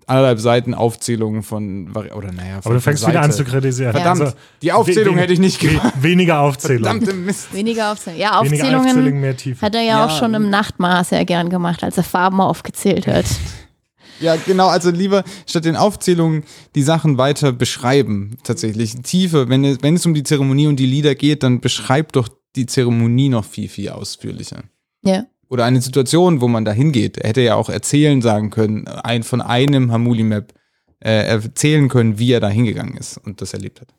anderthalb 0.05 0.39
Seiten 0.39 0.73
Aufzählungen 0.73 1.43
von, 1.43 1.95
Vari 1.95 2.11
oder 2.11 2.33
naja, 2.33 2.61
von 2.61 2.71
Aber 2.71 2.73
du 2.73 2.81
fängst 2.81 3.07
wieder 3.07 3.21
an 3.21 3.31
zu 3.31 3.45
kritisieren. 3.45 3.93
Verdammt, 3.93 4.19
Also, 4.21 4.33
die 4.61 4.73
Aufzählung 4.73 5.15
hätte 5.17 5.31
ich 5.31 5.39
nicht 5.39 5.63
we- 5.63 5.69
gemacht. 5.69 5.93
Weniger 6.01 6.41
Aufzählung. 6.41 6.83
Verdammte 6.83 7.13
Mist. 7.13 7.53
Weniger 7.53 7.89
Aufzählungen. 7.93 8.21
Ja, 8.21 8.41
Weniger 8.43 8.63
Aufzählungen 8.65 8.87
Aufzählung, 8.97 9.21
mehr 9.21 9.37
Tiefe. 9.37 9.65
hat 9.65 9.75
er 9.75 9.81
ja, 9.81 9.87
Ja, 9.87 10.05
auch 10.05 10.19
schon 10.19 10.33
im 10.33 10.49
Nachtmaß 10.49 11.07
sehr 11.09 11.23
gern 11.23 11.49
gemacht, 11.49 11.85
als 11.85 11.95
er 11.95 12.03
Farben 12.03 12.41
aufgezählt 12.41 13.07
hat. 13.07 13.23
Ja, 14.23 14.37
genau, 14.37 14.67
also 14.67 14.89
lieber 14.89 15.23
statt 15.45 15.65
den 15.65 15.75
Aufzählungen 15.75 16.45
die 16.75 16.81
Sachen 16.81 17.17
weiter 17.17 17.51
beschreiben, 17.51 18.37
tatsächlich. 18.43 18.95
Tiefe, 19.03 19.49
wenn 19.49 19.65
es, 19.65 19.79
wenn 19.81 19.95
es 19.95 20.05
um 20.05 20.13
die 20.13 20.23
Zeremonie 20.23 20.67
und 20.67 20.77
die 20.77 20.85
Lieder 20.85 21.13
geht, 21.13 21.43
dann 21.43 21.59
beschreibt 21.59 22.15
doch 22.15 22.29
die 22.55 22.65
Zeremonie 22.65 23.27
noch 23.27 23.43
viel, 23.43 23.67
viel 23.67 23.89
ausführlicher. 23.89 24.63
Ja. 25.03 25.25
Oder 25.49 25.65
eine 25.65 25.81
Situation, 25.81 26.39
wo 26.39 26.47
man 26.47 26.63
da 26.63 26.71
hingeht. 26.71 27.17
Er 27.17 27.29
hätte 27.29 27.41
ja 27.41 27.55
auch 27.55 27.69
erzählen 27.69 28.21
sagen 28.21 28.49
können, 28.49 28.87
ein, 28.87 29.23
von 29.23 29.41
einem 29.41 29.91
Hamuli-Map 29.91 30.53
äh, 30.99 31.27
erzählen 31.27 31.89
können, 31.89 32.17
wie 32.17 32.31
er 32.31 32.39
da 32.39 32.47
hingegangen 32.47 32.95
ist 32.95 33.17
und 33.17 33.41
das 33.41 33.53
erlebt 33.53 33.81
hat. 33.81 33.89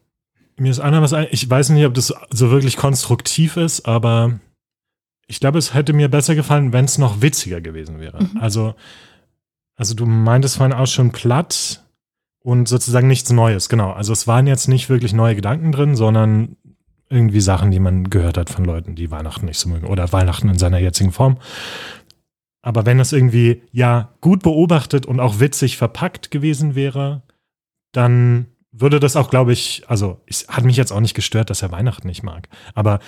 Mir 0.56 0.70
ist 0.70 0.80
einer 0.80 1.02
was 1.02 1.12
ein, 1.12 1.26
ich 1.30 1.48
weiß 1.48 1.68
nicht, 1.70 1.84
ob 1.84 1.92
das 1.92 2.14
so 2.30 2.50
wirklich 2.50 2.78
konstruktiv 2.78 3.58
ist, 3.58 3.86
aber 3.86 4.40
ich 5.26 5.40
glaube, 5.40 5.58
es 5.58 5.74
hätte 5.74 5.92
mir 5.92 6.08
besser 6.08 6.34
gefallen, 6.34 6.72
wenn 6.72 6.86
es 6.86 6.96
noch 6.96 7.20
witziger 7.20 7.60
gewesen 7.60 8.00
wäre. 8.00 8.22
Mhm. 8.22 8.38
Also, 8.40 8.74
also 9.76 9.94
du 9.94 10.06
meintest 10.06 10.56
vorhin 10.56 10.76
auch 10.76 10.86
schon 10.86 11.10
platt 11.10 11.84
und 12.40 12.68
sozusagen 12.68 13.08
nichts 13.08 13.30
Neues, 13.32 13.68
genau. 13.68 13.92
Also 13.92 14.12
es 14.12 14.26
waren 14.26 14.46
jetzt 14.46 14.68
nicht 14.68 14.88
wirklich 14.88 15.12
neue 15.12 15.34
Gedanken 15.34 15.72
drin, 15.72 15.96
sondern 15.96 16.56
irgendwie 17.08 17.40
Sachen, 17.40 17.70
die 17.70 17.80
man 17.80 18.10
gehört 18.10 18.36
hat 18.36 18.50
von 18.50 18.64
Leuten, 18.64 18.94
die 18.94 19.10
Weihnachten 19.10 19.46
nicht 19.46 19.58
so 19.58 19.68
mögen 19.68 19.86
oder 19.86 20.12
Weihnachten 20.12 20.48
in 20.48 20.58
seiner 20.58 20.78
jetzigen 20.78 21.12
Form. 21.12 21.38
Aber 22.62 22.86
wenn 22.86 22.98
das 22.98 23.12
irgendwie 23.12 23.62
ja 23.72 24.14
gut 24.20 24.42
beobachtet 24.42 25.06
und 25.06 25.20
auch 25.20 25.38
witzig 25.38 25.76
verpackt 25.76 26.30
gewesen 26.30 26.74
wäre, 26.74 27.22
dann 27.92 28.46
würde 28.76 28.98
das 28.98 29.14
auch, 29.14 29.30
glaube 29.30 29.52
ich, 29.52 29.84
also 29.86 30.20
es 30.26 30.48
hat 30.48 30.64
mich 30.64 30.76
jetzt 30.76 30.92
auch 30.92 31.00
nicht 31.00 31.14
gestört, 31.14 31.48
dass 31.48 31.62
er 31.62 31.70
Weihnachten 31.70 32.08
nicht 32.08 32.24
mag. 32.24 32.48
Aber 32.74 32.98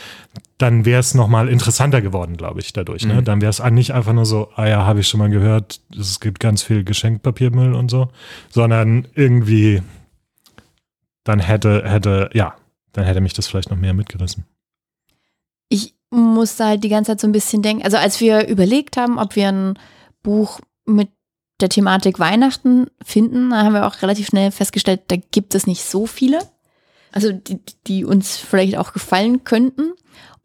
dann 0.58 0.84
wäre 0.84 1.00
es 1.00 1.14
nochmal 1.14 1.48
interessanter 1.48 2.00
geworden, 2.00 2.36
glaube 2.36 2.60
ich, 2.60 2.72
dadurch. 2.72 3.04
Ne? 3.04 3.14
Mhm. 3.14 3.24
Dann 3.24 3.40
wäre 3.40 3.50
es 3.50 3.62
nicht 3.62 3.92
einfach 3.92 4.12
nur 4.12 4.26
so, 4.26 4.48
ah 4.54 4.66
ja, 4.66 4.86
habe 4.86 5.00
ich 5.00 5.08
schon 5.08 5.18
mal 5.18 5.28
gehört, 5.28 5.80
es 5.98 6.20
gibt 6.20 6.38
ganz 6.38 6.62
viel 6.62 6.84
Geschenkpapiermüll 6.84 7.74
und 7.74 7.90
so, 7.90 8.08
sondern 8.50 9.08
irgendwie 9.14 9.82
dann 11.24 11.40
hätte, 11.40 11.82
hätte, 11.84 12.30
ja, 12.32 12.54
dann 12.92 13.04
hätte 13.04 13.20
mich 13.20 13.32
das 13.32 13.48
vielleicht 13.48 13.70
noch 13.70 13.76
mehr 13.76 13.92
mitgerissen. 13.92 14.44
Ich 15.68 15.94
musste 16.10 16.64
halt 16.64 16.84
die 16.84 16.88
ganze 16.88 17.12
Zeit 17.12 17.20
so 17.20 17.26
ein 17.26 17.32
bisschen 17.32 17.62
denken, 17.62 17.82
also 17.82 17.96
als 17.96 18.20
wir 18.20 18.46
überlegt 18.46 18.96
haben, 18.96 19.18
ob 19.18 19.34
wir 19.34 19.48
ein 19.48 19.78
Buch 20.22 20.60
mit 20.84 21.08
der 21.60 21.68
Thematik 21.68 22.18
Weihnachten 22.18 22.88
finden, 23.04 23.50
da 23.50 23.64
haben 23.64 23.72
wir 23.72 23.86
auch 23.86 24.02
relativ 24.02 24.26
schnell 24.26 24.50
festgestellt, 24.50 25.02
da 25.08 25.16
gibt 25.16 25.54
es 25.54 25.66
nicht 25.66 25.84
so 25.84 26.06
viele. 26.06 26.38
Also 27.12 27.32
die, 27.32 27.60
die 27.86 28.04
uns 28.04 28.36
vielleicht 28.36 28.76
auch 28.76 28.92
gefallen 28.92 29.44
könnten. 29.44 29.92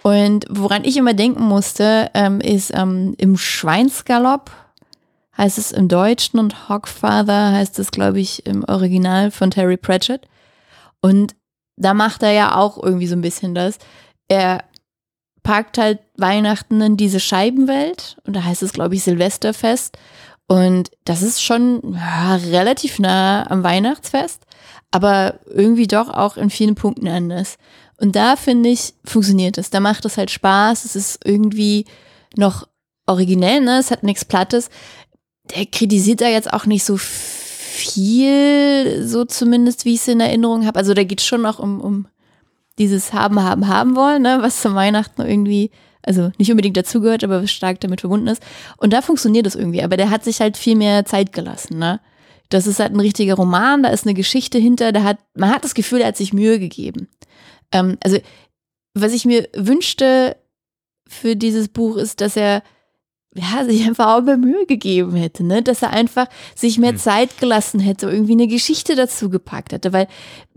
Und 0.04 0.46
woran 0.50 0.86
ich 0.86 0.98
immer 0.98 1.14
denken 1.14 1.44
musste, 1.44 2.10
ähm, 2.14 2.40
ist 2.40 2.72
ähm, 2.74 3.14
im 3.18 3.38
Schweinsgalopp 3.38 4.52
heißt 5.38 5.58
es 5.58 5.72
im 5.72 5.88
Deutschen 5.88 6.40
und 6.40 6.70
Hogfather 6.70 7.52
heißt 7.52 7.80
es, 7.80 7.92
glaube 7.92 8.20
ich, 8.20 8.46
im 8.46 8.64
Original 8.66 9.32
von 9.32 9.52
Terry 9.52 9.78
Pratchett. 9.78 10.28
Und 11.02 11.36
da 11.78 11.94
macht 11.94 12.24
er 12.24 12.32
ja 12.32 12.56
auch 12.56 12.82
irgendwie 12.82 13.08
so 13.08 13.16
ein 13.16 13.22
bisschen 13.22 13.56
das. 13.56 13.78
Er 14.28 14.64
packt 15.44 15.78
halt 15.78 16.00
Weihnachten 16.18 16.82
in 16.82 16.98
diese 16.98 17.20
Scheibenwelt 17.20 18.18
und 18.26 18.36
da 18.36 18.44
heißt 18.44 18.62
es, 18.62 18.74
glaube 18.74 18.96
ich, 18.96 19.04
Silvesterfest. 19.04 19.98
Und 20.52 20.92
das 21.06 21.22
ist 21.22 21.42
schon 21.42 21.96
ja, 21.96 22.36
relativ 22.36 23.00
nah 23.00 23.50
am 23.50 23.64
Weihnachtsfest, 23.64 24.46
aber 24.92 25.40
irgendwie 25.46 25.88
doch 25.88 26.10
auch 26.10 26.36
in 26.36 26.50
vielen 26.50 26.76
Punkten 26.76 27.08
anders. 27.08 27.58
Und 27.96 28.18
da 28.18 28.36
finde 28.36 28.68
ich, 28.68 28.94
funktioniert 29.06 29.58
es. 29.58 29.70
Da 29.70 29.80
macht 29.80 30.04
es 30.04 30.18
halt 30.18 30.30
Spaß. 30.30 30.84
Es 30.84 30.98
ist 30.98 31.22
irgendwie 31.24 31.86
noch 32.36 32.68
originell, 33.06 33.62
ne? 33.62 33.80
Es 33.80 33.92
hat 33.92 34.04
nichts 34.04 34.26
Plattes. 34.26 34.70
Der 35.56 35.66
kritisiert 35.68 36.20
da 36.20 36.28
jetzt 36.28 36.52
auch 36.52 36.66
nicht 36.66 36.84
so 36.84 36.98
viel, 36.98 39.08
so 39.08 39.24
zumindest, 39.24 39.86
wie 39.86 39.94
ich 39.94 40.02
es 40.02 40.10
in 40.10 40.20
Erinnerung 40.20 40.66
habe. 40.66 40.80
Also 40.80 40.94
da 40.94 41.06
geht 41.06 41.22
es 41.22 41.26
schon 41.26 41.44
noch 41.44 41.60
um, 41.60 41.80
um 41.80 42.08
dieses 42.78 43.14
Haben, 43.14 43.42
Haben, 43.42 43.70
Haben 43.70 43.96
wollen, 43.96 44.24
ne? 44.24 44.40
Was 44.42 44.62
zum 44.62 44.76
Weihnachten 44.76 45.22
irgendwie 45.22 45.72
also 46.04 46.32
nicht 46.38 46.52
unbedingt 46.52 46.78
dazugehört, 46.78 47.24
aber 47.24 47.46
stark 47.48 47.80
damit 47.80 48.02
verbunden 48.02 48.28
ist. 48.28 48.42
Und 48.78 48.94
da 48.94 49.02
funktioniert 49.02 49.46
es 49.46 49.56
irgendwie, 49.56 49.84
aber 49.84 49.98
der 49.98 50.10
hat 50.10 50.24
sich 50.24 50.42
halt 50.42 50.58
viel 50.58 50.76
mehr 50.76 51.06
Zeit 51.06 51.34
gelassen, 51.34 51.78
ne? 51.78 52.00
Das 52.50 52.68
ist 52.68 52.80
halt 52.80 52.92
ein 52.92 53.00
richtiger 53.00 53.36
Roman, 53.36 53.82
da 53.84 53.90
ist 53.90 54.06
eine 54.06 54.14
Geschichte 54.14 54.58
hinter, 54.58 54.92
da 54.92 55.04
hat, 55.04 55.20
man 55.36 55.52
hat 55.52 55.64
das 55.64 55.74
Gefühl, 55.74 56.02
er 56.02 56.08
hat 56.08 56.18
sich 56.18 56.34
Mühe 56.34 56.60
gegeben. 56.60 57.08
Ähm, 57.72 57.98
also, 58.04 58.18
was 58.94 59.14
ich 59.14 59.26
mir 59.26 59.48
wünschte 59.56 60.36
für 61.08 61.38
dieses 61.38 61.70
Buch 61.70 61.96
ist, 61.96 62.20
dass 62.20 62.36
er 62.36 62.62
ja, 63.34 63.64
sich 63.64 63.88
einfach 63.88 64.08
auch 64.08 64.22
mehr 64.22 64.38
Mühe 64.38 64.66
gegeben 64.66 65.16
hätte, 65.16 65.46
ne? 65.46 65.62
Dass 65.62 65.82
er 65.82 65.92
einfach 65.92 66.28
sich 66.56 66.78
mehr 66.78 66.92
Hm. 66.92 66.98
Zeit 66.98 67.38
gelassen 67.40 67.80
hätte, 67.80 68.10
irgendwie 68.10 68.34
eine 68.34 68.48
Geschichte 68.48 68.96
dazu 68.96 69.30
gepackt 69.30 69.72
hätte, 69.72 69.94
weil 69.94 70.08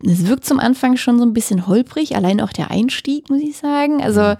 es 0.02 0.26
wirkt 0.26 0.44
zum 0.44 0.58
Anfang 0.58 0.96
schon 0.96 1.18
so 1.18 1.24
ein 1.24 1.34
bisschen 1.34 1.68
holprig, 1.68 2.16
allein 2.16 2.40
auch 2.40 2.52
der 2.52 2.72
Einstieg, 2.72 3.30
muss 3.30 3.40
ich 3.40 3.56
sagen. 3.56 4.02
Also, 4.02 4.34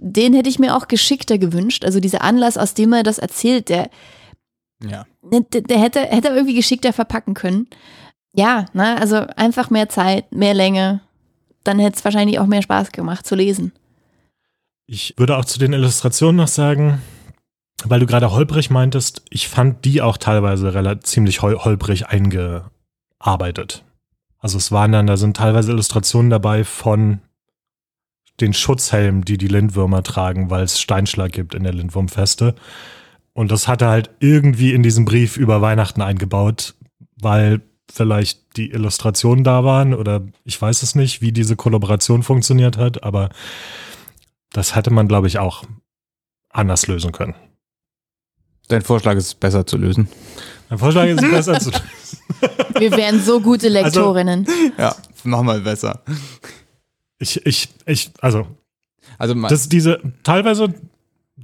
den 0.00 0.32
hätte 0.32 0.48
ich 0.48 0.58
mir 0.58 0.76
auch 0.76 0.88
geschickter 0.88 1.38
gewünscht. 1.38 1.84
Also 1.84 1.98
dieser 2.00 2.22
Anlass, 2.22 2.56
aus 2.56 2.74
dem 2.74 2.92
er 2.92 3.02
das 3.02 3.18
erzählt, 3.18 3.68
der, 3.68 3.90
Ja. 4.82 5.04
der, 5.22 5.40
der 5.62 5.78
hätte, 5.80 6.00
hätte 6.00 6.28
er 6.28 6.34
irgendwie 6.36 6.54
geschickter 6.54 6.92
verpacken 6.92 7.34
können. 7.34 7.66
Ja, 8.34 8.66
ne, 8.72 8.96
also 9.00 9.16
einfach 9.36 9.70
mehr 9.70 9.88
Zeit, 9.88 10.30
mehr 10.32 10.54
Länge. 10.54 11.00
Dann 11.64 11.78
hätte 11.80 11.96
es 11.98 12.04
wahrscheinlich 12.04 12.38
auch 12.38 12.46
mehr 12.46 12.62
Spaß 12.62 12.92
gemacht 12.92 13.26
zu 13.26 13.34
lesen. 13.34 13.72
Ich 14.86 15.14
würde 15.16 15.36
auch 15.36 15.44
zu 15.44 15.58
den 15.58 15.72
Illustrationen 15.72 16.36
noch 16.36 16.48
sagen, 16.48 17.02
weil 17.84 18.00
du 18.00 18.06
gerade 18.06 18.30
holprig 18.30 18.70
meintest, 18.70 19.22
ich 19.30 19.48
fand 19.48 19.84
die 19.84 20.00
auch 20.00 20.16
teilweise 20.16 20.72
relativ 20.74 21.04
ziemlich 21.04 21.42
hol 21.42 21.56
holprig 21.56 22.06
eingearbeitet. 22.06 23.84
Also 24.38 24.56
es 24.58 24.70
waren 24.70 24.92
dann, 24.92 25.06
da 25.06 25.16
sind 25.16 25.36
teilweise 25.36 25.72
Illustrationen 25.72 26.30
dabei 26.30 26.64
von 26.64 27.20
den 28.40 28.54
Schutzhelmen, 28.54 29.22
die 29.22 29.38
die 29.38 29.48
Lindwürmer 29.48 30.02
tragen, 30.02 30.50
weil 30.50 30.62
es 30.62 30.80
Steinschlag 30.80 31.32
gibt 31.32 31.54
in 31.54 31.64
der 31.64 31.74
Lindwurmfeste. 31.74 32.54
Und 33.32 33.50
das 33.50 33.68
hat 33.68 33.82
er 33.82 33.88
halt 33.88 34.10
irgendwie 34.20 34.72
in 34.72 34.82
diesen 34.82 35.04
Brief 35.04 35.36
über 35.36 35.60
Weihnachten 35.60 36.02
eingebaut, 36.02 36.74
weil 37.20 37.60
vielleicht 37.90 38.56
die 38.56 38.70
Illustrationen 38.70 39.44
da 39.44 39.64
waren 39.64 39.94
oder 39.94 40.22
ich 40.44 40.60
weiß 40.60 40.82
es 40.82 40.94
nicht, 40.94 41.22
wie 41.22 41.32
diese 41.32 41.56
Kollaboration 41.56 42.22
funktioniert 42.22 42.76
hat, 42.76 43.02
aber 43.02 43.30
das 44.52 44.74
hätte 44.74 44.90
man, 44.90 45.08
glaube 45.08 45.26
ich, 45.26 45.38
auch 45.38 45.64
anders 46.50 46.86
lösen 46.86 47.12
können. 47.12 47.34
Dein 48.68 48.82
Vorschlag 48.82 49.16
ist 49.16 49.40
besser 49.40 49.66
zu 49.66 49.78
lösen. 49.78 50.08
Mein 50.68 50.78
Vorschlag 50.78 51.06
ist 51.06 51.22
besser 51.22 51.58
zu. 51.58 51.70
Wir 52.78 52.92
wären 52.92 53.22
so 53.22 53.40
gute 53.40 53.68
Lektorinnen. 53.68 54.46
Ja, 54.76 54.94
mach 55.24 55.42
mal 55.42 55.60
besser. 55.60 56.02
Ich, 57.18 57.44
ich, 57.46 57.68
ich, 57.86 58.10
also, 58.20 58.46
Also 59.18 59.34
das, 59.34 59.68
diese, 59.68 60.00
teilweise 60.22 60.74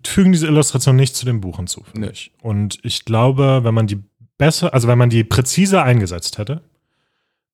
fügen 0.04 0.32
diese 0.32 0.46
Illustrationen 0.46 1.00
nicht 1.00 1.16
zu 1.16 1.24
dem 1.24 1.40
Buch 1.40 1.56
hinzu. 1.56 1.82
finde 1.90 2.10
ich. 2.10 2.32
Und 2.42 2.78
ich 2.82 3.04
glaube, 3.04 3.60
wenn 3.62 3.74
man 3.74 3.86
die 3.86 4.02
besser, 4.38 4.74
also 4.74 4.88
wenn 4.88 4.98
man 4.98 5.10
die 5.10 5.24
präziser 5.24 5.82
eingesetzt 5.82 6.38
hätte, 6.38 6.62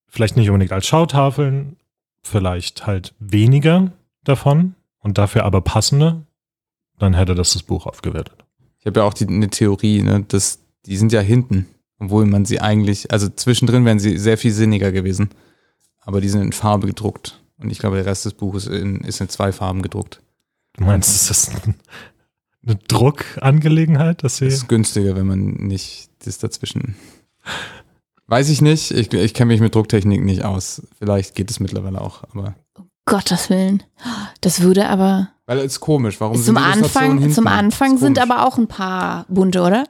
vielleicht 0.08 0.36
nicht 0.36 0.48
unbedingt 0.48 0.72
als 0.72 0.86
Schautafeln, 0.86 1.76
vielleicht 2.22 2.86
halt 2.86 3.14
weniger 3.18 3.92
davon 4.24 4.74
und 4.98 5.18
dafür 5.18 5.44
aber 5.44 5.60
passende, 5.60 6.26
dann 6.98 7.14
hätte 7.14 7.34
das 7.34 7.52
das 7.52 7.62
Buch 7.62 7.86
aufgewertet. 7.86 8.44
Ich 8.78 8.86
habe 8.86 9.00
ja 9.00 9.06
auch 9.06 9.14
die, 9.14 9.26
eine 9.26 9.48
Theorie, 9.48 10.02
ne, 10.02 10.24
dass 10.26 10.60
die 10.86 10.96
sind 10.96 11.12
ja 11.12 11.20
hinten, 11.20 11.66
obwohl 11.98 12.26
man 12.26 12.44
sie 12.44 12.60
eigentlich, 12.60 13.10
also 13.10 13.28
zwischendrin 13.28 13.84
wären 13.84 13.98
sie 13.98 14.18
sehr 14.18 14.38
viel 14.38 14.52
sinniger 14.52 14.92
gewesen, 14.92 15.30
aber 16.00 16.20
die 16.20 16.28
sind 16.28 16.42
in 16.42 16.52
Farbe 16.52 16.86
gedruckt. 16.86 17.40
Und 17.60 17.70
ich 17.70 17.78
glaube, 17.78 17.96
der 17.96 18.06
Rest 18.06 18.24
des 18.24 18.34
Buches 18.34 18.66
in, 18.66 19.00
ist 19.00 19.20
in 19.20 19.28
zwei 19.28 19.52
Farben 19.52 19.82
gedruckt. 19.82 20.20
Du 20.74 20.84
meinst, 20.84 21.14
ist 21.14 21.30
das 21.30 21.48
ein- 21.50 21.74
eine 22.66 22.76
Druckangelegenheit, 22.88 24.22
dass 24.24 24.36
sie. 24.38 24.46
Das 24.46 24.54
ist 24.54 24.68
günstiger, 24.68 25.16
wenn 25.16 25.26
man 25.26 25.40
nicht 25.54 26.10
das 26.24 26.38
dazwischen. 26.38 26.96
Weiß 28.26 28.48
ich 28.48 28.60
nicht. 28.62 28.90
Ich, 28.92 29.12
ich 29.12 29.34
kenne 29.34 29.52
mich 29.52 29.60
mit 29.60 29.74
Drucktechnik 29.74 30.22
nicht 30.22 30.44
aus. 30.44 30.82
Vielleicht 30.98 31.34
geht 31.34 31.50
es 31.50 31.58
mittlerweile 31.60 32.00
auch, 32.00 32.22
aber. 32.32 32.54
Gottes 33.06 33.50
Willen. 33.50 33.82
Das 34.40 34.60
würde 34.60 34.88
aber. 34.88 35.30
Weil 35.46 35.58
es 35.58 35.64
ist 35.72 35.80
komisch. 35.80 36.20
Warum 36.20 36.36
Zum 36.36 36.44
sind 36.44 36.56
die 36.56 36.60
Illustrationen 36.78 37.16
Anfang, 37.18 37.32
zum 37.32 37.46
Anfang 37.46 37.94
Ist 37.94 38.00
sind 38.00 38.18
aber 38.20 38.46
auch 38.46 38.56
ein 38.56 38.68
paar 38.68 39.24
bunte, 39.28 39.62
oder? 39.62 39.84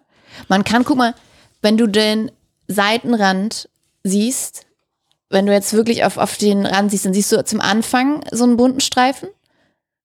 Man 0.48 0.64
kann, 0.64 0.84
guck 0.84 0.96
mal, 0.96 1.14
wenn 1.60 1.76
du 1.76 1.86
den 1.86 2.30
Seitenrand 2.66 3.68
siehst, 4.04 4.64
wenn 5.30 5.46
du 5.46 5.52
jetzt 5.52 5.72
wirklich 5.72 6.04
auf, 6.04 6.16
auf 6.18 6.36
den 6.36 6.66
Rand 6.66 6.90
siehst, 6.90 7.06
dann 7.06 7.14
siehst 7.14 7.32
du 7.32 7.42
zum 7.44 7.60
Anfang 7.60 8.22
so 8.32 8.44
einen 8.44 8.56
bunten 8.56 8.80
Streifen. 8.80 9.28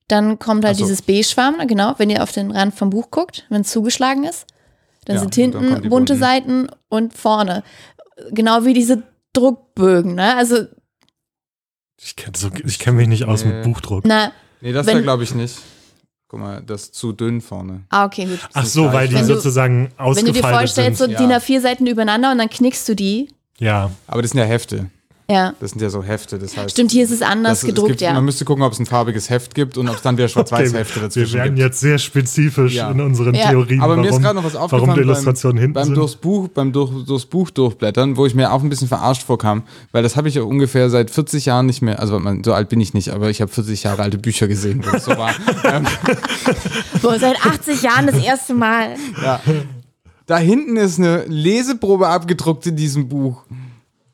Dann 0.08 0.38
kommt 0.38 0.64
halt 0.64 0.78
so. 0.78 0.84
dieses 0.84 1.02
Beige-Schwarm, 1.02 1.68
genau, 1.68 1.96
wenn 1.98 2.12
ihr 2.12 2.22
auf 2.22 2.32
den 2.32 2.52
Rand 2.52 2.76
vom 2.76 2.92
Buch 2.92 3.10
guckt, 3.10 3.46
wenn 3.50 3.62
es 3.62 3.72
zugeschlagen 3.72 4.24
ist. 4.24 4.46
Dann 5.06 5.16
Ja, 5.16 5.22
sind 5.22 5.36
dann 5.38 5.64
hinten 5.64 5.82
die 5.84 5.90
bunte. 5.90 6.16
Seiten 6.16 6.68
und 6.90 7.14
vorne. 7.16 7.64
Genau 8.32 8.66
wie 8.66 8.74
diese 8.74 9.04
Druckbögen, 9.34 10.16
ne? 10.16 10.36
Also, 10.38 10.66
Ich 12.00 12.16
kenne 12.16 12.38
so, 12.38 12.50
kenn 12.52 12.96
mich 12.96 13.08
nicht 13.08 13.26
aus 13.26 13.44
Nee. 13.44 13.52
mit 13.54 13.64
Buchdruck. 13.64 14.04
na, 14.06 14.32
Nee, 14.62 14.74
das 14.74 14.86
wenn- 14.86 14.98
da 14.98 15.02
glaube 15.02 15.24
ich 15.24 15.34
nicht. 15.34 15.58
Guck 16.28 16.40
mal, 16.40 16.62
das 16.62 16.84
ist 16.84 16.96
zu 16.96 17.12
dünn 17.14 17.40
vorne. 17.42 17.84
ah, 17.90 18.06
okay, 18.06 18.26
gut. 18.26 18.40
Ach 18.54 18.66
so, 18.66 18.92
weil 18.92 19.08
die 19.08 19.16
Wenn 19.16 19.28
du- 19.28 19.36
sozusagen 19.36 19.92
Wenn 19.98 20.26
du 20.26 20.32
dir 20.32 20.42
vorstellst, 20.42 20.98
so 21.00 21.06
sind. 21.06 21.14
ja. 21.14 21.20
DIN 21.20 21.32
A4 21.32 21.62
Seiten 21.62 21.86
übereinander 21.88 22.32
und 22.32 22.38
dann 22.40 22.50
knickst 22.50 22.88
du 22.90 22.96
die. 22.96 23.30
Ja, 23.60 23.92
Aber 24.08 24.22
das 24.22 24.32
sind 24.32 24.40
ja 24.40 24.46
Hefte. 24.46 24.90
Ja. 25.28 25.54
Das 25.60 25.72
sind 25.72 25.82
ja 25.82 25.90
so 25.90 26.04
Hefte. 26.04 26.38
Das 26.38 26.56
heißt, 26.56 26.70
Stimmt, 26.70 26.92
hier 26.92 27.04
ist 27.04 27.10
es 27.10 27.24
anders 27.24 27.54
das, 27.54 27.64
es 27.64 27.66
gedruckt, 27.70 27.88
gibt, 27.90 28.02
ja. 28.02 28.14
Man 28.14 28.26
müsste 28.26 28.46
gucken, 28.46 28.64
ob 28.64 28.74
es 28.74 28.80
ein 28.80 28.86
farbiges 28.86 29.32
Heft 29.32 29.56
gibt 29.56 29.76
und 29.76 29.90
ob 29.90 29.96
es 29.96 30.04
dann 30.04 30.18
wieder 30.18 30.28
Schwarz-Weiß-Hefte 30.30 30.96
wir 30.98 31.02
dazwischen 31.04 31.34
werden 31.34 31.56
gibt. 31.56 31.60
jetzt 31.66 31.80
sehr 31.80 31.98
spezifisch 31.98 32.76
Ja. 32.76 32.92
in 32.92 33.02
unseren 33.02 33.34
Ja. 33.34 33.50
Theorien, 33.50 33.82
Aber 33.82 33.94
warum, 33.94 34.04
mir 34.06 34.12
ist 34.12 34.22
gerade 34.22 34.36
noch 34.36 34.44
was 34.44 34.56
aufgefallen 34.56 34.82
warum 34.84 34.94
die 34.96 35.02
beim- 35.02 35.10
Illustrationen 35.10 35.58
hinten 35.58 35.74
beim 35.74 35.86
sind. 35.86 35.98
durchs 35.98 36.16
Buch, 36.16 36.48
beim 36.50 36.72
durch, 36.72 36.92
durchs 37.06 37.26
Buch 37.26 37.50
durchblättern, 37.50 38.18
wo 38.18 38.28
ich 38.28 38.36
mir 38.36 38.54
auch 38.54 38.62
ein 38.62 38.70
bisschen 38.70 38.88
verarscht 38.88 39.24
vorkam, 39.24 39.64
weil 39.92 40.04
das 40.04 40.16
habe 40.16 40.30
ich 40.30 40.36
ja 40.36 40.44
ungefähr 40.44 40.92
seit 40.92 41.10
40 41.10 41.46
Jahren 41.48 41.66
nicht 41.66 41.82
mehr, 41.82 42.00
also 42.00 42.22
so 42.44 42.54
alt 42.54 42.70
bin 42.70 42.80
ich 42.80 42.94
nicht, 42.94 43.10
aber 43.10 43.32
ich 43.32 43.42
habe 43.42 43.52
40 43.52 43.82
Jahre 43.82 44.04
alte 44.04 44.20
Bücher 44.20 44.48
gesehen, 44.48 44.84
wo 44.86 44.92
das 44.92 45.06
so 45.06 45.18
war. 45.18 45.32
ähm, 45.64 45.86
Boah, 47.02 47.18
seit 47.20 47.44
80 47.44 47.82
Jahren 47.82 48.06
das 48.08 48.24
erste 48.24 48.54
Mal. 48.54 48.96
ja. 49.24 49.40
Da 50.28 50.38
hinten 50.40 50.76
ist 50.78 50.98
eine 51.00 51.24
Leseprobe 51.26 52.08
abgedruckt 52.08 52.66
in 52.68 52.76
diesem 52.76 53.08
Buch. 53.10 53.44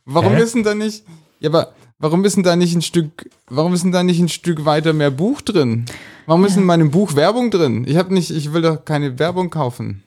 Warum 0.05 0.33
Hä? 0.35 0.41
ist 0.43 0.55
denn 0.55 0.63
da 0.63 0.75
nicht? 0.75 1.03
Ja, 1.39 1.49
aber 1.49 1.73
Warum 2.03 2.25
ist 2.25 2.35
denn 2.35 2.41
da 2.41 2.55
nicht 2.55 2.73
ein 2.73 2.81
Stück, 2.81 3.29
warum 3.47 3.75
ist 3.75 3.83
denn 3.83 3.91
da 3.91 4.01
nicht 4.01 4.19
ein 4.19 4.27
Stück 4.27 4.65
weiter 4.65 4.91
mehr 4.91 5.11
Buch 5.11 5.39
drin? 5.41 5.85
Warum 6.25 6.43
ist 6.45 6.57
in 6.57 6.63
meinem 6.63 6.89
Buch 6.89 7.15
Werbung 7.15 7.51
drin? 7.51 7.85
Ich 7.87 7.95
habe 7.95 8.11
nicht, 8.11 8.31
ich 8.31 8.53
will 8.53 8.63
doch 8.63 8.83
keine 8.85 9.19
Werbung 9.19 9.51
kaufen. 9.51 10.01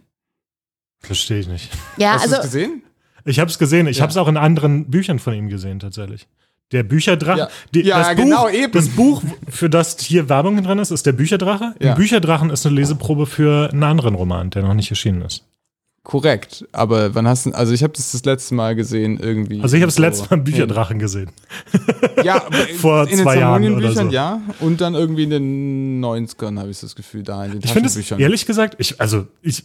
Verstehe 0.99 1.39
ich 1.39 1.47
nicht. 1.47 1.71
Ja, 1.97 2.15
Hast 2.15 2.25
du 2.27 2.31
also 2.31 2.37
es 2.39 2.43
gesehen? 2.43 2.83
Ich 3.25 3.39
habe 3.39 3.49
es 3.49 3.61
gesehen. 3.61 3.87
Ich 3.87 3.99
Ja. 3.99 4.03
habe 4.03 4.11
es 4.11 4.17
auch 4.17 4.27
in 4.27 4.37
anderen 4.37 4.91
Büchern 4.91 5.21
von 5.21 5.35
ihm 5.35 5.49
gesehen, 5.49 5.79
tatsächlich. 5.79 6.27
Der 6.73 6.83
Bücherdrache. 6.83 7.39
Ja. 7.39 7.49
Die, 7.73 7.83
Ja, 7.83 7.99
das, 7.99 8.17
genau, 8.17 8.43
Buch, 8.47 8.53
eben. 8.53 8.73
das 8.73 8.89
Buch, 8.89 9.23
für 9.49 9.71
das 9.71 9.97
hier 10.01 10.29
Werbung 10.29 10.61
drin 10.65 10.81
ist, 10.81 10.91
ist 10.91 11.07
der 11.07 11.13
Bücherdrache. 11.13 11.77
Ja. 11.79 11.91
Ein 11.93 11.97
Bücherdrachen 11.97 12.51
ist 12.51 12.67
eine 12.67 12.75
Leseprobe 12.75 13.27
für 13.27 13.71
einen 13.71 13.85
anderen 13.85 14.17
Roman, 14.17 14.51
der 14.51 14.63
noch 14.63 14.75
nicht 14.75 14.91
erschienen 14.91 15.23
ist. 15.23 15.45
Korrekt. 16.05 16.67
Aber 16.73 17.15
wann 17.15 17.27
hast 17.27 17.47
du, 17.47 17.53
also 17.53 17.73
ich 17.73 17.83
habe 17.83 17.95
das 17.95 18.13
das 18.13 18.25
letzte 18.27 18.55
Mal 18.55 18.75
gesehen 18.77 19.19
irgendwie. 19.19 19.63
Also 19.63 19.75
ich 19.77 19.83
habe 19.83 19.89
das 19.89 19.97
so 19.97 20.03
letzte 20.03 20.25
Mal 20.25 20.33
einen 20.33 20.45
Bücherdrachen 20.45 20.99
gesehen. 20.99 21.31
Ja, 22.23 22.45
aber 22.45 22.57
Vor 22.79 23.09
in 23.09 23.19
zwei 23.19 23.35
den 23.35 23.41
Jahren 23.41 23.75
oder 23.75 23.91
so. 23.93 24.03
ja. 24.11 24.43
Und 24.61 24.83
dann 24.83 24.95
irgendwie 24.95 25.23
in 25.25 25.31
den 25.31 26.05
90ern 26.05 26.59
habe 26.61 26.71
ich 26.71 26.79
das 26.79 26.95
Gefühl, 26.95 27.23
da 27.23 27.47
in 27.47 27.53
den 27.53 27.61
Ich 27.65 27.73
finde 27.73 27.87
es, 27.89 27.95
Taschenbüchern. 27.95 28.21
ehrlich 28.21 28.45
gesagt, 28.45 28.75
ich, 28.79 29.01
also 29.01 29.27
ich, 29.41 29.63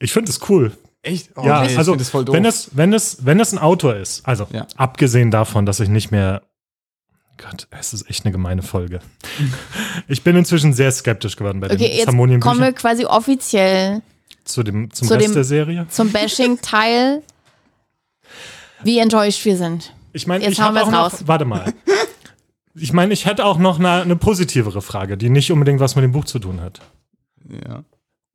ich 0.00 0.12
finde 0.12 0.32
es 0.32 0.40
cool. 0.48 0.72
Echt? 1.02 1.30
Oh, 1.36 1.44
ja, 1.46 1.62
nee, 1.62 1.70
ich 1.72 1.78
also 1.78 1.94
das 1.94 2.10
voll 2.10 2.24
doof. 2.24 2.34
wenn 2.34 2.44
es, 2.44 2.70
wenn 2.76 2.92
es, 2.92 3.24
wenn 3.24 3.38
es 3.38 3.52
ein 3.52 3.58
Autor 3.58 3.94
ist, 3.96 4.26
also 4.26 4.48
Ja. 4.52 4.66
abgesehen 4.76 5.30
davon, 5.30 5.64
dass 5.64 5.78
ich 5.80 5.88
nicht 5.88 6.10
mehr 6.10 6.42
Gott, 7.38 7.66
es 7.70 7.92
ist 7.92 8.08
echt 8.10 8.24
eine 8.24 8.32
gemeine 8.32 8.62
Folge. 8.62 9.00
Ich 10.08 10.22
bin 10.22 10.36
inzwischen 10.36 10.72
sehr 10.72 10.90
skeptisch 10.90 11.36
geworden 11.36 11.60
bei 11.60 11.68
okay, 11.68 11.76
den 11.76 11.82
jetzt 11.92 12.06
kommen 12.06 12.18
Harmonienbüchern 12.18 12.58
wir 12.60 12.72
quasi 12.72 13.04
offiziell 13.06 14.02
zu 14.44 14.62
dem, 14.62 14.90
zum 14.92 15.08
zu 15.08 15.14
Rest 15.14 15.26
dem- 15.28 15.34
der 15.34 15.44
Serie. 15.44 15.86
zum 15.88 16.10
Bashing-Teil, 16.12 17.22
wie 18.84 18.98
enttäuscht 18.98 19.44
wir 19.44 19.56
sind. 19.56 19.92
Ich 20.12 20.26
meine, 20.26 20.44
Jetzt 20.44 20.52
ich 20.54 20.60
habe 20.60 20.78
auch 20.80 20.86
wir's 20.86 20.92
noch, 20.92 21.12
raus. 21.12 21.22
warte 21.26 21.44
mal. 21.44 21.72
Ich 22.74 22.92
meine, 22.92 23.12
ich 23.12 23.26
hätte 23.26 23.44
auch 23.44 23.58
noch 23.58 23.78
eine, 23.78 24.02
eine 24.02 24.16
positivere 24.16 24.82
Frage, 24.82 25.16
die 25.16 25.28
nicht 25.30 25.50
unbedingt 25.52 25.80
was 25.80 25.94
mit 25.94 26.02
dem 26.04 26.12
Buch 26.12 26.24
zu 26.24 26.38
tun 26.38 26.60
hat. 26.60 26.80
ja. 27.66 27.84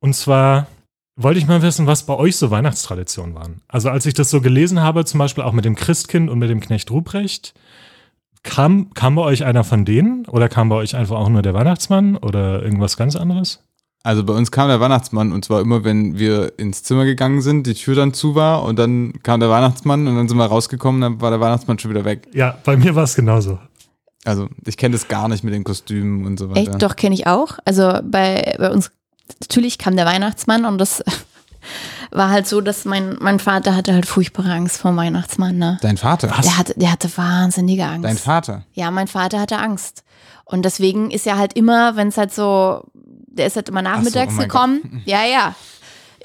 Und 0.00 0.14
zwar 0.14 0.68
wollte 1.16 1.40
ich 1.40 1.48
mal 1.48 1.60
wissen, 1.62 1.88
was 1.88 2.06
bei 2.06 2.14
euch 2.14 2.36
so 2.36 2.52
Weihnachtstraditionen 2.52 3.34
waren. 3.34 3.62
Also 3.66 3.90
als 3.90 4.06
ich 4.06 4.14
das 4.14 4.30
so 4.30 4.40
gelesen 4.40 4.80
habe, 4.80 5.04
zum 5.04 5.18
Beispiel 5.18 5.42
auch 5.42 5.50
mit 5.52 5.64
dem 5.64 5.74
Christkind 5.74 6.30
und 6.30 6.38
mit 6.38 6.48
dem 6.50 6.60
Knecht 6.60 6.92
Ruprecht, 6.92 7.54
kam, 8.44 8.94
kam 8.94 9.16
bei 9.16 9.22
euch 9.22 9.44
einer 9.44 9.64
von 9.64 9.84
denen 9.84 10.24
oder 10.26 10.48
kam 10.48 10.68
bei 10.68 10.76
euch 10.76 10.94
einfach 10.94 11.16
auch 11.16 11.28
nur 11.28 11.42
der 11.42 11.54
Weihnachtsmann 11.54 12.16
oder 12.16 12.62
irgendwas 12.62 12.96
ganz 12.96 13.16
anderes? 13.16 13.64
Also 14.08 14.24
bei 14.24 14.32
uns 14.32 14.50
kam 14.50 14.68
der 14.68 14.80
Weihnachtsmann 14.80 15.32
und 15.32 15.44
zwar 15.44 15.60
immer, 15.60 15.84
wenn 15.84 16.18
wir 16.18 16.58
ins 16.58 16.82
Zimmer 16.82 17.04
gegangen 17.04 17.42
sind, 17.42 17.66
die 17.66 17.74
Tür 17.74 17.94
dann 17.94 18.14
zu 18.14 18.34
war 18.34 18.62
und 18.62 18.78
dann 18.78 19.12
kam 19.22 19.38
der 19.38 19.50
Weihnachtsmann 19.50 20.08
und 20.08 20.16
dann 20.16 20.26
sind 20.30 20.38
wir 20.38 20.46
rausgekommen, 20.46 21.02
dann 21.02 21.20
war 21.20 21.28
der 21.28 21.40
Weihnachtsmann 21.40 21.78
schon 21.78 21.90
wieder 21.90 22.06
weg. 22.06 22.26
Ja, 22.32 22.56
bei 22.64 22.78
mir 22.78 22.94
war 22.94 23.04
es 23.04 23.14
genauso. 23.14 23.58
Also 24.24 24.48
ich 24.64 24.78
kenne 24.78 24.94
das 24.94 25.08
gar 25.08 25.28
nicht 25.28 25.44
mit 25.44 25.52
den 25.52 25.62
Kostümen 25.62 26.24
und 26.24 26.38
so 26.38 26.48
weiter. 26.48 26.70
Echt? 26.70 26.82
Doch, 26.82 26.96
kenne 26.96 27.14
ich 27.14 27.26
auch. 27.26 27.58
Also 27.66 27.98
bei, 28.02 28.56
bei 28.58 28.70
uns, 28.70 28.90
natürlich 29.42 29.76
kam 29.76 29.94
der 29.94 30.06
Weihnachtsmann 30.06 30.64
und 30.64 30.78
das 30.78 31.04
war 32.10 32.30
halt 32.30 32.46
so, 32.46 32.62
dass 32.62 32.86
mein, 32.86 33.18
mein 33.20 33.38
Vater 33.38 33.76
hatte 33.76 33.92
halt 33.92 34.06
furchtbare 34.06 34.50
Angst 34.50 34.78
vor 34.78 34.90
dem 34.90 34.96
Weihnachtsmann. 34.96 35.58
Ne? 35.58 35.76
Dein 35.82 35.98
Vater? 35.98 36.30
Was? 36.30 36.46
Der, 36.46 36.56
hatte, 36.56 36.72
der 36.78 36.92
hatte 36.92 37.14
wahnsinnige 37.14 37.84
Angst. 37.84 38.06
Dein 38.06 38.16
Vater? 38.16 38.64
Ja, 38.72 38.90
mein 38.90 39.06
Vater 39.06 39.38
hatte 39.38 39.58
Angst. 39.58 40.02
Und 40.46 40.64
deswegen 40.64 41.10
ist 41.10 41.26
er 41.26 41.36
halt 41.36 41.52
immer, 41.52 41.96
wenn 41.96 42.08
es 42.08 42.16
halt 42.16 42.32
so, 42.32 42.84
der 43.38 43.46
ist 43.46 43.56
halt 43.56 43.68
immer 43.68 43.82
nachmittags 43.82 44.34
oh 44.34 44.36
mein 44.36 44.48
gekommen. 44.48 45.02
Ja, 45.06 45.24
ja. 45.24 45.54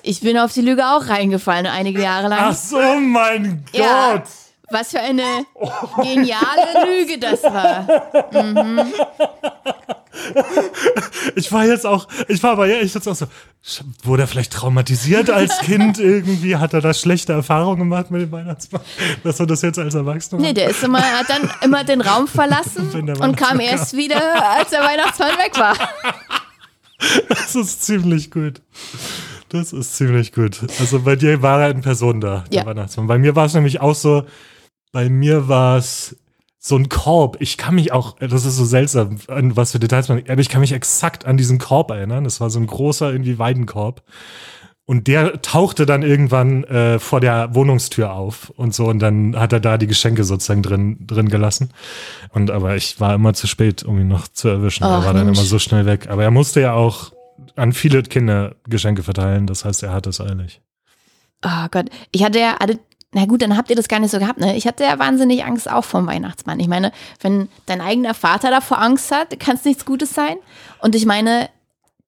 Ich 0.02 0.20
bin 0.20 0.38
auf 0.38 0.52
die 0.52 0.62
Lüge 0.62 0.86
auch 0.86 1.08
reingefallen, 1.08 1.66
einige 1.66 2.02
Jahre 2.02 2.28
lang. 2.28 2.40
Ach 2.42 2.56
so, 2.56 3.00
mein 3.00 3.64
Ja. 3.72 4.14
Gott! 4.14 4.24
Was 4.70 4.90
für 4.90 5.00
eine 5.00 5.46
geniale 6.02 6.88
Lüge 6.88 7.20
das 7.20 7.44
war. 7.44 7.86
Ich 11.36 11.52
war 11.52 11.66
jetzt 11.66 11.86
auch, 11.86 12.08
ich 12.28 12.42
war 12.42 12.52
aber 12.52 12.66
ja, 12.68 12.78
ich 12.78 12.94
jetzt 12.94 13.08
auch 13.08 13.16
so, 13.16 13.28
wurde 14.04 14.24
er 14.24 14.28
vielleicht 14.28 14.54
traumatisiert 14.54 15.30
als 15.30 15.60
Kind 15.60 16.00
irgendwie? 16.00 16.56
Hat 16.56 16.74
er 16.74 16.82
da 16.82 16.94
schlechte 16.94 17.34
Erfahrungen 17.34 17.80
gemacht 17.80 18.10
mit 18.12 18.22
dem 18.22 18.32
Weihnachtsmann? 18.32 18.82
Dass 19.24 19.40
er 19.40 19.46
das 19.46 19.62
jetzt 19.62 19.80
als 19.80 19.96
Erwachsener 19.96 20.42
Nee, 20.42 20.54
der 20.54 20.70
ist 20.70 20.84
immer, 20.84 21.02
hat 21.02 21.30
dann 21.30 21.50
immer 21.64 21.84
den 21.84 22.02
Raum 22.02 22.28
verlassen 22.28 23.16
und 23.20 23.36
kam 23.36 23.60
erst 23.60 23.96
wieder, 23.96 24.22
als 24.58 24.70
der 24.70 24.82
Weihnachtsmann 24.82 25.38
weg 25.38 25.58
war. 25.58 25.76
Das 27.30 27.56
ist 27.56 27.84
ziemlich 27.84 28.32
gut. 28.32 28.62
Das 29.50 29.74
ist 29.74 29.96
ziemlich 29.96 30.32
gut. 30.32 30.60
Also 30.80 31.02
bei 31.02 31.16
dir 31.16 31.42
war 31.42 31.62
er 31.62 31.72
in 31.72 31.82
Person 31.82 32.22
da, 32.22 32.44
der 32.52 32.62
Ja. 32.62 32.66
Weihnachtsmann. 32.66 33.08
Bei 33.08 33.18
mir 33.20 33.36
war 33.36 33.46
es 33.46 33.54
nämlich 33.54 33.82
auch 33.82 33.96
so, 33.96 34.24
bei 34.92 35.10
mir 35.10 35.48
war 35.48 35.78
es 35.78 36.16
so 36.60 36.76
ein 36.78 36.90
Korb. 36.90 37.38
Ich 37.40 37.58
kann 37.58 37.76
mich 37.76 37.92
auch, 37.92 38.16
das 38.20 38.46
ist 38.46 38.56
so 38.56 38.66
seltsam, 38.66 39.18
an 39.28 39.56
was 39.58 39.74
für 39.74 39.80
Details 39.80 40.08
man, 40.10 40.24
aber 40.28 40.40
ich 40.42 40.50
kann 40.50 40.62
mich 40.62 40.72
exakt 40.72 41.26
an 41.26 41.38
diesen 41.38 41.60
Korb 41.60 41.92
erinnern. 41.92 42.24
Das 42.24 42.40
war 42.40 42.50
so 42.50 42.60
ein 42.60 42.68
großer 42.68 43.12
irgendwie 43.12 43.38
Weidenkorb. 43.38 44.02
Und 44.86 45.08
der 45.08 45.42
tauchte 45.42 45.86
dann 45.86 46.04
irgendwann 46.04 46.66
äh, 46.66 47.00
vor 47.00 47.22
der 47.22 47.56
Wohnungstür 47.56 48.12
auf 48.12 48.50
und 48.58 48.76
so 48.76 48.88
und 48.88 49.00
dann 49.00 49.40
hat 49.40 49.54
er 49.54 49.62
da 49.62 49.78
die 49.78 49.88
Geschenke 49.88 50.26
sozusagen 50.26 50.62
drin, 50.62 50.98
drin 51.08 51.30
gelassen. 51.30 51.70
Und 52.34 52.52
aber 52.52 52.76
ich 52.76 53.00
war 53.00 53.16
immer 53.16 53.34
zu 53.34 53.48
spät, 53.48 53.84
um 53.84 53.98
ihn 53.98 54.10
noch 54.10 54.28
zu 54.28 54.50
erwischen. 54.50 54.84
er 54.84 54.90
Ach, 54.90 55.06
war 55.06 55.14
dann 55.14 55.26
Mensch. 55.26 55.38
immer 55.40 55.48
so 55.48 55.58
schnell 55.58 55.86
weg. 55.86 56.10
Aber 56.10 56.24
er 56.24 56.32
musste 56.32 56.60
ja 56.60 56.74
auch 56.74 57.14
an 57.56 57.72
viele 57.72 58.04
Kinder 58.04 58.56
Geschenke 58.68 59.04
verteilen. 59.04 59.48
Das 59.48 59.64
heißt, 59.64 59.84
er 59.84 59.94
hat 59.94 60.06
es 60.06 60.20
eilig. 60.20 60.60
Oh 61.46 61.68
Gott, 61.72 61.90
ich 62.12 62.24
hatte 62.24 62.40
ja, 62.40 62.60
hatte, 62.60 62.78
na 63.14 63.26
gut, 63.26 63.42
dann 63.42 63.56
habt 63.56 63.70
ihr 63.70 63.76
das 63.78 63.88
gar 63.88 64.00
nicht 64.00 64.12
so 64.12 64.20
gehabt, 64.20 64.40
ne? 64.40 64.56
Ich 64.56 64.68
hatte 64.68 64.84
ja 64.84 65.00
wahnsinnig 65.00 65.46
Angst 65.46 65.70
auch 65.70 65.86
vom 65.86 66.08
Weihnachtsmann. 66.08 66.60
Ich 66.60 66.68
meine, 66.68 66.92
wenn 67.22 67.48
dein 67.68 67.80
eigener 67.80 68.14
Vater 68.14 68.50
davor 68.50 68.82
Angst 68.82 69.12
hat, 69.12 69.40
kann 69.40 69.56
es 69.56 69.64
nichts 69.64 69.86
Gutes 69.86 70.14
sein. 70.14 70.36
Und 70.80 70.94
ich 70.96 71.06
meine, 71.06 71.50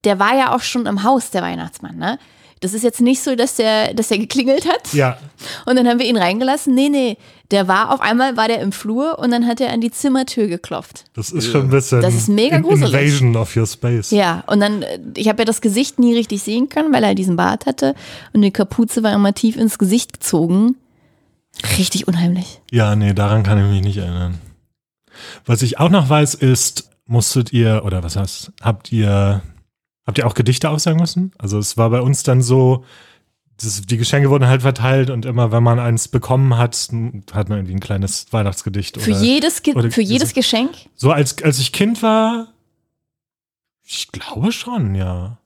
der 0.03 0.19
war 0.19 0.35
ja 0.35 0.53
auch 0.53 0.61
schon 0.61 0.85
im 0.87 1.03
Haus, 1.03 1.31
der 1.31 1.41
Weihnachtsmann, 1.41 1.97
ne? 1.97 2.19
Das 2.61 2.73
ist 2.73 2.83
jetzt 2.83 3.01
nicht 3.01 3.21
so, 3.21 3.35
dass 3.35 3.55
der, 3.55 3.93
dass 3.93 4.07
der 4.07 4.17
geklingelt 4.17 4.67
hat 4.67 4.93
Ja, 4.93 5.17
und 5.65 5.75
dann 5.75 5.87
haben 5.87 5.99
wir 5.99 6.05
ihn 6.07 6.17
reingelassen. 6.17 6.73
Nee, 6.73 6.89
nee, 6.89 7.17
der 7.51 7.67
war 7.67 7.93
auf 7.93 7.99
einmal, 8.01 8.37
war 8.37 8.47
der 8.47 8.61
im 8.61 8.71
Flur 8.71 9.19
und 9.19 9.31
dann 9.31 9.45
hat 9.45 9.59
er 9.61 9.71
an 9.71 9.81
die 9.81 9.91
Zimmertür 9.91 10.47
geklopft. 10.47 11.03
das 11.13 11.31
ist 11.31 11.51
schon 11.51 11.63
ein 11.63 11.69
bisschen 11.69 12.01
Das 12.01 12.15
ist 12.15 12.29
mega 12.29 12.59
gruselig. 12.59 12.93
Invasion 12.93 13.35
of 13.35 13.55
your 13.55 13.67
space. 13.67 14.11
Ja, 14.11 14.43
und 14.47 14.61
dann, 14.61 14.81
äh, 14.83 14.99
ich 15.15 15.27
habe 15.27 15.41
ja 15.41 15.45
das 15.45 15.61
Gesicht 15.61 15.99
nie 15.99 16.15
richtig 16.15 16.41
sehen 16.43 16.69
können, 16.69 16.93
weil 16.93 17.03
er 17.03 17.13
diesen 17.13 17.35
Bart 17.35 17.65
hatte 17.65 17.93
und 18.33 18.41
die 18.41 18.51
Kapuze 18.51 19.03
war 19.03 19.13
immer 19.13 19.33
tief 19.33 19.57
ins 19.57 19.77
Gesicht 19.77 20.13
gezogen. 20.13 20.75
Richtig 21.77 22.07
unheimlich. 22.07 22.61
Ja, 22.71 22.95
nee, 22.95 23.13
daran 23.13 23.43
kann 23.43 23.57
ich 23.63 23.69
mich 23.71 23.81
nicht 23.83 23.97
erinnern. 23.97 24.39
Was 25.45 25.61
ich 25.61 25.79
auch 25.79 25.89
noch 25.89 26.09
weiß, 26.09 26.33
ist, 26.35 26.89
musstet 27.05 27.53
ihr, 27.53 27.83
oder 27.85 28.03
was 28.03 28.15
heißt, 28.15 28.51
habt 28.61 28.91
ihr, 28.91 29.41
habt 30.05 30.17
ihr 30.17 30.27
auch 30.27 30.33
Gedichte 30.33 30.69
aussagen 30.69 30.99
müssen? 30.99 31.31
Also 31.37 31.57
es 31.57 31.77
war 31.77 31.89
bei 31.89 32.01
uns 32.01 32.23
dann 32.23 32.41
so, 32.41 32.85
das, 33.57 33.81
die 33.81 33.97
Geschenke 33.97 34.29
wurden 34.29 34.47
halt 34.47 34.61
verteilt 34.61 35.09
und 35.09 35.25
immer, 35.25 35.51
wenn 35.51 35.63
man 35.63 35.79
eins 35.79 36.07
bekommen 36.07 36.57
hat, 36.57 36.75
hat 37.33 37.49
man 37.49 37.59
irgendwie 37.59 37.73
ein 37.75 37.79
kleines 37.79 38.27
Weihnachtsgedicht. 38.31 39.01
Für 39.01 39.11
oder, 39.11 39.21
jedes, 39.21 39.63
Ge 39.63 39.73
oder 39.73 39.91
für 39.91 40.01
jedes 40.01 40.29
diese- 40.29 40.41
Geschenk? 40.41 40.71
So 40.95 41.11
als, 41.11 41.41
als 41.41 41.59
ich 41.59 41.71
Kind 41.71 42.03
war, 42.03 42.47
ich 43.83 44.11
glaube 44.11 44.51
schon, 44.51 44.95
ja. 44.95 45.37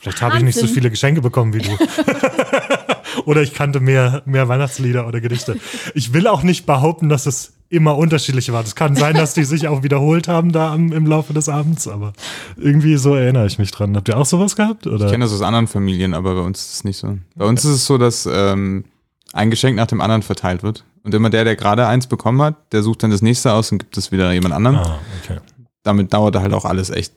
Vielleicht 0.00 0.22
habe 0.22 0.36
ich 0.36 0.44
nicht 0.44 0.58
so 0.58 0.68
viele 0.68 0.90
Geschenke 0.90 1.20
bekommen 1.20 1.52
wie 1.54 1.58
du. 1.58 1.76
oder 3.24 3.42
ich 3.42 3.52
kannte 3.52 3.80
mehr, 3.80 4.22
mehr 4.26 4.46
Weihnachtslieder 4.46 5.08
oder 5.08 5.20
Gedichte. 5.20 5.58
Ich 5.94 6.12
will 6.12 6.28
auch 6.28 6.44
nicht 6.44 6.66
behaupten, 6.66 7.08
dass 7.08 7.26
es 7.26 7.57
immer 7.70 7.96
unterschiedlich 7.96 8.50
war. 8.52 8.62
Es 8.64 8.74
kann 8.74 8.96
sein, 8.96 9.14
dass 9.14 9.34
die 9.34 9.44
sich 9.44 9.68
auch 9.68 9.82
wiederholt 9.82 10.28
haben 10.28 10.52
da 10.52 10.72
am, 10.72 10.92
im 10.92 11.06
Laufe 11.06 11.34
des 11.34 11.48
Abends, 11.48 11.86
aber 11.86 12.12
irgendwie 12.56 12.96
so 12.96 13.14
erinnere 13.14 13.46
ich 13.46 13.58
mich 13.58 13.70
dran. 13.70 13.94
Habt 13.96 14.08
ihr 14.08 14.16
auch 14.16 14.26
sowas 14.26 14.56
gehabt? 14.56 14.86
Oder? 14.86 15.06
Ich 15.06 15.10
kenne 15.10 15.24
das 15.24 15.34
aus 15.34 15.42
anderen 15.42 15.66
Familien, 15.66 16.14
aber 16.14 16.34
bei 16.34 16.40
uns 16.40 16.60
ist 16.60 16.74
es 16.74 16.84
nicht 16.84 16.96
so. 16.96 17.18
Bei 17.34 17.44
uns 17.44 17.64
ist 17.64 17.72
es 17.72 17.86
so, 17.86 17.98
dass 17.98 18.28
ähm, 18.30 18.84
ein 19.32 19.50
Geschenk 19.50 19.76
nach 19.76 19.86
dem 19.86 20.00
anderen 20.00 20.22
verteilt 20.22 20.62
wird. 20.62 20.84
Und 21.04 21.14
immer 21.14 21.30
der, 21.30 21.44
der 21.44 21.56
gerade 21.56 21.86
eins 21.86 22.06
bekommen 22.06 22.42
hat, 22.42 22.56
der 22.72 22.82
sucht 22.82 23.02
dann 23.02 23.10
das 23.10 23.22
nächste 23.22 23.52
aus 23.52 23.72
und 23.72 23.78
gibt 23.78 23.96
es 23.96 24.12
wieder 24.12 24.32
jemand 24.32 24.54
anderem. 24.54 24.76
ah, 24.76 24.98
okay. 25.22 25.38
Damit 25.82 26.12
dauert 26.12 26.36
halt 26.36 26.52
auch 26.52 26.64
alles 26.64 26.90
echt 26.90 27.12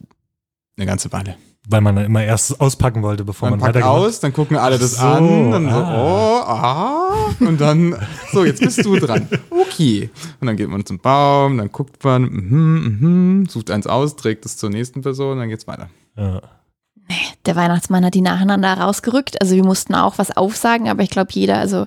eine 0.78 0.86
ganze 0.86 1.11
Weile. 1.11 1.36
Weil 1.67 1.82
man 1.82 1.95
dann 1.95 2.05
immer 2.05 2.24
erst 2.24 2.59
auspacken 2.59 3.03
wollte, 3.03 3.24
bevor 3.24 3.49
Man 3.49 3.59
man, 3.59 3.67
packt 3.67 3.76
weitergemacht 3.76 4.07
aus, 4.07 4.19
dann 4.19 4.34
gucken 4.34 4.57
alle 4.57 4.80
das 4.80 4.95
so, 4.95 5.05
an, 5.05 5.51
dann 5.51 5.69
so, 5.69 5.76
ah. 5.76 5.93
oh, 5.95 6.43
ah, 6.47 7.36
und 7.39 7.61
dann, 7.61 7.95
so, 8.32 8.43
jetzt 8.43 8.61
bist 8.61 8.84
du 8.84 8.97
dran. 8.97 9.28
Okay. 9.51 10.09
Und 10.39 10.47
dann 10.47 10.57
geht 10.57 10.69
man 10.69 10.86
zum 10.86 10.99
Baum, 10.99 11.57
dann 11.57 11.72
guckt 11.72 12.03
man, 12.03 12.24
mhm, 12.24 12.97
mhm, 12.99 13.45
sucht 13.47 13.69
eins 13.69 13.86
aus, 13.86 14.15
trägt 14.15 14.45
es 14.45 14.57
zur 14.57 14.69
nächsten 14.72 15.01
Person, 15.01 15.38
dann 15.38 15.49
geht's 15.49 15.67
weiter. 15.67 15.89
Ja. 16.17 16.41
Der 17.45 17.55
Weihnachtsmann 17.55 18.05
hat 18.05 18.13
die 18.13 18.22
nacheinander 18.22 18.74
rausgerückt. 18.74 19.41
Also 19.41 19.55
wir 19.55 19.63
mussten 19.63 19.95
auch 19.95 20.17
was 20.17 20.36
aufsagen, 20.36 20.89
aber 20.89 21.03
ich 21.03 21.09
glaube 21.09 21.32
jeder, 21.32 21.57
also 21.57 21.86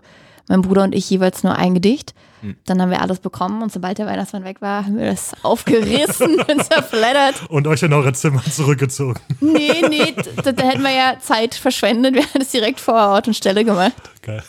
mein 0.49 0.63
Bruder 0.63 0.83
und 0.83 0.95
ich 0.95 1.09
jeweils 1.11 1.43
nur 1.43 1.57
ein 1.57 1.75
Gedicht. 1.75 2.15
Hm. 2.41 2.57
Dann 2.67 2.81
haben 2.81 2.91
wir 2.91 3.01
alles 3.01 3.21
bekommen 3.21 3.63
und 3.63 3.73
sobald 3.73 3.99
der 3.99 4.07
Weihnachtsmann 4.07 4.45
weg 4.45 4.61
war, 4.61 4.85
haben 4.85 4.99
wir 4.99 5.07
das 5.07 5.33
aufgerissen 5.43 6.41
und 6.49 6.65
zerfleddert. 6.65 7.49
Und 7.49 7.67
euch 7.67 7.83
in 7.83 7.93
eure 7.93 8.13
Zimmer 8.13 8.43
zurückgezogen. 8.45 9.21
Nee, 9.41 9.83
nee, 9.89 10.15
da, 10.43 10.53
da 10.53 10.63
hätten 10.65 10.83
wir 10.83 10.93
ja 10.93 11.19
Zeit 11.21 11.55
verschwendet. 11.55 12.15
Wir 12.15 12.23
haben 12.23 12.39
das 12.39 12.51
direkt 12.51 12.81
vor 12.81 12.95
Ort 12.95 13.29
und 13.29 13.35
Stelle 13.35 13.65
gemacht. 13.65 13.95
Geil. 14.23 14.43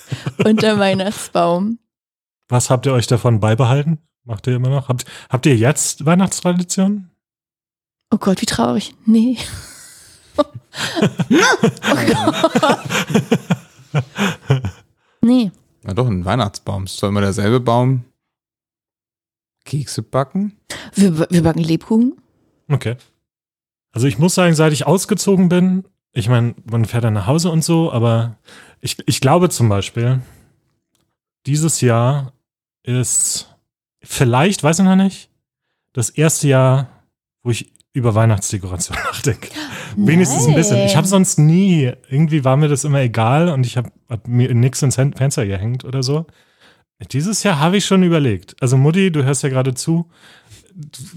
Unter 0.44 0.78
Weihnachtsbaum. 0.80 1.80
Was 2.50 2.70
habt 2.70 2.86
ihr 2.86 2.94
euch 2.94 3.08
davon 3.08 3.40
beibehalten? 3.40 4.00
Macht 4.26 4.48
ihr 4.48 4.56
immer 4.56 4.70
noch? 4.70 4.90
Habt, 4.90 5.06
habt 5.30 5.46
ihr 5.46 5.56
jetzt 5.56 6.06
Weihnachtstraditionen? 6.06 7.12
Oh 8.12 8.18
Gott, 8.18 8.42
wie 8.42 8.46
traurig. 8.46 8.94
Nee. 9.06 9.38
oh 10.38 10.44
nee. 15.22 15.52
Na 15.86 15.94
doch, 15.94 16.08
ein 16.08 16.26
Weihnachtsbaum. 16.26 16.86
Ist 16.86 17.02
doch 17.02 17.10
immer 17.10 17.22
derselbe 17.22 17.60
Baum. 17.60 18.06
Kekse 19.66 20.02
backen? 20.02 20.58
Wir, 20.96 21.18
wir 21.30 21.44
backen 21.44 21.60
Lebkuchen. 21.60 22.18
Okay. 22.68 22.98
Also 23.92 24.08
ich 24.08 24.18
muss 24.18 24.34
sagen, 24.34 24.56
seit 24.56 24.74
ich 24.74 24.88
ausgezogen 24.88 25.48
bin, 25.48 25.86
ich 26.12 26.28
meine, 26.28 26.56
man 26.70 26.86
fährt 26.86 27.04
dann 27.04 27.14
nach 27.14 27.28
Hause 27.28 27.52
und 27.52 27.64
so, 27.64 27.92
aber 27.92 28.36
ich, 28.82 28.98
ich 29.06 29.22
glaube 29.22 29.50
zum 29.50 29.70
Beispiel, 29.70 30.22
dieses 31.46 31.82
Jahr 31.82 32.34
ist 32.82 33.56
vielleicht, 34.02 34.64
weiß 34.64 34.80
ich 34.80 34.86
noch 34.86 34.96
nicht, 34.96 35.30
das 35.94 36.10
erste 36.10 36.48
Jahr, 36.48 36.90
wo 37.44 37.52
ich 37.52 37.72
über 37.96 38.14
Weihnachtsdekoration 38.14 38.98
nachdenke. 39.06 39.50
Wenigstens 39.96 40.48
ein 40.48 40.54
bisschen. 40.54 40.86
Ich 40.86 40.98
habe 40.98 41.08
sonst 41.08 41.40
nie, 41.40 41.92
irgendwie 42.10 42.44
war 42.44 42.58
mir 42.58 42.68
das 42.68 42.84
immer 42.84 43.00
egal 43.00 43.48
und 43.50 43.66
ich 43.66 43.78
habe 43.78 43.90
hab 44.10 44.28
mir 44.28 44.54
nichts 44.54 44.82
ins 44.82 44.96
Fenster 44.96 45.46
gehängt 45.46 45.86
oder 45.86 46.04
so. 46.04 46.26
Dieses 47.12 47.44
Jahr 47.44 47.60
habe 47.60 47.78
ich 47.78 47.86
schon 47.86 48.04
überlegt. 48.04 48.56
Also 48.62 48.78
Mutti, 48.78 49.12
du 49.12 49.24
hörst 49.24 49.44
ja 49.44 49.50
gerade 49.50 49.74
zu. 49.74 50.10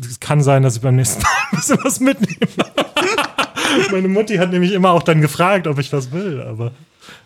Es 0.00 0.20
kann 0.20 0.40
sein, 0.40 0.62
dass 0.62 0.76
ich 0.76 0.82
beim 0.82 0.94
nächsten 0.94 1.20
Mal 1.22 1.28
ein 1.50 1.56
bisschen 1.58 1.78
was 1.82 1.98
mitnehme. 1.98 2.72
Meine 3.90 4.08
Mutti 4.08 4.36
hat 4.36 4.52
nämlich 4.52 4.72
immer 4.72 4.90
auch 4.92 5.02
dann 5.02 5.20
gefragt, 5.20 5.66
ob 5.66 5.78
ich 5.80 5.92
was 5.92 6.12
will, 6.12 6.40
aber 6.40 6.72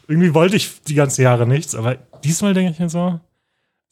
irgendwie 0.09 0.33
wollte 0.33 0.57
ich 0.57 0.83
die 0.89 0.95
ganzen 0.95 1.23
Jahre 1.23 1.47
nichts. 1.47 1.75
Aber 1.75 1.99
diesmal 2.25 2.55
denke 2.55 2.73
ich 2.73 2.79
mir 2.79 2.89
so, 2.89 3.21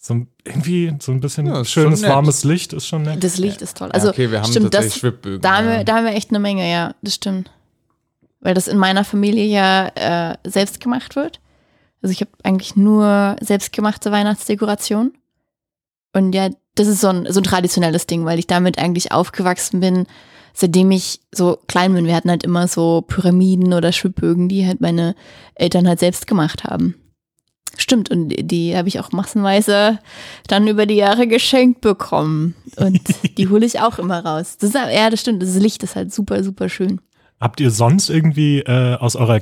so 0.03 0.27
irgendwie 0.45 0.95
so 0.99 1.13
ein 1.13 1.21
bisschen 1.21 1.47
Ja, 1.47 1.63
schönes, 1.63 2.03
warmes 2.03 2.43
Licht 2.43 2.73
ist 2.73 2.87
schon 2.87 3.03
nett. 3.03 3.23
Das 3.23 3.37
Licht 3.37 3.61
ist 3.61 3.77
toll. 3.77 3.93
Also, 3.93 4.07
ja, 4.09 4.13
okay, 4.13 4.31
wir 4.31 4.41
haben 4.41 4.51
stimmt, 4.51 4.73
tatsächlich 4.73 4.95
das, 4.95 5.01
Schwibbögen. 5.01 5.43
da, 5.43 5.59
haben 5.59 5.69
wir, 5.69 5.85
da 5.85 5.97
haben 5.97 6.07
wir 6.07 6.15
echt 6.15 6.31
eine 6.31 6.39
Menge, 6.39 6.69
ja, 6.71 6.95
das 7.03 7.17
stimmt. 7.17 7.51
Weil 8.41 8.55
das 8.55 8.67
in 8.67 8.79
meiner 8.79 9.05
Familie 9.05 9.45
ja 9.45 9.89
äh, 9.89 10.37
selbst 10.45 10.81
gemacht 10.81 11.17
wird. 11.17 11.41
Also 12.01 12.13
ich 12.13 12.23
habe 12.23 12.31
eigentlich 12.43 12.77
nur 12.77 13.37
selbstgemachte 13.43 14.11
Weihnachtsdekoration. 14.11 15.13
Und 16.15 16.35
ja, 16.35 16.49
das 16.77 16.89
ist 16.89 17.03
so 17.03 17.09
ein, 17.09 17.31
so 17.31 17.41
ein 17.41 17.45
traditionelles 17.45 18.07
Ding, 18.07 18.25
weil 18.25 18.39
ich 18.39 18.47
damit 18.47 18.79
eigentlich 18.79 19.13
aufgewachsen 19.13 19.81
bin, 19.81 20.07
seitdem 20.55 20.91
ich 20.93 21.21
so 21.31 21.59
klein 21.69 21.93
bin. 21.93 22.07
Wir 22.07 22.17
hatten 22.17 22.31
halt 22.31 22.43
immer 22.43 22.69
so 22.69 23.03
Pyramiden 23.07 23.75
oder 23.75 23.93
Schwibbögen, 23.93 24.49
die 24.49 24.67
halt 24.67 24.81
meine 24.81 25.15
Eltern 25.57 25.87
halt 25.87 26.01
selbst 26.01 26.27
gemacht 26.27 26.65
haben. 26.65 26.95
Stimmt, 27.81 28.11
und 28.11 28.29
die 28.29 28.77
habe 28.77 28.89
ich 28.89 29.01
auch 29.01 29.11
massenweise 29.13 29.99
dann 30.49 30.69
über 30.69 30.85
die 30.85 30.97
Jahre 30.97 31.27
geschenkt 31.27 31.81
bekommen. 31.81 32.55
Und 32.77 33.01
die 33.39 33.49
hole 33.49 33.65
ich 33.65 33.81
auch 33.81 33.99
immer 33.99 34.25
raus. 34.25 34.59
Das 34.59 34.71
ist, 34.71 34.75
ja, 34.75 35.09
das 35.09 35.21
stimmt. 35.21 35.43
Das 35.43 35.55
Licht 35.57 35.83
ist 35.83 35.97
halt 35.97 36.13
super, 36.13 36.45
super 36.45 36.69
schön. 36.69 37.01
Habt 37.41 37.59
ihr 37.59 37.71
sonst 37.71 38.11
irgendwie 38.11 38.59
äh, 38.61 38.97
aus 38.97 39.17
eurer 39.17 39.41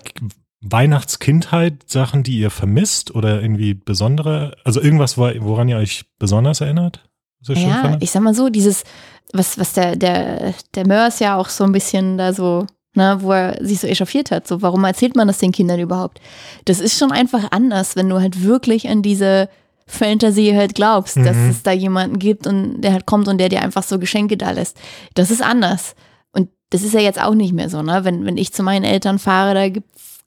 Weihnachtskindheit 0.61 1.89
Sachen, 1.91 2.23
die 2.23 2.39
ihr 2.39 2.51
vermisst 2.51 3.15
oder 3.15 3.41
irgendwie 3.43 3.75
besondere, 3.75 4.57
also 4.65 4.81
irgendwas, 4.81 5.19
wo- 5.19 5.33
woran 5.41 5.69
ihr 5.69 5.77
euch 5.77 6.05
besonders 6.19 6.61
erinnert? 6.61 7.05
Schön 7.45 7.57
Ja, 7.57 7.97
ich 8.01 8.11
sag 8.11 8.23
mal 8.23 8.35
so, 8.35 8.49
dieses, 8.49 8.85
was, 9.33 9.59
was 9.59 9.73
der, 9.73 9.97
der, 9.97 10.55
der 10.75 10.87
Mörs 10.87 11.19
ja 11.21 11.37
auch 11.37 11.49
so 11.49 11.65
ein 11.65 11.73
bisschen 11.73 12.19
da 12.19 12.33
so, 12.33 12.67
ne, 12.95 13.19
wo 13.21 13.33
er 13.33 13.65
sich 13.65 13.81
so 13.81 13.87
echauffiert 13.87 14.31
hat, 14.31 14.47
so, 14.49 14.63
warum 14.63 14.85
erzählt 14.85 15.17
man 15.17 15.29
das 15.29 15.39
den 15.39 15.53
Kindern 15.53 15.81
überhaupt? 15.81 16.21
Das 16.65 16.81
ist 16.81 16.99
schon 16.99 17.13
einfach 17.13 17.51
anders, 17.53 17.97
wenn 17.97 18.09
du 18.09 18.21
halt 18.21 18.43
wirklich 18.43 18.89
an 18.89 19.03
diese 19.03 19.49
Fantasie 19.87 20.55
halt 20.55 20.75
glaubst, 20.75 21.17
dass 21.17 21.37
Mhm. 21.37 21.51
es 21.51 21.63
da 21.63 21.73
jemanden 21.73 22.19
gibt 22.19 22.47
und 22.47 22.83
der 22.83 22.93
halt 22.93 23.07
kommt 23.07 23.27
und 23.29 23.39
der 23.39 23.49
dir 23.49 23.63
einfach 23.63 23.83
so 23.83 23.99
Geschenke 23.99 24.37
da 24.37 24.51
lässt. 24.51 24.77
Das 25.15 25.31
ist 25.31 25.43
anders. 25.43 25.95
Und 26.33 26.51
das 26.71 26.83
ist 26.83 26.93
ja 26.93 27.01
jetzt 27.01 27.21
auch 27.23 27.35
nicht 27.35 27.55
mehr 27.55 27.71
so, 27.71 27.81
ne? 27.83 28.05
Wenn, 28.05 28.27
wenn 28.27 28.37
ich 28.37 28.53
zu 28.53 28.63
meinen 28.63 28.85
Eltern 28.85 29.19
fahre, 29.19 29.55
da 29.55 29.69
gibt's 29.71 30.19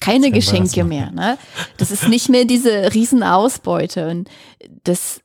keine 0.00 0.26
Kein 0.30 0.32
Geschenke 0.32 0.84
mehr, 0.84 1.10
ne? 1.10 1.36
Das 1.76 1.90
ist 1.90 2.08
nicht 2.08 2.30
mehr 2.30 2.46
diese 2.46 2.94
Riesenausbeute. 2.94 4.08
Und 4.08 4.30
das, 4.84 5.20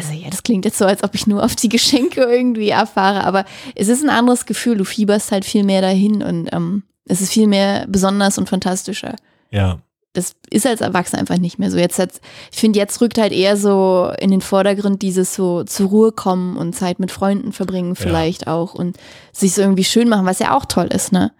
also 0.00 0.12
ja, 0.14 0.30
das 0.30 0.42
klingt 0.42 0.64
jetzt 0.64 0.78
so, 0.78 0.86
als 0.86 1.04
ob 1.04 1.14
ich 1.14 1.26
nur 1.26 1.44
auf 1.44 1.54
die 1.54 1.68
Geschenke 1.68 2.22
irgendwie 2.22 2.72
abfahre, 2.72 3.24
aber 3.24 3.44
es 3.74 3.88
ist 3.88 4.02
ein 4.02 4.10
anderes 4.10 4.46
Gefühl. 4.46 4.76
Du 4.76 4.84
fieberst 4.84 5.30
halt 5.30 5.44
viel 5.44 5.64
mehr 5.64 5.82
dahin 5.82 6.22
und 6.22 6.48
ähm, 6.52 6.84
es 7.06 7.20
ist 7.20 7.32
viel 7.32 7.46
mehr 7.46 7.86
besonders 7.88 8.38
und 8.38 8.48
fantastischer. 8.48 9.16
ja. 9.50 9.80
Das 10.12 10.34
ist 10.50 10.66
als 10.66 10.80
Erwachsener 10.80 11.20
einfach 11.20 11.38
nicht 11.38 11.60
mehr 11.60 11.70
so. 11.70 11.78
Jetzt 11.78 12.00
hat, 12.00 12.20
ich 12.50 12.58
finde, 12.58 12.80
jetzt 12.80 13.00
rückt 13.00 13.16
halt 13.16 13.32
eher 13.32 13.56
so 13.56 14.10
in 14.18 14.32
den 14.32 14.40
Vordergrund 14.40 15.02
dieses 15.02 15.36
so 15.36 15.62
zur 15.62 15.88
Ruhe 15.88 16.10
kommen 16.10 16.56
und 16.56 16.74
Zeit 16.74 16.98
mit 16.98 17.12
Freunden 17.12 17.52
verbringen 17.52 17.94
vielleicht 17.94 18.48
auch 18.48 18.74
und 18.74 18.96
sich 19.30 19.54
so 19.54 19.62
irgendwie 19.62 19.84
schön 19.84 20.08
machen, 20.08 20.26
was 20.26 20.40
ja 20.40 20.56
auch 20.56 20.64
toll 20.64 20.88
ist, 20.88 21.12
ne? 21.12 21.30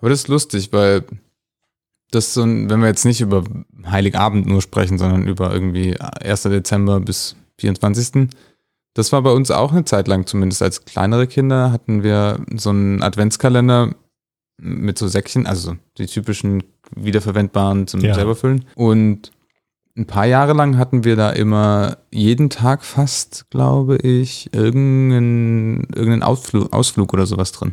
Aber 0.00 0.10
das 0.10 0.20
ist 0.20 0.28
lustig, 0.28 0.70
weil 0.70 1.06
das 2.10 2.34
so 2.34 2.42
ein, 2.42 2.68
wenn 2.68 2.80
wir 2.80 2.88
jetzt 2.88 3.06
nicht 3.06 3.22
über 3.22 3.42
Heiligabend 3.90 4.46
nur 4.46 4.60
sprechen, 4.60 4.98
sondern 4.98 5.26
über 5.26 5.50
irgendwie 5.52 5.98
1. 5.98 6.42
Dezember 6.42 7.00
bis 7.00 7.36
24. 7.60 8.28
Das 8.94 9.12
war 9.12 9.22
bei 9.22 9.30
uns 9.30 9.50
auch 9.50 9.72
eine 9.72 9.84
Zeit 9.84 10.08
lang, 10.08 10.26
zumindest 10.26 10.62
als 10.62 10.84
kleinere 10.84 11.26
Kinder, 11.26 11.70
hatten 11.70 12.02
wir 12.02 12.44
so 12.56 12.70
einen 12.70 13.02
Adventskalender 13.02 13.94
mit 14.60 14.98
so 14.98 15.06
Säckchen, 15.08 15.46
also 15.46 15.76
die 15.96 16.06
typischen 16.06 16.64
wiederverwendbaren 16.94 17.86
zum 17.86 18.00
Ja. 18.00 18.14
selber 18.14 18.34
füllen. 18.34 18.64
Und 18.74 19.30
ein 19.96 20.06
paar 20.06 20.26
Jahre 20.26 20.52
lang 20.54 20.76
hatten 20.76 21.04
wir 21.04 21.16
da 21.16 21.30
immer 21.30 21.98
jeden 22.10 22.50
Tag 22.50 22.84
fast, 22.84 23.48
glaube 23.50 23.96
ich, 23.98 24.50
irgendeinen, 24.52 25.84
irgendeinen 25.94 26.22
Ausflug, 26.22 26.72
Ausflug 26.72 27.12
oder 27.12 27.26
sowas 27.26 27.52
drin. 27.52 27.72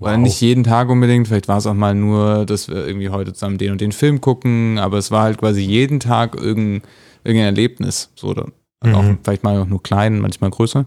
Oder 0.00 0.12
Wow. 0.12 0.18
nicht 0.18 0.40
jeden 0.40 0.62
Tag 0.64 0.88
unbedingt, 0.88 1.26
vielleicht 1.26 1.48
war 1.48 1.58
es 1.58 1.66
auch 1.66 1.74
mal 1.74 1.94
nur, 1.94 2.46
dass 2.46 2.68
wir 2.68 2.86
irgendwie 2.86 3.08
heute 3.10 3.32
zusammen 3.32 3.58
den 3.58 3.72
und 3.72 3.80
den 3.80 3.92
Film 3.92 4.20
gucken, 4.20 4.78
aber 4.78 4.98
es 4.98 5.10
war 5.10 5.22
halt 5.24 5.38
quasi 5.38 5.60
jeden 5.60 5.98
Tag 6.00 6.36
irgendein, 6.36 6.82
irgendein 7.24 7.46
Erlebnis. 7.46 8.10
So, 8.14 8.28
oder 8.28 8.46
Mhm. 8.82 8.94
auch 8.94 9.04
vielleicht 9.22 9.42
mal 9.44 9.60
auch 9.60 9.66
nur 9.66 9.82
klein, 9.82 10.20
manchmal 10.20 10.50
größer. 10.50 10.86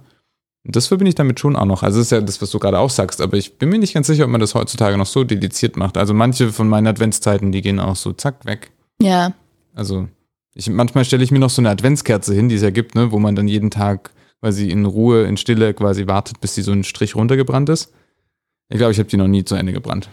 Und 0.64 0.76
das 0.76 0.88
verbinde 0.88 1.10
ich 1.10 1.16
damit 1.16 1.40
schon 1.40 1.56
auch 1.56 1.66
noch. 1.66 1.82
Also 1.84 1.98
das 2.00 2.08
ist 2.08 2.12
ja 2.12 2.22
das, 2.22 2.42
was 2.42 2.52
du 2.52 2.60
gerade 2.60 2.78
auch 2.80 2.90
sagst, 2.92 3.20
aber 3.20 3.36
ich 3.38 3.58
bin 3.58 3.70
mir 3.70 3.80
nicht 3.80 3.94
ganz 3.96 4.08
sicher, 4.08 4.26
ob 4.26 4.30
man 4.30 4.40
das 4.42 4.54
heutzutage 4.54 4.96
noch 4.98 5.08
so 5.08 5.24
dediziert 5.24 5.76
macht. 5.76 5.98
Also 5.98 6.14
manche 6.14 6.52
von 6.52 6.70
meinen 6.70 6.88
Adventszeiten, 6.88 7.52
die 7.52 7.62
gehen 7.62 7.80
auch 7.80 7.96
so 7.96 8.14
zack 8.14 8.46
weg. 8.46 8.72
Ja, 9.02 9.34
Also 9.74 10.08
ich, 10.54 10.70
manchmal 10.70 11.04
stelle 11.06 11.24
ich 11.24 11.32
mir 11.32 11.40
noch 11.40 11.50
so 11.50 11.62
eine 11.62 11.70
Adventskerze 11.72 12.34
hin, 12.36 12.48
die 12.50 12.56
es 12.56 12.62
ja 12.62 12.70
gibt, 12.70 12.94
ne, 12.94 13.12
wo 13.12 13.18
man 13.20 13.36
dann 13.36 13.48
jeden 13.48 13.72
Tag 13.72 14.12
quasi 14.42 14.70
in 14.70 14.86
Ruhe, 14.86 15.24
in 15.24 15.38
Stille 15.38 15.74
quasi 15.74 16.06
wartet, 16.08 16.42
bis 16.42 16.54
die 16.56 16.62
so 16.62 16.72
ein 16.74 16.84
Strich 16.84 17.16
runtergebrannt 17.16 17.70
ist. 17.70 17.92
Ich 18.70 18.78
glaube, 18.78 18.92
ich 18.92 19.00
habe 19.00 19.10
die 19.10 19.18
noch 19.18 19.28
nie 19.28 19.44
zu 19.44 19.56
Ende 19.56 19.74
gebrannt. 19.74 20.10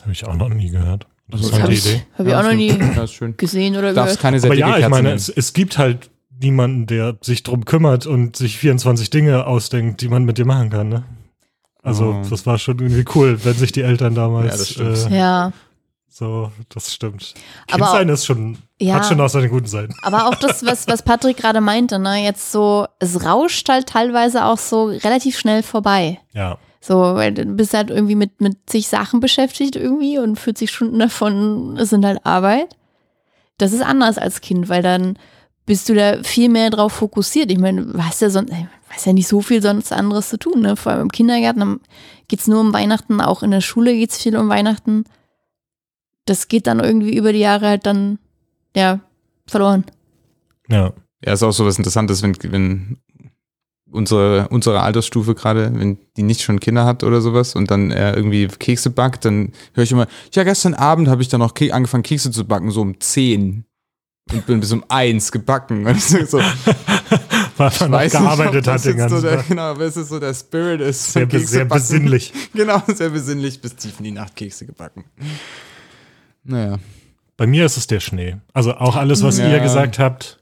Habe 0.00 0.12
ich 0.12 0.26
auch 0.26 0.34
noch 0.34 0.48
nie 0.48 0.70
gehört. 0.70 1.06
Das 1.28 1.40
ist 1.40 1.48
Das 1.50 1.54
eine 1.54 1.62
habe 1.64 1.74
Idee. 1.74 2.02
ich, 2.12 2.18
hab 2.18 2.26
ich 2.26 2.34
auch 2.34 2.42
noch 2.42 2.52
nie 2.54 2.68
Ja, 2.70 3.02
ist 3.04 3.20
gesehen 3.38 3.76
oder 3.76 3.90
Du 3.90 3.94
darfst 3.94 4.18
gehört. 4.18 4.34
keine 4.34 4.42
Aber 4.44 4.54
ja, 4.54 4.78
ich 4.78 4.88
meine, 4.88 5.12
es, 5.12 5.28
es 5.28 5.52
gibt 5.52 5.78
halt 5.78 6.10
niemanden, 6.40 6.86
der 6.86 7.16
sich 7.22 7.42
drum 7.42 7.64
kümmert 7.64 8.06
und 8.06 8.36
sich 8.36 8.58
24 8.58 9.10
Dinge 9.10 9.46
ausdenkt, 9.46 10.00
die 10.00 10.08
man 10.08 10.24
mit 10.24 10.38
dir 10.38 10.46
machen 10.46 10.70
kann. 10.70 10.88
Ne? 10.88 11.04
Also, 11.82 12.16
Oh. 12.20 12.22
das 12.28 12.46
war 12.46 12.58
schon 12.58 12.78
irgendwie 12.78 13.04
cool, 13.14 13.38
wenn 13.44 13.54
sich 13.54 13.72
die 13.72 13.82
Eltern 13.82 14.14
damals 14.14 14.46
Ja, 14.52 14.56
das 14.56 14.68
stimmt. 14.70 15.12
äh, 15.12 15.18
Ja, 15.18 15.52
so, 16.08 16.50
das 16.70 16.92
stimmt. 16.94 17.34
Aber 17.70 17.84
Kind 17.86 17.90
sein 17.90 18.08
ist 18.08 18.26
schon, 18.26 18.58
ja. 18.80 18.94
hat 18.94 19.06
schon 19.06 19.20
auch 19.20 19.28
seine 19.28 19.48
guten 19.48 19.66
Seiten. 19.66 19.94
Aber 20.02 20.26
auch 20.28 20.34
das, 20.34 20.64
was, 20.64 20.86
was 20.88 21.02
Patrick 21.02 21.36
gerade 21.36 21.60
meinte, 21.60 21.98
ne, 21.98 22.24
jetzt 22.24 22.50
so, 22.52 22.86
es 22.98 23.24
rauscht 23.24 23.68
halt 23.68 23.86
teilweise 23.88 24.44
auch 24.46 24.58
so 24.58 24.86
relativ 24.86 25.38
schnell 25.38 25.62
vorbei. 25.62 26.18
Ja. 26.32 26.58
So, 26.80 26.98
weil 26.98 27.34
du 27.34 27.44
bist 27.46 27.74
halt 27.74 27.90
irgendwie 27.90 28.14
mit, 28.14 28.40
mit 28.40 28.70
sich 28.70 28.88
Sachen 28.88 29.20
beschäftigt 29.20 29.76
irgendwie 29.76 30.18
und 30.18 30.38
40 30.38 30.70
Stunden 30.70 30.98
davon 31.00 31.76
sind 31.84 32.04
halt 32.04 32.24
Arbeit. 32.24 32.76
Das 33.58 33.72
ist 33.72 33.82
anders 33.82 34.18
als 34.18 34.40
Kind, 34.40 34.68
weil 34.68 34.82
dann 34.82 35.18
bist 35.66 35.88
du 35.88 35.94
da 35.94 36.22
viel 36.22 36.48
mehr 36.48 36.70
drauf 36.70 36.92
fokussiert. 36.92 37.50
Ich 37.50 37.58
meine, 37.58 37.84
du 37.84 38.02
hast 38.02 38.22
ja 38.22 38.30
sonst, 38.30 38.50
du 38.50 38.68
hast 38.88 39.06
ja 39.06 39.12
nicht 39.12 39.28
so 39.28 39.42
viel 39.42 39.60
sonst 39.60 39.92
anderes 39.92 40.28
zu 40.28 40.38
tun, 40.38 40.60
ne? 40.60 40.76
Vor 40.76 40.92
allem 40.92 41.02
im 41.02 41.12
Kindergarten 41.12 41.80
geht 42.28 42.40
es 42.40 42.46
nur 42.46 42.60
um 42.60 42.72
Weihnachten, 42.72 43.20
auch 43.20 43.42
in 43.42 43.50
der 43.50 43.60
Schule 43.60 43.92
geht 43.92 44.10
es 44.10 44.18
viel 44.18 44.36
um 44.36 44.48
Weihnachten. 44.48 45.04
Das 46.24 46.48
geht 46.48 46.66
dann 46.66 46.80
irgendwie 46.80 47.16
über 47.16 47.32
die 47.32 47.40
Jahre 47.40 47.66
halt 47.66 47.86
dann, 47.86 48.18
ja, 48.74 49.00
verloren. 49.46 49.84
Ja. 50.68 50.92
Ja, 51.24 51.32
ist 51.32 51.42
auch 51.42 51.52
so 51.52 51.64
was 51.64 51.78
Interessantes, 51.78 52.22
wenn, 52.22 52.36
wenn 52.42 52.98
unsere, 53.90 54.48
unsere 54.50 54.82
Altersstufe 54.82 55.34
gerade, 55.34 55.72
wenn 55.74 55.98
die 56.16 56.22
nicht 56.22 56.42
schon 56.42 56.60
Kinder 56.60 56.84
hat 56.84 57.02
oder 57.02 57.20
sowas 57.20 57.54
und 57.54 57.70
dann 57.70 57.90
er 57.90 58.16
irgendwie 58.16 58.46
Kekse 58.46 58.90
backt, 58.90 59.24
dann 59.24 59.52
höre 59.72 59.84
ich 59.84 59.92
immer, 59.92 60.06
ja, 60.32 60.44
gestern 60.44 60.74
Abend 60.74 61.08
habe 61.08 61.22
ich 61.22 61.28
dann 61.28 61.40
noch 61.40 61.54
Ke 61.54 61.72
angefangen, 61.72 62.02
Kekse 62.02 62.30
zu 62.30 62.44
backen, 62.44 62.70
so 62.70 62.82
um 62.82 63.00
10 63.00 63.64
und 64.32 64.46
bin 64.46 64.60
bis 64.60 64.72
um 64.72 64.84
1 64.88 65.30
gebacken. 65.32 65.86
Und 65.86 66.00
so, 66.02 66.24
so, 66.24 66.38
Weil 67.58 67.70
man 67.80 67.90
noch 67.90 68.00
nicht, 68.00 68.12
gearbeitet 68.12 68.66
ob 68.68 68.74
hat 68.74 68.74
das 68.74 68.82
den 68.82 68.98
jetzt 68.98 69.08
so 69.10 69.14
ganzen 69.16 69.22
der, 69.22 69.36
Tag. 69.38 69.48
Genau, 69.48 69.72
es 69.76 69.96
ist 69.96 70.08
so 70.08 70.18
der 70.20 70.34
Spirit 70.34 70.80
ist. 70.80 71.12
Sehr, 71.12 71.26
be- 71.26 71.38
Kekse 71.38 71.52
sehr 71.52 71.64
besinnlich. 71.64 72.32
Genau, 72.54 72.82
sehr 72.86 73.10
besinnlich, 73.10 73.60
bis 73.60 73.76
tief 73.76 73.94
in 73.98 74.04
die 74.04 74.10
Nacht 74.10 74.34
Kekse 74.36 74.66
gebacken. 74.66 75.04
Naja. 76.44 76.78
Bei 77.36 77.46
mir 77.46 77.66
ist 77.66 77.76
es 77.76 77.86
der 77.86 78.00
Schnee. 78.00 78.36
Also 78.52 78.74
auch 78.76 78.96
alles, 78.96 79.22
was 79.22 79.38
Ja. 79.38 79.48
ihr 79.48 79.60
gesagt 79.60 79.98
habt. 79.98 80.40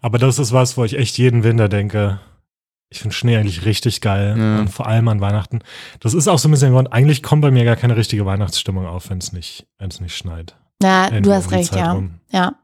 Aber 0.00 0.18
das 0.18 0.38
ist 0.38 0.52
was, 0.52 0.76
wo 0.76 0.84
ich 0.84 0.98
echt 0.98 1.16
jeden 1.16 1.44
Winter 1.44 1.68
denke, 1.68 2.20
ich 2.90 3.00
finde 3.00 3.14
Schnee 3.16 3.36
eigentlich 3.36 3.64
richtig 3.64 4.00
geil. 4.00 4.34
Ja. 4.38 4.58
Und 4.60 4.68
vor 4.68 4.86
allem 4.86 5.08
an 5.08 5.20
Weihnachten. 5.20 5.60
Das 6.00 6.12
ist 6.14 6.28
auch 6.28 6.38
so 6.38 6.48
ein 6.48 6.50
bisschen 6.50 6.68
der 6.72 6.74
Grund, 6.74 6.92
eigentlich 6.92 7.22
kommt 7.22 7.42
bei 7.42 7.50
mir 7.50 7.64
gar 7.64 7.76
keine 7.76 7.96
richtige 7.96 8.26
Weihnachtsstimmung 8.26 8.86
auf, 8.86 9.08
wenn 9.10 9.18
es 9.18 9.32
nicht, 9.32 9.66
wenn 9.78 9.88
es 9.90 10.00
nicht 10.00 10.16
schneit. 10.16 10.56
Na, 10.82 11.06
Irgendwie 11.06 11.22
du 11.22 11.32
hast 11.34 11.50
recht, 11.52 11.70
Zeit 11.70 11.80
ja. 11.80 11.92
rum. 11.92 12.14
Ja. 12.30 12.54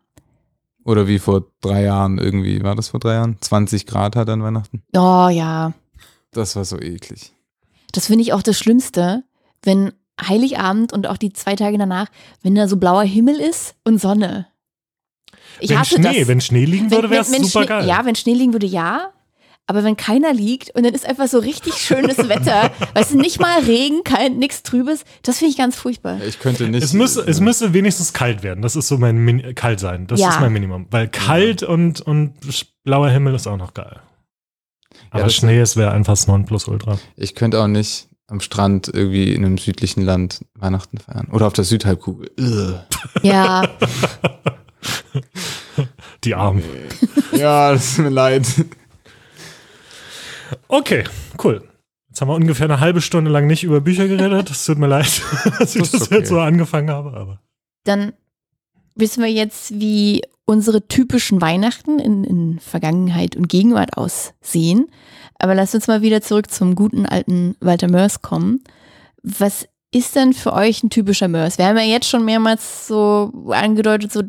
Oder 0.85 1.07
wie 1.07 1.19
vor 1.19 1.45
drei 1.61 1.83
Jahren 1.83 2.19
irgendwie, 2.19 2.63
war 2.63 2.75
das 2.75 2.89
vor 2.89 3.01
drei 3.01 3.15
Jahren? 3.15 3.37
20 3.41 3.87
Grad 3.87 4.17
hat 4.17 4.29
an 4.29 4.43
Weihnachten. 4.43 4.83
Oh 4.95 5.29
ja. 5.29 5.73
Das 6.33 6.57
war 6.57 6.65
so 6.65 6.81
eklig. 6.81 7.33
Das 7.93 8.07
finde 8.07 8.23
ich 8.23 8.33
auch 8.33 8.43
das 8.43 8.59
Schlimmste, 8.59 9.25
wenn 9.63 9.93
Heiligabend 10.21 10.93
und 10.93 11.07
auch 11.07 11.17
die 11.17 11.33
zwei 11.33 11.57
Tage 11.57 11.79
danach, 11.79 12.09
wenn 12.43 12.55
da 12.55 12.69
so 12.69 12.77
blauer 12.77 13.03
Himmel 13.03 13.41
ist 13.41 13.75
und 13.85 14.01
Sonne. 14.01 14.47
Ich 15.61 15.71
wenn 15.71 15.79
hasse 15.79 15.97
Schnee, 15.97 16.21
das. 16.21 16.29
wenn 16.29 16.41
Schnee 16.41 16.65
liegen 16.65 16.91
würde, 16.91 17.11
wäre 17.11 17.23
es 17.23 17.31
super 17.31 17.49
Schnee, 17.49 17.67
geil. 17.67 17.89
Ja, 17.89 18.05
wenn 18.05 18.15
Schnee 18.15 18.35
liegen 18.35 18.53
würde, 18.53 18.67
ja. 18.67 19.13
Aber 19.71 19.85
wenn 19.85 19.97
keiner 19.97 20.33
liegt 20.33 20.75
und 20.75 20.85
dann 20.85 20.95
ist 20.95 21.07
einfach 21.07 21.29
so 21.29 21.39
richtig 21.39 21.75
schönes 21.75 22.19
Wetter, 22.29 22.73
weißt 22.95 23.13
du, 23.13 23.19
nicht 23.19 23.39
mal 23.39 23.61
Regen, 23.61 24.03
kein, 24.03 24.37
nichts 24.37 24.65
Trübes, 24.65 25.05
das 25.23 25.39
finde 25.39 25.53
ich 25.53 25.57
ganz 25.59 25.77
furchtbar. 25.77 26.21
Ich 26.27 26.41
könnte 26.41 26.67
nicht. 26.69 26.83
Es 26.83 26.93
müsste, 26.93 27.21
es 27.21 27.39
müsste 27.39 27.73
wenigstens 27.73 28.13
kalt 28.13 28.43
werden. 28.43 28.63
Das 28.63 28.75
ist 28.75 28.89
so 28.89 28.99
mein 28.99 29.19
Min 29.19 29.55
kalt 29.55 29.79
sein. 29.79 30.09
Das 30.09 30.19
Ja. 30.19 30.31
ist 30.31 30.41
mein 30.41 30.53
Minimum. 30.53 30.89
Weil 30.91 31.07
kalt 31.07 31.63
und, 31.63 32.01
und 32.01 32.35
blauer 32.83 33.11
Himmel 33.11 33.33
ist 33.37 33.47
auch 33.47 33.59
noch 33.59 33.73
geil. 33.73 34.01
Aber 35.11 35.23
das- 35.23 35.35
Schnee, 35.37 35.61
es 35.61 35.77
wäre 35.77 35.93
einfach 35.93 36.15
das 36.15 36.27
Nonplusultra. 36.27 36.99
Ich 37.15 37.37
könnte 37.37 37.63
auch 37.63 37.69
nicht 37.69 38.09
am 38.27 38.41
Strand 38.41 38.91
irgendwie 38.93 39.33
in 39.33 39.45
einem 39.45 39.57
südlichen 39.57 40.03
Land 40.03 40.45
Weihnachten 40.59 40.99
feiern. 40.99 41.29
Oder 41.31 41.47
auf 41.47 41.53
der 41.53 41.63
Südhalbkugel. 41.63 42.33
Ja, 43.23 43.69
Die 46.25 46.35
Armen. 46.35 46.63
Ja, 47.33 47.73
das 47.73 47.95
tut 47.95 48.05
mir 48.07 48.11
leid. 48.11 48.47
Okay, 50.71 51.05
cool. 51.43 51.63
Jetzt 52.09 52.21
haben 52.21 52.29
wir 52.29 52.35
ungefähr 52.35 52.67
eine 52.67 52.81
halbe 52.81 53.01
Stunde 53.01 53.31
lang 53.31 53.47
nicht 53.47 53.65
über 53.65 53.81
Bücher 53.81 54.09
geredet. 54.09 54.51
Es 54.51 54.65
tut 54.65 54.79
mir 54.79 54.87
leid, 54.87 55.23
dass 55.59 55.75
ich 55.75 55.83
Das 55.83 55.91
das 55.91 56.03
okay. 56.03 56.19
jetzt 56.19 56.29
so 56.29 56.41
angefangen 56.41 56.91
habe. 56.91 57.13
Aber 57.13 57.41
dann 57.85 58.13
wissen 58.95 59.23
wir 59.23 59.31
jetzt, 59.31 59.79
wie 59.81 60.23
unsere 60.45 60.87
typischen 60.87 61.41
Weihnachten 61.41 61.99
in, 61.99 62.25
in 62.25 62.59
Vergangenheit 62.61 63.37
und 63.37 63.49
Gegenwart 63.49 63.97
aussehen. 63.97 64.91
Aber 65.39 65.55
lasst 65.55 65.75
uns 65.75 65.87
mal 65.87 66.03
wieder 66.03 66.21
zurück 66.23 66.51
zum 66.51 66.75
guten 66.75 67.07
alten 67.07 67.57
Walter 67.61 67.89
Mörs 67.89 68.23
kommen. 68.23 68.63
Was 69.23 69.67
ist 69.93 70.15
denn 70.15 70.33
für 70.33 70.53
euch 70.53 70.83
ein 70.83 70.91
typischer 70.91 71.29
Mörs? 71.29 71.59
Wir 71.59 71.67
haben 71.67 71.77
ja 71.77 71.85
jetzt 71.85 72.09
schon 72.09 72.25
mehrmals 72.25 72.87
so 72.87 73.33
angedeutet, 73.49 74.13
so 74.13 74.23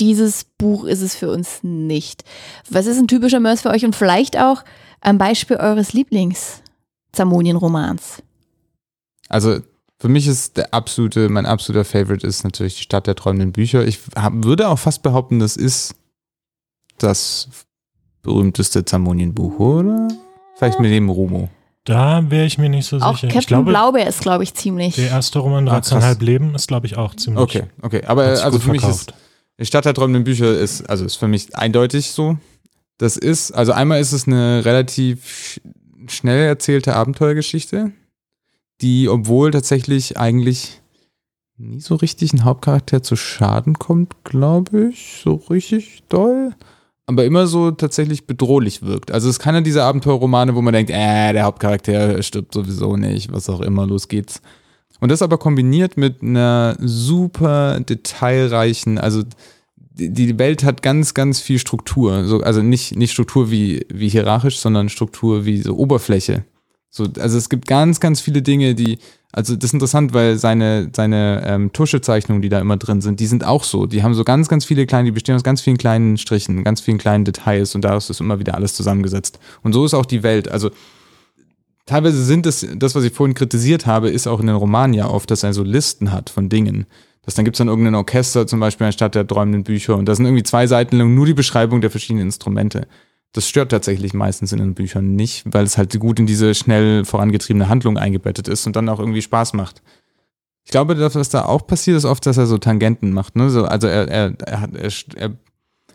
dieses 0.00 0.44
Buch 0.44 0.84
ist 0.84 1.02
es 1.02 1.14
für 1.14 1.30
uns 1.30 1.60
nicht. 1.62 2.24
Was 2.68 2.86
ist 2.86 2.98
ein 2.98 3.08
typischer 3.08 3.40
Mörs 3.40 3.62
für 3.62 3.70
euch 3.70 3.84
und 3.84 3.96
vielleicht 3.96 4.38
auch 4.38 4.64
am 5.02 5.18
Beispiel 5.18 5.58
eures 5.58 5.92
Lieblings-Zamonien-Romans? 5.92 8.22
Also 9.28 9.60
für 9.98 10.08
mich 10.08 10.26
ist 10.26 10.56
der 10.56 10.74
absolute, 10.74 11.28
mein 11.28 11.46
absoluter 11.46 11.84
Favorite 11.84 12.26
ist 12.26 12.44
natürlich 12.44 12.76
die 12.76 12.82
Stadt 12.82 13.06
der 13.06 13.14
träumenden 13.14 13.52
Bücher. 13.52 13.86
Ich 13.86 14.00
hab, 14.16 14.32
würde 14.44 14.68
auch 14.68 14.78
fast 14.78 15.02
behaupten, 15.02 15.38
das 15.38 15.56
ist 15.56 15.94
das 16.98 17.48
berühmteste 18.22 18.84
Zamonienbuch, 18.84 19.58
oder? 19.58 20.08
Vielleicht 20.56 20.80
mit 20.80 20.90
dem 20.92 21.08
Rumo. 21.08 21.48
da 21.84 22.22
wäre 22.30 22.46
ich 22.46 22.58
mir 22.58 22.68
nicht 22.68 22.86
so 22.86 22.96
Auch 22.98 23.14
sicher. 23.16 23.28
Captain 23.28 23.40
ich 23.40 23.46
glaube, 23.46 23.70
Blaubeer 23.70 24.06
ist, 24.06 24.20
glaube 24.20 24.44
ich, 24.44 24.54
ziemlich. 24.54 24.94
der 24.96 25.08
erste 25.08 25.38
Roman 25.40 25.68
Ah, 25.68 25.78
13,5 25.78 25.98
krass. 26.00 26.20
Leben 26.20 26.54
ist, 26.54 26.68
glaube 26.68 26.86
ich, 26.86 26.96
auch 26.96 27.14
ziemlich. 27.16 27.42
Okay, 27.42 27.64
okay. 27.80 28.02
Aber 28.06 28.22
also 28.24 28.50
gut 28.50 28.62
für 28.62 28.70
mich 28.70 28.82
ist 28.82 29.04
verkauft. 29.04 29.14
die 29.58 29.66
Stadt 29.66 29.84
der 29.84 29.94
träumenden 29.94 30.24
Bücher 30.24 30.56
ist, 30.56 30.88
also 30.88 31.04
ist 31.04 31.16
für 31.16 31.28
mich 31.28 31.56
eindeutig 31.56 32.12
so. 32.12 32.36
Das 33.02 33.16
ist, 33.16 33.50
also 33.50 33.72
einmal 33.72 34.00
ist 34.00 34.12
es 34.12 34.28
eine 34.28 34.64
relativ 34.64 35.26
sch 35.26 35.60
schnell 36.06 36.46
erzählte 36.46 36.94
Abenteuergeschichte, 36.94 37.90
die, 38.80 39.08
obwohl 39.08 39.50
tatsächlich 39.50 40.18
eigentlich 40.18 40.80
nie 41.56 41.80
so 41.80 41.96
richtig 41.96 42.32
ein 42.32 42.44
Hauptcharakter 42.44 43.02
zu 43.02 43.16
Schaden 43.16 43.76
kommt, 43.80 44.14
glaube 44.22 44.90
ich, 44.90 45.20
so 45.24 45.34
richtig 45.34 46.04
doll, 46.08 46.54
aber 47.06 47.24
immer 47.24 47.48
so 47.48 47.72
tatsächlich 47.72 48.28
bedrohlich 48.28 48.82
wirkt. 48.82 49.10
Also 49.10 49.28
es 49.28 49.34
ist 49.34 49.42
keiner 49.42 49.62
dieser 49.62 49.82
Abenteuerromane, 49.82 50.54
wo 50.54 50.62
man 50.62 50.72
denkt, 50.72 50.92
äh, 50.92 51.32
der 51.32 51.42
Hauptcharakter 51.42 52.22
stirbt 52.22 52.54
sowieso 52.54 52.96
nicht, 52.96 53.32
was 53.32 53.50
auch 53.50 53.62
immer, 53.62 53.84
los 53.84 54.06
geht's. 54.06 54.40
Und 55.00 55.10
das 55.10 55.22
aber 55.22 55.38
kombiniert 55.38 55.96
mit 55.96 56.22
einer 56.22 56.76
super 56.78 57.80
detailreichen, 57.80 58.98
also 58.98 59.24
die, 59.94 60.38
Welt 60.38 60.64
hat 60.64 60.82
ganz, 60.82 61.14
ganz 61.14 61.40
viel 61.40 61.58
Struktur. 61.58 62.24
So, 62.24 62.40
also 62.40 62.62
nicht, 62.62 62.96
nicht 62.96 63.12
Struktur 63.12 63.50
wie, 63.50 63.86
wie 63.92 64.08
hierarchisch, 64.08 64.58
sondern 64.58 64.88
Struktur 64.88 65.44
wie 65.44 65.60
so 65.60 65.76
Oberfläche. 65.76 66.44
So, 66.90 67.08
also 67.18 67.38
es 67.38 67.48
gibt 67.48 67.66
ganz, 67.66 68.00
ganz 68.00 68.20
viele 68.20 68.42
Dinge, 68.42 68.74
die, 68.74 68.98
also 69.32 69.56
das 69.56 69.70
ist 69.70 69.74
interessant, 69.74 70.12
weil 70.12 70.36
seine, 70.36 70.90
seine 70.94 71.42
ähm, 71.46 71.72
Tuschezeichnungen, 71.72 72.42
die 72.42 72.50
da 72.50 72.60
immer 72.60 72.76
drin 72.76 73.00
sind, 73.00 73.18
die 73.18 73.26
sind 73.26 73.44
auch 73.44 73.64
so. 73.64 73.86
Die 73.86 74.02
haben 74.02 74.12
so 74.12 74.24
ganz, 74.24 74.48
ganz 74.48 74.66
viele 74.66 74.86
kleine, 74.86 75.06
die 75.06 75.12
bestehen 75.12 75.34
aus 75.34 75.42
ganz 75.42 75.62
vielen 75.62 75.78
kleinen 75.78 76.18
Strichen, 76.18 76.64
ganz 76.64 76.82
vielen 76.82 76.98
kleinen 76.98 77.24
Details 77.24 77.74
und 77.74 77.82
daraus 77.82 78.10
ist 78.10 78.20
immer 78.20 78.38
wieder 78.38 78.54
alles 78.54 78.74
zusammengesetzt. 78.74 79.38
Und 79.62 79.72
so 79.72 79.86
ist 79.86 79.94
auch 79.94 80.04
die 80.04 80.22
Welt. 80.22 80.48
Also 80.50 80.70
teilweise 81.86 82.22
sind 82.22 82.46
es, 82.46 82.66
das, 82.76 82.94
was 82.94 83.04
ich 83.04 83.12
vorhin 83.14 83.34
kritisiert 83.34 83.86
habe, 83.86 84.10
ist 84.10 84.26
auch 84.26 84.40
in 84.40 84.48
den 84.48 84.56
Romanen 84.56 84.92
ja 84.92 85.08
oft, 85.08 85.30
dass 85.30 85.42
er 85.42 85.54
so 85.54 85.62
Listen 85.62 86.12
hat 86.12 86.28
von 86.28 86.50
Dingen. 86.50 86.86
Dass 87.24 87.34
dann 87.34 87.44
gibt 87.44 87.56
es 87.56 87.58
dann 87.58 87.68
irgendein 87.68 87.94
Orchester, 87.94 88.46
zum 88.46 88.60
Beispiel 88.60 88.86
anstatt 88.86 89.14
der 89.14 89.26
träumenden 89.26 89.62
Bücher. 89.62 89.96
Und 89.96 90.06
da 90.06 90.14
sind 90.14 90.24
irgendwie 90.24 90.42
zwei 90.42 90.66
Seiten 90.66 90.96
lang 90.96 91.14
nur 91.14 91.26
die 91.26 91.34
Beschreibung 91.34 91.80
der 91.80 91.90
verschiedenen 91.90 92.26
Instrumente. 92.26 92.88
Das 93.32 93.48
stört 93.48 93.70
tatsächlich 93.70 94.12
meistens 94.12 94.52
in 94.52 94.58
den 94.58 94.74
Büchern 94.74 95.14
nicht, 95.14 95.44
weil 95.46 95.64
es 95.64 95.78
halt 95.78 95.98
gut 95.98 96.18
in 96.18 96.26
diese 96.26 96.54
schnell 96.54 97.04
vorangetriebene 97.04 97.68
Handlung 97.68 97.96
eingebettet 97.96 98.48
ist 98.48 98.66
und 98.66 98.76
dann 98.76 98.88
auch 98.88 98.98
irgendwie 98.98 99.22
Spaß 99.22 99.54
macht. 99.54 99.82
Ich 100.64 100.70
glaube, 100.70 100.94
das, 100.94 101.14
was 101.14 101.28
da 101.28 101.44
auch 101.44 101.66
passiert, 101.66 101.96
ist 101.96 102.04
oft, 102.04 102.26
dass 102.26 102.36
er 102.36 102.46
so 102.46 102.58
Tangenten 102.58 103.12
macht. 103.12 103.36
Ne? 103.36 103.50
So, 103.50 103.64
also 103.64 103.86
er, 103.86 104.08
er, 104.08 104.34
er, 104.44 104.68
er, 104.74 104.90
er 105.16 105.30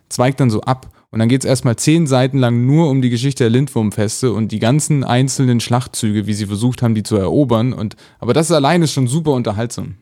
zweigt 0.10 0.40
dann 0.40 0.50
so 0.50 0.62
ab. 0.62 0.90
Und 1.10 1.20
dann 1.20 1.30
geht 1.30 1.44
es 1.44 1.50
erstmal 1.50 1.78
zehn 1.78 2.06
Seiten 2.06 2.38
lang 2.38 2.66
nur 2.66 2.90
um 2.90 3.02
die 3.02 3.10
Geschichte 3.10 3.46
der 3.46 3.50
Lindwurmfeste 3.50 4.34
und 4.34 4.52
die 4.52 4.60
ganzen 4.60 5.04
einzelnen 5.04 5.60
Schlachtzüge, 5.60 6.28
wie 6.28 6.34
sie 6.34 6.48
versucht 6.48 6.82
haben, 6.82 6.96
die 6.96 7.04
zu 7.04 7.16
erobern. 7.16 7.72
Und, 7.72 7.96
aber 8.20 8.34
das 8.34 8.52
allein 8.52 8.82
ist 8.82 8.92
schon 8.92 9.08
super 9.08 9.32
unterhaltsam. 9.32 9.98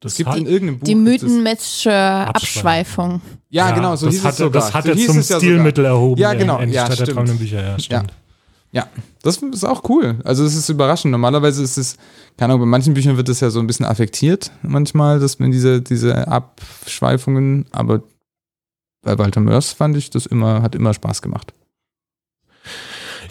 Das 0.00 0.14
gibt 0.16 0.34
in 0.34 0.46
irgendeinem 0.46 0.78
Buch. 0.78 0.86
Die 0.86 0.94
Mythenmetzsche 0.94 1.92
Abschweifung. 1.92 3.20
Ja, 3.50 3.70
genau, 3.72 3.96
so 3.96 4.06
das 4.06 4.14
hieß 4.16 4.24
hat, 4.24 4.32
es 4.32 4.38
sogar. 4.38 4.62
Das 4.62 4.74
hat 4.74 4.84
so 4.84 4.90
er 4.90 4.94
hieß 4.96 5.06
zum 5.06 5.18
es 5.18 5.28
ja 5.28 5.36
sogar. 5.38 5.50
Stilmittel 5.54 5.84
erhoben. 5.84 6.20
Ja, 6.20 6.32
genau. 6.32 6.56
In, 6.58 6.64
in 6.68 6.74
Ja, 6.74 6.86
Stadt 6.86 7.00
der 7.00 7.06
stimmt. 7.12 7.38
Bücher, 7.38 7.62
ja, 7.62 7.78
stimmt. 7.78 8.12
Ja, 8.72 8.86
das 9.22 9.36
ist 9.38 9.64
auch 9.64 9.82
cool. 9.90 10.18
Also 10.24 10.44
es 10.44 10.54
ist 10.54 10.68
überraschend. 10.68 11.10
Normalerweise 11.10 11.62
ist 11.62 11.76
es, 11.76 11.96
keine 12.38 12.52
Ahnung, 12.54 12.60
bei 12.62 12.70
manchen 12.70 12.94
Büchern 12.94 13.16
wird 13.16 13.28
das 13.28 13.40
ja 13.40 13.50
so 13.50 13.58
ein 13.60 13.66
bisschen 13.66 13.84
affektiert 13.84 14.52
manchmal, 14.62 15.18
dass 15.18 15.38
man 15.38 15.50
diese, 15.50 15.82
diese 15.82 16.28
Abschweifungen, 16.28 17.66
aber 17.72 18.02
bei 19.02 19.18
Walter 19.18 19.40
Mörs 19.40 19.72
fand 19.72 19.96
ich 19.96 20.10
das 20.10 20.24
immer, 20.24 20.62
hat 20.62 20.74
immer 20.74 20.94
Spaß 20.94 21.20
gemacht. 21.20 21.52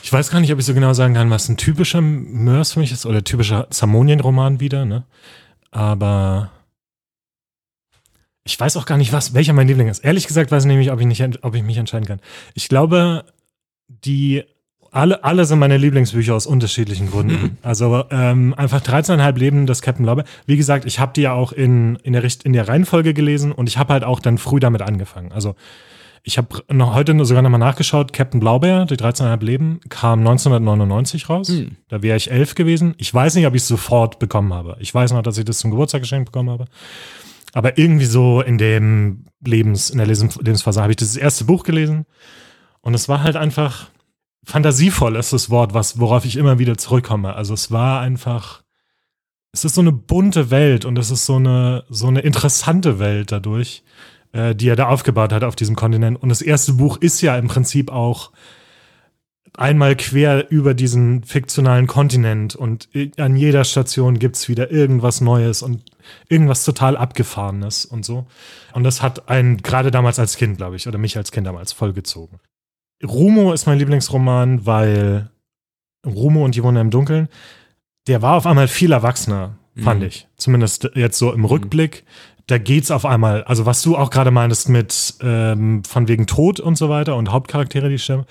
Ich 0.03 0.11
weiß 0.11 0.29
gar 0.29 0.39
nicht, 0.39 0.51
ob 0.51 0.59
ich 0.59 0.65
so 0.65 0.73
genau 0.73 0.93
sagen 0.93 1.13
kann, 1.13 1.29
was 1.29 1.49
ein 1.49 1.57
typischer 1.57 2.01
Mörs 2.01 2.73
für 2.73 2.79
mich 2.79 2.91
ist 2.91 3.05
oder 3.05 3.23
typischer 3.23 3.67
Zamonien-Roman 3.69 4.59
wieder, 4.59 4.85
ne? 4.85 5.05
Aber 5.71 6.51
ich 8.49 8.59
weiß 8.59 8.77
auch 8.77 8.85
gar 8.87 8.97
nicht, 8.97 9.13
was, 9.13 9.33
welcher 9.35 9.53
mein 9.53 9.67
Liebling 9.67 9.87
ist. 9.89 9.99
Ehrlich 9.99 10.25
gesagt 10.25 10.51
weiß 10.51 10.63
ich 10.63 10.67
nämlich, 10.67 10.91
ob 10.91 10.99
ich, 10.99 11.05
nicht, 11.05 11.43
ob 11.43 11.53
ich 11.55 11.61
mich 11.63 11.77
entscheiden 11.77 12.07
kann. 12.07 12.19
Ich 12.55 12.67
glaube, 12.67 13.25
die 13.87 14.43
alle, 14.91 15.23
alle 15.23 15.45
sind 15.45 15.59
meine 15.59 15.77
Lieblingsbücher 15.77 16.33
aus 16.33 16.47
unterschiedlichen 16.47 17.11
Gründen. 17.11 17.59
Also 17.61 18.05
ähm, 18.09 18.55
einfach 18.57 18.81
13,5 18.81 19.37
Leben 19.37 19.65
des 19.67 19.83
Captain 19.83 20.03
Blaubeer. 20.03 20.25
Wie 20.47 20.57
gesagt, 20.57 20.85
ich 20.85 20.99
habe 20.99 21.13
die 21.15 21.21
ja 21.21 21.33
auch 21.33 21.51
in, 21.51 21.97
in, 21.97 22.13
der, 22.13 22.23
Richt- 22.23 22.41
in 22.43 22.53
der 22.53 22.67
Reihenfolge 22.67 23.13
gelesen 23.13 23.51
und 23.51 23.69
ich 23.69 23.77
habe 23.77 23.93
halt 23.93 24.03
auch 24.03 24.19
dann 24.19 24.39
früh 24.39 24.59
damit 24.59 24.81
angefangen. 24.81 25.31
Also 25.31 25.53
ich 26.23 26.39
habe 26.39 26.63
noch 26.71 26.95
heute 26.95 27.23
sogar 27.23 27.43
nochmal 27.43 27.59
nachgeschaut. 27.59 28.13
Captain 28.13 28.39
Blaubeer, 28.39 28.85
die 28.87 28.95
13,5 28.95 29.43
Leben, 29.45 29.79
kam 29.89 30.19
1999 30.21 31.29
raus. 31.29 31.49
Hm. 31.49 31.75
Da 31.87 32.01
wäre 32.01 32.17
ich 32.17 32.31
elf 32.31 32.55
gewesen. 32.55 32.95
Ich 32.97 33.13
weiß 33.13 33.35
nicht, 33.35 33.45
ob 33.45 33.53
ich 33.53 33.61
es 33.61 33.67
sofort 33.67 34.17
bekommen 34.17 34.53
habe. 34.55 34.75
Ich 34.79 34.91
weiß 34.93 35.13
noch, 35.13 35.21
dass 35.21 35.37
ich 35.37 35.45
das 35.45 35.59
zum 35.59 35.69
Geburtstag 35.69 36.01
geschenkt 36.01 36.31
bekommen 36.31 36.49
habe. 36.49 36.65
Aber 37.53 37.77
irgendwie 37.77 38.05
so 38.05 38.41
in 38.41 38.57
dem 38.57 39.25
Lebens, 39.43 39.89
in 39.89 39.97
der 39.97 40.07
Lebens 40.07 40.35
Lebensphase 40.35 40.81
habe 40.81 40.91
ich 40.91 40.97
das 40.97 41.15
erste 41.15 41.45
Buch 41.45 41.63
gelesen. 41.63 42.05
Und 42.81 42.93
es 42.93 43.09
war 43.09 43.23
halt 43.23 43.35
einfach 43.35 43.89
fantasievoll 44.49 45.15
ist 45.15 45.33
das 45.33 45.49
Wort, 45.49 45.73
was, 45.73 45.99
worauf 45.99 46.25
ich 46.25 46.35
immer 46.35 46.59
wieder 46.59 46.77
zurückkomme. 46.77 47.35
Also 47.35 47.53
es 47.53 47.71
war 47.71 48.01
einfach, 48.01 48.63
es 49.51 49.63
ist 49.63 49.75
so 49.75 49.81
eine 49.81 49.91
bunte 49.91 50.49
Welt 50.49 50.85
und 50.85 50.97
es 50.97 51.11
ist 51.11 51.25
so 51.25 51.35
eine, 51.35 51.83
so 51.89 52.07
eine 52.07 52.21
interessante 52.21 52.99
Welt 52.99 53.31
dadurch, 53.31 53.83
äh, 54.31 54.55
die 54.55 54.67
er 54.67 54.75
da 54.75 54.87
aufgebaut 54.87 55.31
hat 55.33 55.43
auf 55.43 55.55
diesem 55.55 55.75
Kontinent. 55.75 56.21
Und 56.21 56.29
das 56.29 56.41
erste 56.41 56.73
Buch 56.73 56.97
ist 56.97 57.21
ja 57.21 57.37
im 57.37 57.47
Prinzip 57.47 57.91
auch 57.91 58.31
einmal 59.55 59.95
quer 59.95 60.49
über 60.51 60.73
diesen 60.73 61.23
fiktionalen 61.23 61.87
Kontinent 61.87 62.55
und 62.55 62.87
an 63.17 63.35
jeder 63.35 63.65
Station 63.65 64.19
gibt's 64.19 64.47
wieder 64.47 64.71
irgendwas 64.71 65.21
Neues 65.21 65.63
und 65.63 65.83
irgendwas 66.27 66.63
total 66.63 66.97
Abgefahrenes 66.97 67.85
und 67.85 68.05
so. 68.05 68.25
Und 68.73 68.83
das 68.83 69.01
hat 69.01 69.29
einen 69.29 69.57
gerade 69.57 69.91
damals 69.91 70.19
als 70.19 70.37
Kind, 70.37 70.57
glaube 70.57 70.75
ich, 70.75 70.87
oder 70.87 70.97
mich 70.97 71.17
als 71.17 71.31
Kind 71.31 71.47
damals 71.47 71.71
vollgezogen. 71.73 72.39
Rumo 73.05 73.53
ist 73.53 73.65
mein 73.65 73.77
Lieblingsroman, 73.79 74.65
weil 74.65 75.29
Rumo 76.05 76.43
und 76.45 76.55
die 76.55 76.63
Wunder 76.63 76.81
im 76.81 76.91
Dunkeln, 76.91 77.29
der 78.07 78.21
war 78.21 78.35
auf 78.35 78.45
einmal 78.45 78.67
viel 78.67 78.91
erwachsener, 78.91 79.57
fand 79.77 80.01
Mhm. 80.01 80.07
ich. 80.07 80.27
Zumindest 80.37 80.89
jetzt 80.95 81.17
so 81.17 81.31
im 81.33 81.45
Rückblick. 81.45 82.03
Da 82.47 82.57
geht's 82.57 82.89
auf 82.89 83.05
einmal, 83.05 83.43
also 83.43 83.65
was 83.65 83.81
du 83.83 83.95
auch 83.95 84.09
gerade 84.09 84.31
meintest 84.31 84.69
mit 84.69 85.13
ähm, 85.21 85.83
von 85.83 86.07
wegen 86.07 86.25
Tod 86.25 86.59
und 86.59 86.77
so 86.77 86.89
weiter 86.89 87.15
und 87.15 87.31
Hauptcharaktere, 87.31 87.89
die 87.89 87.99
sterben, 87.99 88.25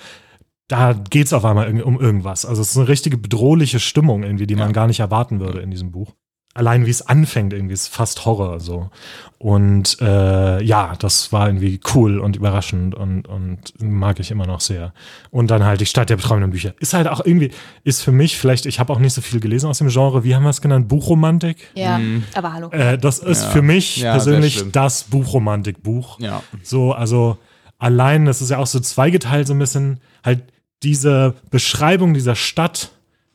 da 0.67 0.93
geht's 0.93 1.33
auf 1.33 1.45
einmal 1.45 1.81
um 1.83 1.99
irgendwas. 2.01 2.45
Also 2.45 2.61
es 2.61 2.73
ist 2.73 2.77
eine 2.77 2.89
richtige 2.89 3.17
bedrohliche 3.17 3.79
Stimmung 3.81 4.25
irgendwie, 4.25 4.47
die 4.47 4.57
man 4.57 4.69
Ja. 4.69 4.73
gar 4.73 4.87
nicht 4.89 5.01
erwarten 5.01 5.39
würde 5.41 5.61
in 5.61 5.71
diesem 5.71 5.93
Buch. 5.93 6.15
Allein 6.59 6.87
wie 6.87 6.91
es 6.91 7.07
anfängt, 7.07 7.53
irgendwie 7.53 7.75
ist 7.75 7.87
fast 7.89 8.25
Horror 8.25 8.59
so. 8.59 8.91
Und 9.39 9.97
äh, 10.01 10.61
ja, 10.65 10.95
das 10.99 11.33
war 11.33 11.47
irgendwie 11.47 11.79
cool 11.95 12.19
und 12.19 12.35
überraschend 12.35 12.97
und, 12.97 13.29
und 13.29 13.59
mag 13.81 14.19
ich 14.19 14.33
immer 14.33 14.47
noch 14.47 14.61
sehr. 14.61 14.93
Und 15.31 15.53
dann 15.53 15.65
halt 15.65 15.81
die 15.81 15.87
Stadt 15.87 16.11
der 16.11 16.17
beträumenden 16.17 16.51
Bücher. 16.51 16.75
Ist 16.81 16.95
halt 16.95 17.07
auch 17.07 17.25
irgendwie, 17.25 17.53
ist 17.85 18.03
für 18.03 18.11
mich 18.11 18.37
vielleicht, 18.37 18.67
ich 18.67 18.81
habe 18.81 18.93
auch 18.93 18.99
nicht 18.99 19.13
so 19.15 19.21
viel 19.21 19.39
gelesen 19.39 19.69
aus 19.71 19.79
dem 19.79 19.89
Genre, 19.89 20.25
wie 20.25 20.35
haben 20.35 20.43
wir 20.43 20.51
es 20.51 20.61
genannt? 20.61 20.89
Buchromantik? 20.89 21.69
Ja, 21.75 21.99
Mhm. 21.99 22.25
aber 22.35 22.53
hallo. 22.53 22.71
Äh, 22.71 22.99
das 22.99 23.21
ist 23.21 23.45
Ja. 23.45 23.51
für 23.51 23.63
mich 23.63 23.99
Ja, 23.99 24.15
das 24.15 24.25
persönlich 24.25 24.65
das 24.73 25.05
Buchromantikbuch. 25.05 26.19
Ja. 26.21 26.43
So, 26.65 26.93
also 26.93 27.39
allein, 27.79 28.25
das 28.25 28.43
ist 28.43 28.51
ja 28.51 28.59
auch 28.59 28.67
so 28.67 28.81
zweigeteilt, 28.81 29.47
so 29.47 29.55
ein 29.55 29.59
bisschen 29.61 30.01
halt 30.25 30.43
diese 30.83 31.35
Beschreibung 31.51 32.15
dieser 32.15 32.35
Stadt, 32.35 32.91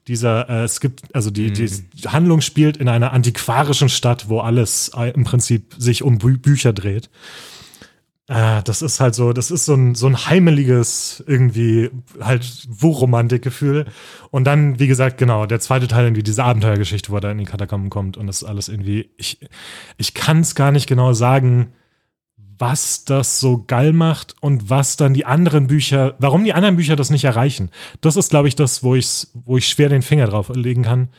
dieser, 0.08 0.50
äh, 0.50 0.64
es 0.64 0.80
gibt, 0.80 1.16
also 1.16 1.32
die, 1.32 1.52
die 1.52 1.70
Handlung 2.08 2.42
spielt 2.42 2.78
in 2.78 2.90
einer 2.90 3.14
antiquarischen 3.14 3.90
Stadt, 3.90 4.30
wo 4.30 4.40
alles 4.40 4.92
äh, 4.96 5.12
im 5.12 5.24
Prinzip 5.24 5.76
sich 5.78 6.04
um 6.04 6.18
Bü 6.18 6.38
Bücher 6.38 6.74
dreht. 6.74 7.10
Äh, 8.28 8.64
das 8.64 8.82
ist 8.82 9.00
halt 9.00 9.16
so, 9.16 9.34
das 9.34 9.52
ist 9.52 9.66
so 9.66 9.74
ein, 9.74 9.96
so 9.96 10.08
ein 10.08 10.26
heimeliges, 10.26 11.24
irgendwie 11.28 11.90
halt 12.20 12.68
Buchromantikgefühl. 12.70 13.86
Und 14.32 14.46
dann, 14.46 14.80
wie 14.80 14.88
gesagt, 14.88 15.18
genau, 15.18 15.46
der 15.46 15.60
zweite 15.60 15.88
Teil 15.88 16.06
irgendwie 16.06 16.24
diese 16.24 16.44
Abenteuergeschichte, 16.44 17.12
wo 17.12 17.16
er 17.16 17.22
da 17.22 17.32
in 17.32 17.38
die 17.38 17.46
Katakomben 17.46 17.90
kommt 17.90 18.18
und 18.18 18.28
das 18.28 18.42
ist 18.42 18.48
alles 18.48 18.70
irgendwie, 18.70 19.10
ich, 19.18 19.40
ich 19.98 20.14
kann 20.14 20.40
es 20.40 20.56
gar 20.56 20.72
nicht 20.72 20.88
genau 20.88 21.14
sagen, 21.14 21.74
was 22.58 23.06
das 23.06 23.40
so 23.40 23.64
geil 23.66 23.94
macht 23.94 24.36
und 24.42 24.70
was 24.70 24.98
dann 24.98 25.14
die 25.14 25.26
anderen 25.26 25.68
Bücher, 25.68 26.16
warum 26.20 26.44
die 26.44 26.54
anderen 26.54 26.76
Bücher 26.76 26.96
das 26.96 27.10
nicht 27.10 27.24
erreichen. 27.24 27.70
Das 28.02 28.16
ist, 28.16 28.30
glaube 28.30 28.48
ich, 28.48 28.56
das, 28.56 28.84
wo, 28.84 28.96
ich's, 28.96 29.32
wo 29.34 29.58
ich 29.58 29.68
schwer 29.68 29.90
den 29.90 30.02
Finger 30.02 30.28
drauf 30.28 30.50
legen 30.50 30.84
kann. 30.84 31.10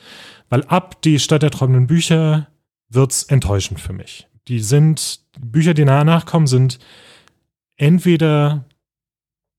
Weil 0.48 0.64
ab 0.64 1.02
die 1.02 1.18
Stadt 1.18 1.42
der 1.42 1.50
trockenen 1.50 1.86
Bücher 1.86 2.48
wird's 2.88 3.24
enttäuschend 3.24 3.80
für 3.80 3.92
mich. 3.92 4.28
Die 4.48 4.60
sind, 4.60 5.20
Bücher, 5.40 5.74
die 5.74 5.84
danach 5.84 6.26
kommen, 6.26 6.46
sind 6.46 6.78
entweder 7.76 8.64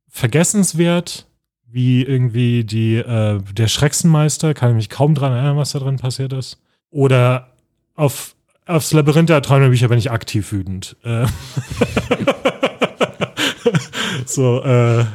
vergessenswert, 0.08 1.28
wie 1.68 2.04
irgendwie 2.04 2.64
die, 2.64 2.96
äh, 2.96 3.42
der 3.54 3.68
Schrecksenmeister, 3.68 4.54
kann 4.54 4.70
ich 4.70 4.76
mich 4.76 4.90
kaum 4.90 5.16
dran 5.16 5.34
erinnern, 5.34 5.58
was 5.58 5.74
da 5.74 5.80
drin 5.80 5.98
passiert 5.98 6.32
ist. 6.32 6.62
Oder 6.90 7.52
auf 7.96 8.35
aufs 8.66 8.94
Labyrinth 8.94 9.30
der 9.30 9.42
Bücher 9.42 9.88
bin 9.88 9.98
ich 9.98 10.12
aktiv 10.12 10.52
wütend. 10.52 10.96
Äh, 11.04 11.26
so, 14.26 14.64
äh, 14.64 15.06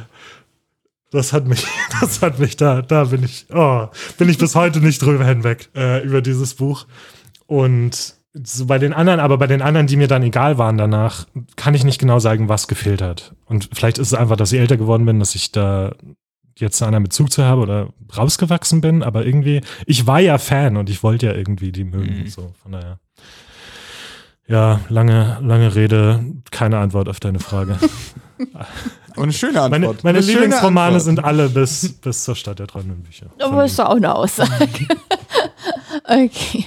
das 1.11 1.33
hat 1.33 1.47
mich, 1.47 1.65
das 2.01 2.21
hat 2.21 2.39
mich 2.39 2.57
da, 2.57 2.81
da 2.81 3.05
bin 3.05 3.23
ich, 3.23 3.45
oh, 3.53 3.87
bin 4.17 4.29
ich 4.29 4.37
bis 4.37 4.55
heute 4.55 4.79
nicht 4.79 5.01
drüber 5.01 5.25
hinweg, 5.25 5.69
äh, 5.75 6.03
über 6.03 6.21
dieses 6.21 6.55
Buch. 6.55 6.85
Und 7.47 8.15
so 8.33 8.65
bei 8.65 8.79
den 8.79 8.93
anderen, 8.93 9.19
aber 9.19 9.37
bei 9.37 9.47
den 9.47 9.61
anderen, 9.61 9.87
die 9.87 9.97
mir 9.97 10.07
dann 10.07 10.23
egal 10.23 10.57
waren 10.57 10.77
danach, 10.77 11.27
kann 11.57 11.73
ich 11.73 11.83
nicht 11.83 11.99
genau 11.99 12.19
sagen, 12.19 12.47
was 12.47 12.69
gefehlt 12.69 13.01
hat. 13.01 13.35
Und 13.45 13.69
vielleicht 13.73 13.97
ist 13.97 14.07
es 14.07 14.13
einfach, 14.13 14.37
dass 14.37 14.53
ich 14.53 14.59
älter 14.59 14.77
geworden 14.77 15.05
bin, 15.05 15.19
dass 15.19 15.35
ich 15.35 15.51
da 15.51 15.93
jetzt 16.57 16.81
einen 16.81 16.89
anderen 16.89 17.03
Bezug 17.03 17.31
zu 17.31 17.43
habe 17.43 17.61
oder 17.61 17.89
rausgewachsen 18.15 18.79
bin, 18.79 19.03
aber 19.03 19.25
irgendwie, 19.25 19.61
ich 19.85 20.07
war 20.07 20.21
ja 20.21 20.37
Fan 20.37 20.77
und 20.77 20.89
ich 20.89 21.03
wollte 21.03 21.25
ja 21.25 21.33
irgendwie 21.33 21.73
die 21.73 21.83
mögen, 21.83 22.21
Mhm. 22.21 22.27
so, 22.27 22.53
von 22.61 22.71
daher. 22.71 22.99
Ja, 24.47 24.81
lange, 24.89 25.37
lange 25.41 25.75
Rede, 25.75 26.23
keine 26.51 26.77
Antwort 26.79 27.07
auf 27.07 27.19
deine 27.19 27.39
Frage. 27.39 27.77
Und 29.15 29.23
eine 29.23 29.33
schöne 29.33 29.61
Antwort. 29.61 30.03
Meine, 30.03 30.19
meine 30.19 30.19
Lieblingsromane 30.19 30.87
Antwort. 30.87 31.03
sind 31.03 31.23
alle 31.23 31.49
bis, 31.49 31.93
bis 32.01 32.23
zur 32.23 32.35
Stadt 32.35 32.59
der 32.59 32.67
träumenden 32.67 33.03
Bücher. 33.03 33.27
Aber 33.39 33.65
ist 33.65 33.77
doch 33.77 33.85
auch 33.85 33.95
eine 33.95 34.13
Aussage. 34.13 34.67
okay. 36.05 36.65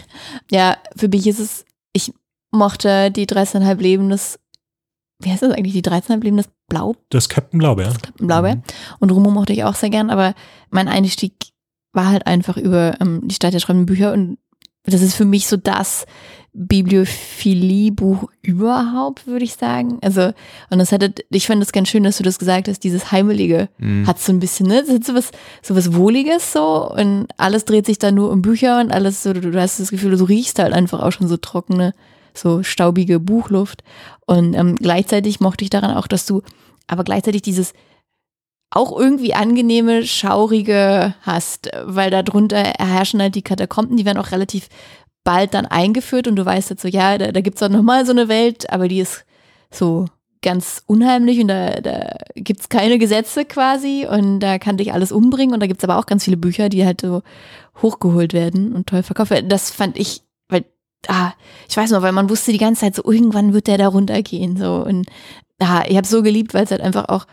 Ja, 0.50 0.76
für 0.96 1.09
mich 1.09 1.26
ist 1.26 1.40
es, 1.40 1.64
ich 1.92 2.12
mochte 2.50 3.11
die 3.11 3.26
13,5 3.26 3.80
Leben 3.80 4.09
des, 4.09 4.38
wie 5.20 5.30
heißt 5.30 5.42
das 5.42 5.52
eigentlich, 5.52 5.74
die 5.74 5.82
13,5 5.82 6.22
Leben 6.22 6.36
des 6.36 6.48
Blau, 6.68 6.96
Das 7.11 7.28
Captain 7.28 7.59
Blaubeer. 7.59 7.92
Blaubeer. 8.16 8.57
Mhm. 8.57 8.62
Und 9.00 9.12
Rumo 9.12 9.30
mochte 9.30 9.52
ich 9.52 9.64
auch 9.64 9.74
sehr 9.74 9.90
gern, 9.90 10.11
aber 10.11 10.34
mein 10.70 10.88
Einstieg 10.88 11.34
war 11.92 12.09
halt 12.09 12.26
einfach 12.26 12.57
über 12.57 12.96
ähm, 13.00 13.20
die 13.24 13.34
Stadt 13.34 13.52
der 13.52 13.61
träumenden 13.61 13.86
Bücher 13.86 14.12
und 14.12 14.38
das 14.84 15.02
ist 15.02 15.14
für 15.14 15.24
mich 15.24 15.46
so 15.46 15.57
das 15.57 16.07
Bibliophilie-Buch 16.55 18.28
überhaupt, 18.42 19.26
würde 19.26 19.44
ich 19.44 19.55
sagen. 19.55 19.98
Also, 20.02 20.32
und 20.70 20.78
das 20.78 20.92
hatte, 20.92 21.12
ich 21.30 21.46
fand 21.46 21.61
das 21.61 21.72
ganz 21.72 21.88
schön, 21.88 22.05
dass 22.05 22.16
du 22.18 22.22
das 22.22 22.38
gesagt 22.38 22.68
hast, 22.68 22.84
dieses 22.84 23.11
Heimelige 23.12 23.68
Mhm. 23.78 24.07
hat 24.07 24.20
so 24.20 24.32
ein 24.32 24.40
bisschen, 24.40 24.66
ne? 24.68 24.82
Das 24.86 24.94
hat 24.94 25.05
so 25.05 25.14
was, 25.14 25.30
so 25.62 25.74
was 25.76 25.94
Wohliges 25.94 26.52
so 26.52 26.90
und 26.90 27.26
alles 27.36 27.64
dreht 27.64 27.86
sich 27.86 27.98
dann 27.98 28.14
nur 28.14 28.30
um 28.30 28.40
Bücher 28.42 28.80
und 28.80 28.92
alles 28.92 29.22
so, 29.22 29.32
du, 29.32 29.40
du 29.40 29.61
hast 29.61 29.80
das 29.80 29.90
Gefühl, 29.90 30.16
du 30.16 30.24
riechst 30.24 30.59
halt 30.59 30.72
einfach 30.72 31.02
auch 31.02 31.12
schon 31.12 31.28
so 31.28 31.36
trockene, 31.36 31.92
so 32.34 32.62
staubige 32.62 33.18
Buchluft. 33.20 33.82
Und 34.26 34.55
ähm, 34.55 34.76
gleichzeitig 34.76 35.40
mochte 35.40 35.64
ich 35.64 35.70
daran 35.70 35.96
auch, 35.96 36.07
dass 36.07 36.26
du 36.26 36.42
aber 36.86 37.05
gleichzeitig 37.05 37.42
dieses 37.42 37.72
auch 38.70 38.98
irgendwie 38.98 39.34
angenehme, 39.34 40.05
schaurige 40.05 41.14
hast, 41.22 41.70
weil 41.84 42.11
darunter 42.11 42.59
herrschen 42.78 43.20
halt 43.20 43.36
die 43.36 43.42
Katakomben, 43.42 43.96
die 43.96 44.05
werden 44.05 44.18
auch 44.18 44.32
relativ 44.32 44.68
bald 45.25 45.55
dann 45.55 45.66
eingeführt 45.66 46.29
und 46.29 46.37
du 46.37 46.45
weißt 46.45 46.70
jetzt 46.70 46.83
so, 46.83 46.89
ja, 46.89 47.18
da, 47.18 47.33
da 47.33 47.41
gibt 47.41 47.57
es 47.57 47.62
auch 47.62 47.70
nochmal 47.70 48.07
so 48.07 48.12
eine 48.12 48.29
Welt, 48.29 48.70
aber 48.70 48.89
die 48.89 49.01
ist 49.01 49.25
so 49.70 50.07
ganz 50.43 50.83
unheimlich 50.87 51.41
und 51.41 51.49
da, 51.49 51.81
da 51.81 52.16
gibt 52.35 52.61
es 52.61 52.68
keine 52.68 52.99
Gesetze 52.99 53.47
quasi 53.47 54.07
und 54.09 54.41
da 54.41 54.59
kann 54.59 54.77
dich 54.77 54.93
alles 54.93 55.11
umbringen 55.11 55.55
und 55.55 55.61
da 55.61 55.66
gibt 55.66 55.81
es 55.81 55.89
aber 55.89 55.99
auch 55.99 56.07
ganz 56.07 56.25
viele 56.25 56.37
Bücher, 56.37 56.68
die 56.68 56.85
halt 56.85 57.01
so 57.01 57.22
hochgeholt 57.81 58.35
werden 58.35 58.75
und 58.75 58.87
toll 58.87 59.03
verkauft 59.03 59.31
werden. 59.31 59.49
Das 59.49 59.70
fand 59.70 59.99
ich, 59.99 60.22
weil, 60.49 60.66
ah, 61.09 61.33
ich 61.68 61.77
weiß 61.77 61.91
noch, 61.91 62.03
weil 62.03 62.12
man 62.12 62.29
wusste 62.29 62.53
die 62.53 62.59
ganze 62.59 62.83
Zeit 62.83 62.95
so, 62.95 63.05
irgendwann 63.05 63.55
wird 63.55 63.66
der 63.66 63.79
da 63.79 63.89
runtergehen 63.89 64.59
so 64.59 64.85
und 64.85 65.09
ah, 65.61 65.85
ich 65.89 65.97
habe 65.97 66.07
so 66.07 66.22
geliebt, 66.22 66.53
weil 66.53 66.64
es 66.64 66.70
halt 66.70 66.83
einfach 66.83 67.09
auch 67.09 67.27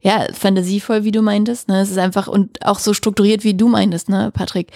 ja, 0.00 0.26
fantasievoll, 0.32 1.04
wie 1.04 1.10
du 1.10 1.22
meintest, 1.22 1.68
ne? 1.68 1.80
Es 1.80 1.90
ist 1.90 1.98
einfach 1.98 2.28
und 2.28 2.64
auch 2.64 2.78
so 2.78 2.94
strukturiert, 2.94 3.42
wie 3.42 3.54
du 3.54 3.66
meintest, 3.68 4.08
ne, 4.08 4.30
Patrick. 4.32 4.70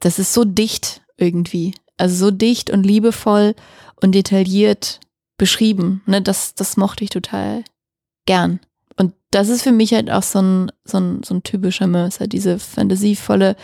Das 0.00 0.18
ist 0.18 0.34
so 0.34 0.44
dicht 0.44 1.00
irgendwie. 1.16 1.74
Also 1.96 2.26
so 2.26 2.30
dicht 2.30 2.70
und 2.70 2.84
liebevoll 2.84 3.54
und 4.00 4.12
detailliert 4.12 5.00
beschrieben. 5.38 6.02
Ne? 6.06 6.22
Das, 6.22 6.54
das 6.54 6.76
mochte 6.76 7.04
ich 7.04 7.10
total 7.10 7.64
gern. 8.26 8.60
Und 8.96 9.14
das 9.30 9.48
ist 9.48 9.62
für 9.62 9.72
mich 9.72 9.92
halt 9.94 10.10
auch 10.10 10.22
so 10.22 10.40
ein, 10.40 10.72
so 10.84 10.98
ein, 10.98 11.22
so 11.22 11.34
ein 11.34 11.42
typischer 11.42 11.86
Mercer, 11.86 12.26
diese 12.26 12.58
fantasievolle 12.58 13.56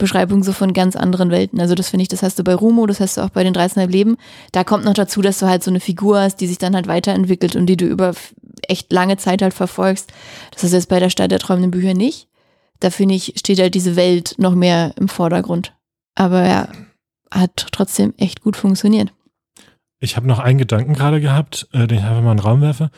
Beschreibung 0.00 0.42
so 0.42 0.52
von 0.52 0.72
ganz 0.72 0.96
anderen 0.96 1.30
Welten. 1.30 1.60
Also 1.60 1.76
das 1.76 1.90
finde 1.90 2.02
ich, 2.02 2.08
das 2.08 2.22
hast 2.22 2.38
du 2.38 2.42
bei 2.42 2.54
Rumo, 2.54 2.86
das 2.86 2.98
hast 2.98 3.16
du 3.16 3.20
auch 3.20 3.30
bei 3.30 3.44
den 3.44 3.54
13,5 3.54 3.86
Leben. 3.88 4.16
Da 4.50 4.64
kommt 4.64 4.84
noch 4.84 4.94
dazu, 4.94 5.22
dass 5.22 5.38
du 5.38 5.46
halt 5.46 5.62
so 5.62 5.70
eine 5.70 5.78
Figur 5.78 6.18
hast, 6.18 6.36
die 6.36 6.48
sich 6.48 6.58
dann 6.58 6.74
halt 6.74 6.88
weiterentwickelt 6.88 7.54
und 7.54 7.66
die 7.66 7.76
du 7.76 7.84
über 7.84 8.14
echt 8.66 8.92
lange 8.92 9.18
Zeit 9.18 9.42
halt 9.42 9.54
verfolgst. 9.54 10.10
Das 10.52 10.64
ist 10.64 10.72
jetzt 10.72 10.88
bei 10.88 10.98
der 10.98 11.10
Stadt 11.10 11.30
der 11.30 11.38
träumenden 11.38 11.70
Bücher 11.70 11.94
nicht. 11.94 12.28
Da 12.80 12.90
finde 12.90 13.14
ich, 13.14 13.34
steht 13.36 13.60
halt 13.60 13.74
diese 13.74 13.94
Welt 13.94 14.34
noch 14.38 14.54
mehr 14.54 14.94
im 14.96 15.08
Vordergrund. 15.08 15.74
Aber 16.14 16.48
ja, 16.48 16.68
hat 17.32 17.66
trotzdem 17.72 18.14
echt 18.16 18.40
gut 18.42 18.56
funktioniert. 18.56 19.12
Ich 20.00 20.16
habe 20.16 20.26
noch 20.26 20.38
einen 20.38 20.58
Gedanken 20.58 20.94
gerade 20.94 21.20
gehabt, 21.20 21.68
äh, 21.72 21.86
den 21.86 21.98
ich 21.98 22.04
einfach 22.04 22.22
mal 22.22 22.32
in 22.32 22.38
den 22.38 22.44
Raum 22.46 22.60
werfe. 22.60 22.90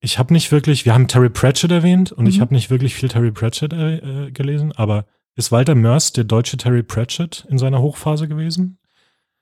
Ich 0.00 0.18
habe 0.18 0.32
nicht 0.32 0.50
wirklich, 0.52 0.84
wir 0.84 0.94
haben 0.94 1.08
Terry 1.08 1.30
Pratchett 1.30 1.70
erwähnt 1.70 2.12
und 2.12 2.26
ich 2.26 2.36
Mhm. 2.38 2.40
habe 2.42 2.54
nicht 2.54 2.70
wirklich 2.70 2.94
viel 2.94 3.08
Terry 3.08 3.30
Pratchett 3.30 3.72
äh, 3.72 3.96
äh, 4.26 4.30
gelesen, 4.32 4.72
aber 4.72 5.06
ist 5.36 5.50
Walter 5.52 5.74
Mörs 5.74 6.12
der 6.12 6.24
deutsche 6.24 6.56
Terry 6.56 6.82
Pratchett 6.82 7.46
in 7.48 7.56
seiner 7.58 7.80
Hochphase 7.80 8.28
gewesen? 8.28 8.78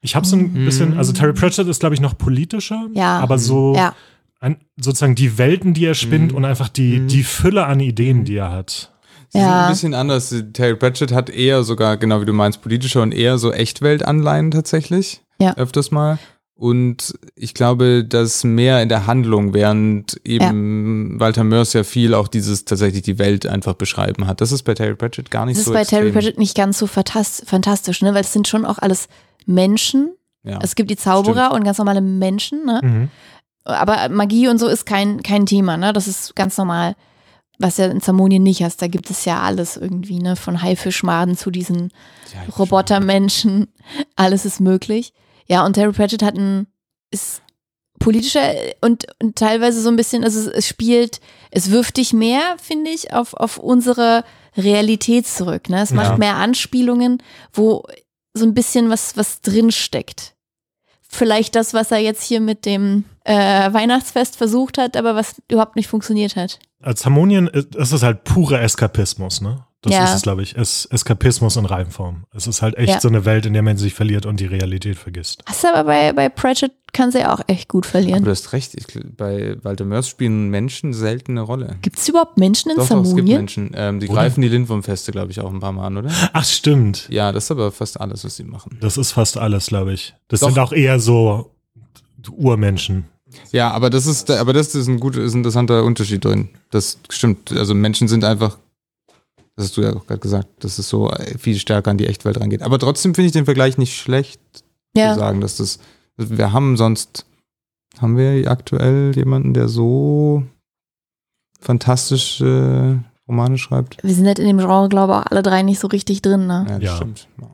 Ich 0.03 0.15
habe 0.17 0.27
so 0.27 0.37
ein 0.37 0.53
Mhm. 0.53 0.65
bisschen, 0.65 0.97
also 0.97 1.13
Terry 1.13 1.33
Pratchett 1.33 1.67
ist, 1.67 1.81
glaube 1.81 1.95
ich, 1.95 2.01
noch 2.01 2.17
politischer, 2.17 2.89
Ja. 2.95 3.19
aber 3.19 3.39
so 3.39 3.75
Ja, 3.75 3.95
an, 4.39 4.57
sozusagen 4.81 5.15
die 5.15 5.37
Welten, 5.37 5.75
die 5.75 5.85
er 5.85 5.95
spinnt 5.95 6.31
Mhm. 6.33 6.37
und 6.39 6.45
einfach 6.45 6.69
die, 6.69 7.01
Mhm. 7.01 7.09
die 7.09 7.23
Fülle 7.25 7.67
an 7.67 7.81
Ideen, 7.81 8.25
die 8.25 8.37
er 8.37 8.51
hat. 8.53 8.93
Sie 9.33 9.39
sind 9.39 9.47
Ja. 9.49 9.67
ein 9.67 9.73
bisschen 9.73 9.95
anders. 9.95 10.35
Terry 10.53 10.77
Pratchett 10.77 11.13
hat 11.13 11.31
eher 11.31 11.63
sogar, 11.63 11.97
genau 11.97 12.21
wie 12.21 12.27
du 12.27 12.33
meinst, 12.33 12.63
politischer 12.63 13.03
und 13.03 13.13
eher 13.13 13.39
so 13.39 13.53
Echtweltanleihen 13.53 14.51
tatsächlich. 14.51 15.23
Ja. 15.41 15.55
Öfters 15.57 15.91
mal. 15.91 16.19
Und 16.55 17.15
ich 17.37 17.55
glaube, 17.55 18.05
dass 18.05 18.45
mehr 18.45 18.83
in 18.83 18.91
der 18.91 19.07
Handlung, 19.07 19.55
während 19.55 20.21
eben 20.27 21.19
Walter 21.19 21.43
Mörs 21.43 21.73
ja 21.73 21.85
viel 21.85 22.13
auch 22.13 22.29
dieses 22.29 22.67
tatsächlich 22.67 23.01
die 23.03 23.19
Welt 23.19 23.47
einfach 23.47 23.73
beschreiben 23.75 24.27
hat. 24.27 24.43
Das 24.43 24.53
ist 24.53 24.65
bei 24.65 24.75
Terry 24.75 24.95
Pratchett 24.95 25.31
gar 25.31 25.47
nicht 25.47 25.57
Das 25.59 25.65
so 25.65 25.71
ist 25.71 25.75
bei 25.75 25.81
extrem. 25.81 26.01
Terry 26.01 26.13
Pratchett 26.13 26.39
nicht 26.39 26.55
ganz 26.55 26.79
so 26.79 26.85
fantas- 26.87 27.43
fantastisch, 27.47 28.03
ne? 28.03 28.13
weil 28.13 28.21
es 28.21 28.35
sind 28.35 28.47
schon 28.47 28.67
auch 28.67 28.77
alles 28.79 29.09
Menschen. 29.47 30.11
Ja. 30.43 30.59
Es 30.63 30.75
gibt 30.75 30.91
die 30.91 30.97
Zauberer 30.97 31.53
und 31.53 31.65
ganz 31.65 31.79
normale 31.79 32.01
Menschen, 32.03 32.65
ne? 32.67 32.81
Mhm. 32.83 33.09
aber 33.65 34.09
Magie 34.11 34.49
und 34.49 34.59
so 34.59 34.69
ist 34.69 34.85
kein, 34.87 35.23
kein 35.23 35.47
Thema, 35.47 35.77
ne? 35.77 35.93
Das 35.93 36.09
ist 36.09 36.35
ganz 36.37 36.57
normal. 36.59 36.95
Was 37.63 37.77
ja 37.77 37.87
in 37.87 38.01
Zamonien 38.01 38.43
nicht 38.43 38.63
hast, 38.63 38.81
da 38.81 38.87
gibt 38.87 39.11
es 39.11 39.27
ja 39.27 39.41
alles 39.43 39.77
irgendwie, 39.77 40.19
ne? 40.19 40.35
Von 40.35 40.63
Haifischmaden 40.63 41.37
zu 41.37 41.51
diesen 41.51 41.93
Ja, 42.33 42.53
Robotermenschen, 42.59 43.69
alles 44.17 44.45
ist 44.47 44.61
möglich. 44.61 45.13
Ja, 45.47 45.65
und 45.67 45.75
Terry 45.75 45.93
Pratchett 45.93 46.23
hat 46.23 46.37
ein, 46.37 46.67
ist 47.11 47.43
politischer 47.99 48.41
und, 48.81 49.07
und 49.23 49.37
teilweise 49.37 49.83
so 49.83 49.91
ein 49.91 49.97
bisschen, 49.97 50.25
also 50.25 50.41
es, 50.41 50.47
es 50.47 50.67
spielt, 50.67 51.21
es 51.51 51.71
wirft 51.71 51.99
dich 51.99 52.13
mehr, 52.15 52.57
finde 52.63 52.91
ich, 52.91 53.13
auf, 53.13 53.35
auf 53.35 53.59
unsere 53.59 54.25
Realität 54.57 55.27
zurück. 55.27 55.69
Ne? 55.69 55.83
Es 55.83 55.91
Ja. 55.91 55.97
macht 55.97 56.19
mehr 56.19 56.37
Anspielungen, 56.37 57.23
wo 57.53 57.85
so 58.33 58.47
ein 58.47 58.55
bisschen 58.55 58.89
was, 58.89 59.17
was 59.19 59.43
drin 59.43 59.71
steckt. 59.71 60.35
Vielleicht 61.13 61.57
das, 61.57 61.75
was 61.75 61.91
er 61.91 61.99
jetzt 61.99 62.23
hier 62.23 62.41
mit 62.41 62.65
dem 62.65 63.05
äh, 63.25 63.73
Weihnachtsfest 63.73 64.37
versucht 64.37 64.79
hat, 64.79 64.97
aber 64.97 65.17
was 65.17 65.43
überhaupt 65.51 65.75
nicht 65.75 65.89
funktioniert 65.89 66.37
hat. 66.37 66.61
Als 66.81 67.05
Harmonien 67.05 67.49
ist 67.49 67.75
ist 67.75 67.93
es 67.93 68.03
halt 68.03 68.23
purer 68.25 68.63
Eskapismus, 68.63 69.41
ne? 69.41 69.65
Das 69.83 69.95
Ja. 69.95 70.05
ist 70.05 70.15
es, 70.17 70.23
glaube 70.23 70.43
ich. 70.43 70.55
Es, 70.57 70.85
Eskapismus 70.87 71.57
in 71.57 71.65
Reimform. 71.65 72.25
Es 72.35 72.47
ist 72.47 72.61
halt 72.61 72.77
echt 72.77 72.89
Ja. 72.91 73.01
so 73.01 73.09
eine 73.09 73.25
Welt, 73.25 73.47
in 73.47 73.55
der 73.55 73.63
man 73.63 73.79
sich 73.79 73.95
verliert 73.95 74.27
und 74.27 74.39
die 74.39 74.45
Realität 74.47 74.99
vergisst. 74.99 75.43
Hast 75.47 75.65
aber 75.65 75.85
bei, 75.85 76.13
bei 76.13 76.29
Pratchett 76.29 76.73
kann 76.93 77.11
sie 77.13 77.25
auch 77.25 77.41
echt 77.47 77.69
gut 77.69 77.85
Aber 77.87 77.93
verlieren. 77.93 78.25
du 78.25 78.31
hast 78.31 78.53
recht, 78.53 78.75
ich, 78.75 78.85
bei 79.17 79.57
Walter 79.63 79.87
Mörs 79.87 80.09
spielen 80.09 80.51
Menschen 80.51 80.93
selten 80.93 81.33
eine 81.33 81.41
Rolle. 81.43 81.79
Gibt 81.81 81.99
es 81.99 82.07
überhaupt 82.09 82.37
Menschen 82.37 82.71
in 82.73 82.77
Doch, 82.77 82.89
doch, 82.89 83.03
es 83.05 83.15
gibt? 83.15 83.29
Menschen. 83.29 83.71
Ähm, 83.75 84.01
die 84.01 84.09
Oder? 84.09 84.17
greifen 84.23 84.43
die 84.43 84.49
Lindwurmfeste, 84.49 85.13
glaube 85.13 85.31
ich, 85.31 85.41
auch 85.41 85.51
ein 85.51 85.61
paar 85.61 85.73
Mal 85.73 85.87
an, 85.87 85.97
oder? 85.97 86.11
Ach, 86.35 86.45
stimmt. 86.45 87.07
Ja, 87.09 87.33
das 87.33 87.45
ist 87.45 87.51
aber 87.53 87.73
fast 87.73 87.99
alles, 88.01 88.23
was 88.25 88.37
sie 88.37 88.45
machen. 88.45 88.77
Das 88.83 88.99
ist 88.99 89.13
fast 89.13 89.39
alles, 89.39 89.67
glaube 89.69 89.93
ich. 89.95 90.15
Das 90.29 90.41
Doch. 90.41 90.49
sind 90.49 90.59
auch 90.59 90.73
eher 90.73 91.01
so 91.01 91.53
Urmenschen. 92.37 93.05
Ja, 93.53 93.71
aber 93.71 93.91
das 93.91 94.07
ist, 94.07 94.31
aber 94.31 94.53
das 94.53 94.75
ist 94.75 94.89
ein 94.89 94.99
gut, 95.01 95.17
ist 95.17 95.35
ein 95.35 95.39
interessanter 95.39 95.85
Unterschied 95.85 96.25
drin. 96.25 96.49
Das 96.71 96.99
stimmt. 97.09 97.53
Also 97.53 97.75
Menschen 97.75 98.09
sind 98.09 98.25
einfach, 98.25 98.59
das 99.61 99.69
hast 99.69 99.77
du 99.77 99.83
ja 99.83 99.95
auch 99.95 100.07
gerade 100.07 100.21
gesagt, 100.21 100.49
dass 100.65 100.79
es 100.79 100.89
so 100.89 101.11
äh, 101.11 101.39
viel 101.39 101.59
stärker 101.59 101.91
an 101.91 101.99
die 101.99 102.07
Echtwelt 102.07 102.41
rangeht. 102.41 102.63
Aber 102.63 102.79
trotzdem 102.79 103.15
finde 103.15 103.27
ich 103.27 103.33
den 103.33 103.45
Vergleich 103.45 103.79
nicht 103.79 103.97
schlecht 103.97 104.41
Ja. 104.97 105.13
zu 105.15 105.19
sagen, 105.21 105.41
dass 105.41 105.57
das, 105.57 105.79
wir 106.17 106.53
haben 106.53 106.77
sonst, 106.77 107.27
haben 108.01 108.17
wir 108.17 108.51
aktuell 108.51 109.13
jemanden, 109.17 109.55
der 109.55 109.69
so 109.69 110.43
fantastische 111.61 113.03
Romane 113.29 113.59
schreibt? 113.59 114.03
Wir 114.03 114.15
sind 114.15 114.27
halt 114.27 114.39
in 114.39 114.47
dem 114.47 114.59
Genre, 114.59 114.89
glaube 114.89 115.13
ich, 115.13 115.19
auch 115.19 115.27
alle 115.31 115.43
drei 115.43 115.63
nicht 115.63 115.79
so 115.79 115.87
richtig 115.89 116.23
drin, 116.23 116.47
ne? 116.47 116.67
Ja, 116.69 116.75
das 116.79 116.85
Ja. 116.85 116.97
stimmt. 116.97 117.29
Ja. 117.41 117.49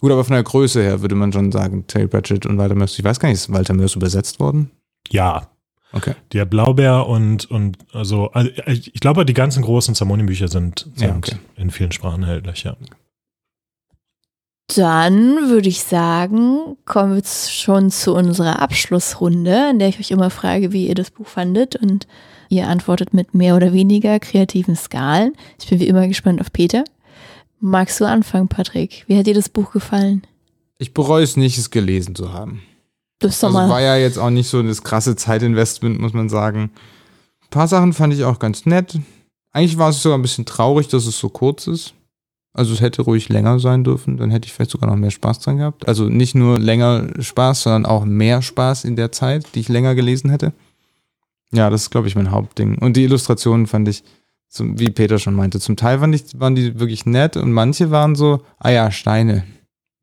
Gut, 0.00 0.10
aber 0.10 0.24
von 0.24 0.34
der 0.34 0.42
Größe 0.42 0.82
her 0.82 1.00
würde 1.00 1.14
man 1.14 1.32
schon 1.32 1.52
sagen, 1.52 1.86
Terry 1.86 2.08
Pratchett 2.08 2.44
und 2.46 2.58
Walter 2.58 2.74
Mörs. 2.74 2.98
Ich 2.98 3.04
weiß 3.04 3.20
gar 3.20 3.28
nicht, 3.28 3.36
ist 3.36 3.52
Walter 3.52 3.74
Mörs 3.74 3.94
übersetzt 3.94 4.40
worden? 4.40 4.70
Ja. 5.10 5.46
Okay. 5.92 6.14
Der 6.32 6.44
Blaubär 6.44 7.06
und, 7.06 7.50
und 7.50 7.76
also, 7.92 8.30
also 8.30 8.50
ich 8.68 8.94
glaube, 8.94 9.24
die 9.24 9.34
ganzen 9.34 9.62
großen 9.62 9.94
Zamonien-Bücher 9.94 10.48
sind, 10.48 10.88
sind 10.94 11.08
Ja, 11.08 11.16
okay. 11.16 11.36
in 11.56 11.70
vielen 11.70 11.92
Sprachen 11.92 12.22
erhältlich, 12.22 12.64
ja. 12.64 12.76
Dann 14.74 15.50
würde 15.50 15.68
ich 15.68 15.82
sagen, 15.82 16.76
kommen 16.86 17.10
wir 17.10 17.16
jetzt 17.18 17.54
schon 17.54 17.90
zu 17.90 18.14
unserer 18.14 18.60
Abschlussrunde, 18.62 19.68
in 19.70 19.78
der 19.78 19.88
ich 19.88 19.98
euch 20.00 20.10
immer 20.10 20.30
frage, 20.30 20.72
wie 20.72 20.86
ihr 20.86 20.94
das 20.94 21.10
Buch 21.10 21.26
fandet 21.26 21.76
und 21.76 22.06
ihr 22.48 22.68
antwortet 22.68 23.12
mit 23.12 23.34
mehr 23.34 23.54
oder 23.54 23.72
weniger 23.74 24.18
kreativen 24.18 24.76
Skalen. 24.76 25.34
Ich 25.60 25.68
bin 25.68 25.80
wie 25.80 25.88
immer 25.88 26.08
gespannt 26.08 26.40
auf 26.40 26.52
Peter. 26.52 26.84
Magst 27.60 28.00
du 28.00 28.06
anfangen, 28.06 28.48
Patrick? 28.48 29.04
Wie 29.08 29.18
hat 29.18 29.26
dir 29.26 29.34
das 29.34 29.48
Buch 29.50 29.72
gefallen? 29.72 30.22
Ich 30.78 30.94
bereue 30.94 31.22
es 31.22 31.36
nicht, 31.36 31.58
es 31.58 31.70
gelesen 31.70 32.14
zu 32.14 32.32
haben. 32.32 32.62
Das 33.22 33.32
ist 33.34 33.42
doch 33.42 33.48
Also 33.48 33.58
mal. 33.58 33.68
war 33.68 33.80
ja 33.80 33.96
jetzt 33.96 34.18
auch 34.18 34.30
nicht 34.30 34.48
so 34.48 34.62
das 34.62 34.82
krasse 34.82 35.16
Zeitinvestment, 35.16 36.00
muss 36.00 36.12
man 36.12 36.28
sagen. 36.28 36.70
Ein 37.42 37.50
paar 37.50 37.68
Sachen 37.68 37.92
fand 37.92 38.12
ich 38.14 38.24
auch 38.24 38.38
ganz 38.38 38.66
nett. 38.66 38.98
Eigentlich 39.52 39.78
war 39.78 39.90
es 39.90 40.02
sogar 40.02 40.18
ein 40.18 40.22
bisschen 40.22 40.46
traurig, 40.46 40.88
dass 40.88 41.06
es 41.06 41.18
so 41.18 41.28
kurz 41.28 41.66
ist. 41.66 41.94
Also 42.54 42.74
es 42.74 42.82
hätte 42.82 43.02
ruhig 43.02 43.30
länger 43.30 43.58
sein 43.58 43.82
dürfen, 43.82 44.18
dann 44.18 44.30
hätte 44.30 44.46
ich 44.46 44.52
vielleicht 44.52 44.72
sogar 44.72 44.90
noch 44.90 44.96
mehr 44.96 45.10
Spaß 45.10 45.38
dran 45.38 45.56
gehabt. 45.56 45.88
Also 45.88 46.10
nicht 46.10 46.34
nur 46.34 46.58
länger 46.58 47.06
Spaß, 47.18 47.62
sondern 47.62 47.86
auch 47.86 48.04
mehr 48.04 48.42
Spaß 48.42 48.84
in 48.84 48.94
der 48.94 49.10
Zeit, 49.10 49.46
die 49.54 49.60
ich 49.60 49.70
länger 49.70 49.94
gelesen 49.94 50.28
hätte. 50.28 50.52
Ja, 51.50 51.70
das 51.70 51.82
ist, 51.82 51.90
glaube 51.90 52.08
ich, 52.08 52.14
mein 52.14 52.30
Hauptding. 52.30 52.76
Und 52.78 52.96
die 52.96 53.04
Illustrationen 53.04 53.66
fand 53.66 53.88
ich, 53.88 54.04
zum, 54.48 54.78
wie 54.78 54.90
Peter 54.90 55.18
schon 55.18 55.34
meinte, 55.34 55.60
zum 55.60 55.76
Teil 55.76 56.00
fand 56.00 56.14
ich, 56.14 56.38
waren 56.38 56.54
die 56.54 56.78
wirklich 56.78 57.06
nett 57.06 57.38
und 57.38 57.52
manche 57.52 57.90
waren 57.90 58.14
so, 58.14 58.42
ah 58.58 58.70
ja, 58.70 58.90
Steine. 58.90 59.44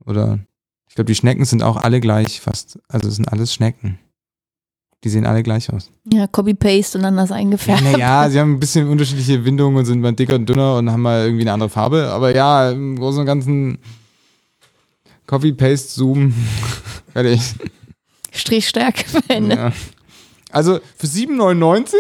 Oder 0.06 0.40
glaube, 1.00 1.08
die 1.08 1.16
Schnecken 1.16 1.46
sind 1.46 1.64
auch 1.64 1.78
alle 1.78 2.02
gleich 2.02 2.42
fast. 2.42 2.78
Also 2.90 3.08
es 3.08 3.16
sind 3.16 3.32
alles 3.32 3.54
Schnecken. 3.54 4.00
Die 5.06 5.10
sehen 5.10 5.26
alle 5.26 5.44
gleich 5.44 5.72
aus. 5.72 5.92
Ja, 6.12 6.28
Copy-Paste 6.28 6.98
und 6.98 7.06
dann 7.06 7.16
das 7.16 7.30
Ja, 7.30 7.38
eingefärbt. 7.38 7.84
naja, 7.84 8.30
sie 8.30 8.38
haben 8.38 8.56
ein 8.56 8.60
bisschen 8.60 8.90
unterschiedliche 8.90 9.46
Windungen 9.46 9.78
und 9.78 9.86
sind 9.86 10.02
mal 10.02 10.12
dicker 10.12 10.36
und 10.36 10.46
dünner 10.50 10.76
und 10.76 10.92
haben 10.92 11.02
mal 11.02 11.24
irgendwie 11.24 11.44
eine 11.44 11.54
andere 11.54 11.70
Farbe. 11.70 12.10
Aber 12.10 12.36
ja, 12.36 12.72
im 12.72 13.00
Großen 13.00 13.22
und 13.22 13.26
Ganzen 13.26 13.78
Copy, 15.26 15.54
Paste, 15.54 15.88
Zoom. 15.90 16.34
Fertig. 17.14 17.40
Strichstärke 18.34 19.06
verwendet. 19.08 19.58
Ja. 19.58 19.72
Also 20.52 20.80
für 20.98 21.08
7,99 21.08 21.94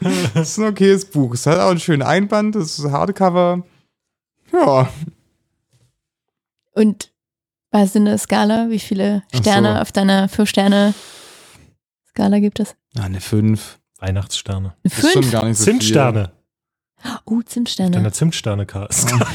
das 0.34 0.50
ist 0.50 0.58
ein 0.58 0.66
okayes 0.68 1.04
Buch. 1.06 1.34
Es 1.34 1.46
hat 1.46 1.58
auch 1.58 1.70
einen 1.70 1.80
schönen 1.80 2.02
Einband, 2.02 2.54
das 2.54 2.78
ist 2.78 2.84
Hardcover. 2.92 3.64
Ja, 4.52 4.88
Und 6.76 7.10
was 7.72 7.86
ist 7.86 7.96
eine 7.96 8.16
Skala? 8.18 8.68
Wie 8.68 8.78
viele 8.78 9.22
Sterne 9.34 9.74
so. 9.74 9.80
auf 9.80 9.90
deiner 9.92 10.28
Fünf-Sterne-Skala 10.28 12.38
gibt 12.38 12.60
es? 12.60 12.76
Ah, 12.96 13.02
eine 13.04 13.20
5. 13.20 13.78
Weihnachtssterne. 13.98 14.74
Eine 14.84 14.92
Ist 14.92 15.00
schon 15.00 15.10
Fünf? 15.22 15.32
gar 15.32 15.44
nicht 15.46 15.56
so 15.56 15.64
Zimtsterne. 15.64 16.32
Oh, 17.24 17.40
Zimtsterne. 17.42 17.90
Deine 17.92 18.12
Zimtsterne-Cast. 18.12 19.10
viel. 19.10 19.20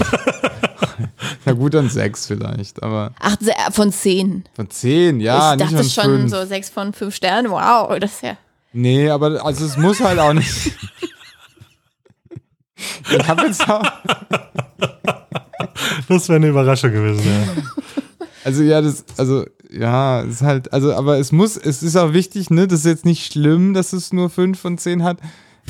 Ja 1.45 1.53
gut, 1.53 1.73
dann 1.73 1.89
6 1.89 2.27
vielleicht, 2.27 2.83
aber 2.83 3.13
Ach, 3.19 3.35
von 3.71 3.91
zehn. 3.91 4.43
von 4.53 4.69
10, 4.69 5.19
ja, 5.19 5.53
ich 5.53 5.59
nicht 5.59 5.71
dachte 5.73 5.83
von 5.83 5.89
schon 5.89 6.19
5. 6.19 6.31
so 6.31 6.45
sechs 6.45 6.69
von 6.69 6.93
fünf 6.93 7.15
Sternen. 7.15 7.49
Wow, 7.49 7.97
das 7.97 8.11
ist 8.13 8.21
ja. 8.21 8.37
Nee, 8.73 9.09
aber 9.09 9.43
also 9.43 9.65
es 9.65 9.75
muss 9.75 9.99
halt 9.99 10.19
auch 10.19 10.33
nicht. 10.33 10.55
ich 13.11 13.27
habe 13.27 13.47
jetzt 13.47 13.67
auch, 13.67 13.81
Das 16.07 16.29
wäre 16.29 16.37
eine 16.37 16.49
Überraschung 16.49 16.91
gewesen, 16.91 17.23
ja. 17.25 17.63
also 18.43 18.63
ja, 18.63 18.81
das, 18.81 19.05
also 19.17 19.45
ja, 19.71 20.21
es 20.21 20.35
ist 20.35 20.41
halt, 20.41 20.73
also 20.73 20.93
aber 20.93 21.17
es 21.17 21.31
muss, 21.31 21.57
es 21.57 21.83
ist 21.83 21.95
auch 21.95 22.13
wichtig, 22.13 22.49
ne, 22.49 22.67
das 22.67 22.79
ist 22.79 22.85
jetzt 22.85 23.05
nicht 23.05 23.31
schlimm, 23.31 23.73
dass 23.73 23.93
es 23.93 24.11
nur 24.11 24.29
5 24.29 24.59
von 24.59 24.77
10 24.77 25.03
hat. 25.03 25.17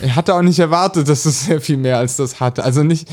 Ich 0.02 0.16
hatte 0.16 0.36
auch 0.36 0.42
nicht 0.42 0.60
erwartet, 0.60 1.08
dass 1.10 1.26
es 1.26 1.46
sehr 1.46 1.62
viel 1.62 1.78
mehr 1.78 1.98
als 1.98 2.16
das 2.16 2.40
hatte. 2.40 2.64
Also 2.64 2.82
nicht, 2.84 3.08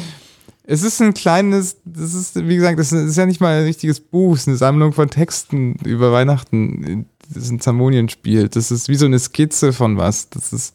es 0.64 0.82
ist 0.82 1.01
ein 1.01 1.14
kleines, 1.14 1.78
das 1.84 2.14
ist, 2.14 2.47
wie 2.47 2.57
gesagt, 2.57 2.78
das 2.78 2.93
ist 2.93 3.16
ja 3.16 3.26
nicht 3.26 3.41
mal 3.41 3.59
ein 3.59 3.64
richtiges 3.64 4.01
Buch, 4.01 4.34
es 4.34 4.43
ist 4.43 4.49
eine 4.49 4.57
Sammlung 4.57 4.93
von 4.93 5.11
Texten 5.11 5.74
über 5.84 6.12
Weihnachten, 6.12 7.07
das 7.34 7.51
ein 7.51 7.61
Zamonien 7.61 8.09
spielt. 8.09 8.57
Das 8.57 8.70
ist 8.70 8.89
wie 8.89 8.95
so 8.95 9.07
eine 9.07 9.18
Skizze 9.18 9.72
von 9.72 9.99
was. 9.99 10.30
Das 10.30 10.53
ist, 10.53 10.74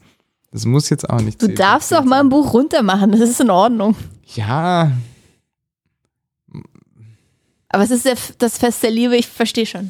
das 0.51 0.65
muss 0.65 0.89
jetzt 0.89 1.09
auch 1.09 1.21
nicht 1.21 1.41
Du 1.41 1.47
10 1.47 1.55
darfst 1.55 1.89
10 1.89 2.05
mal 2.05 2.19
ein 2.19 2.29
Buch 2.29 2.53
runtermachen, 2.53 3.11
das 3.11 3.21
ist 3.21 3.39
in 3.39 3.49
Ordnung. 3.49 3.95
Ja, 4.35 4.91
Aber 7.73 7.83
es 7.83 7.91
ist 7.91 8.05
der, 8.05 8.15
das 8.37 8.57
Fest 8.59 8.83
der 8.83 8.91
Liebe, 8.91 9.17
ich 9.17 9.27
verstehe 9.27 9.65
schon. 9.65 9.89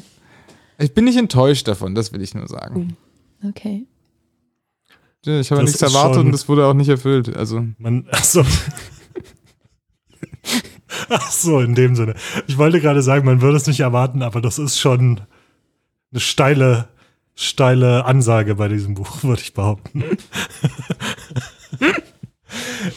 ich 0.78 0.92
bin 0.94 1.04
nicht 1.04 1.18
enttäuscht 1.18 1.68
davon, 1.68 1.94
das 1.94 2.12
will 2.12 2.22
ich 2.22 2.34
nur 2.34 2.48
sagen. 2.48 2.96
Okay. 3.46 3.86
Ja, 5.24 5.38
Ich 5.38 5.50
habe 5.50 5.60
Das 5.62 5.70
nichts 5.70 5.82
erwartet 5.82 6.16
schon- 6.16 6.26
und 6.26 6.32
das 6.32 6.48
wurde 6.48 6.66
auch 6.66 6.72
nicht 6.74 6.88
erfüllt. 6.88 7.36
Also, 7.36 7.64
Man, 7.78 8.06
ach 8.10 8.24
so. 8.24 8.42
ach 11.08 11.30
so, 11.30 11.60
in 11.60 11.74
dem 11.74 11.94
Sinne. 11.94 12.14
Ich 12.46 12.58
wollte 12.58 12.80
gerade 12.80 13.02
sagen, 13.02 13.24
man 13.26 13.40
würde 13.40 13.56
es 13.56 13.66
nicht 13.66 13.80
erwarten, 13.80 14.22
aber 14.22 14.40
das 14.40 14.58
ist 14.58 14.78
schon 14.78 15.20
eine 16.10 16.20
steile, 16.20 16.88
steile 17.34 18.04
Ansage 18.06 18.54
bei 18.54 18.68
diesem 18.68 18.94
Buch, 18.94 19.22
würde 19.22 19.42
ich 19.42 19.52
behaupten. 19.54 20.04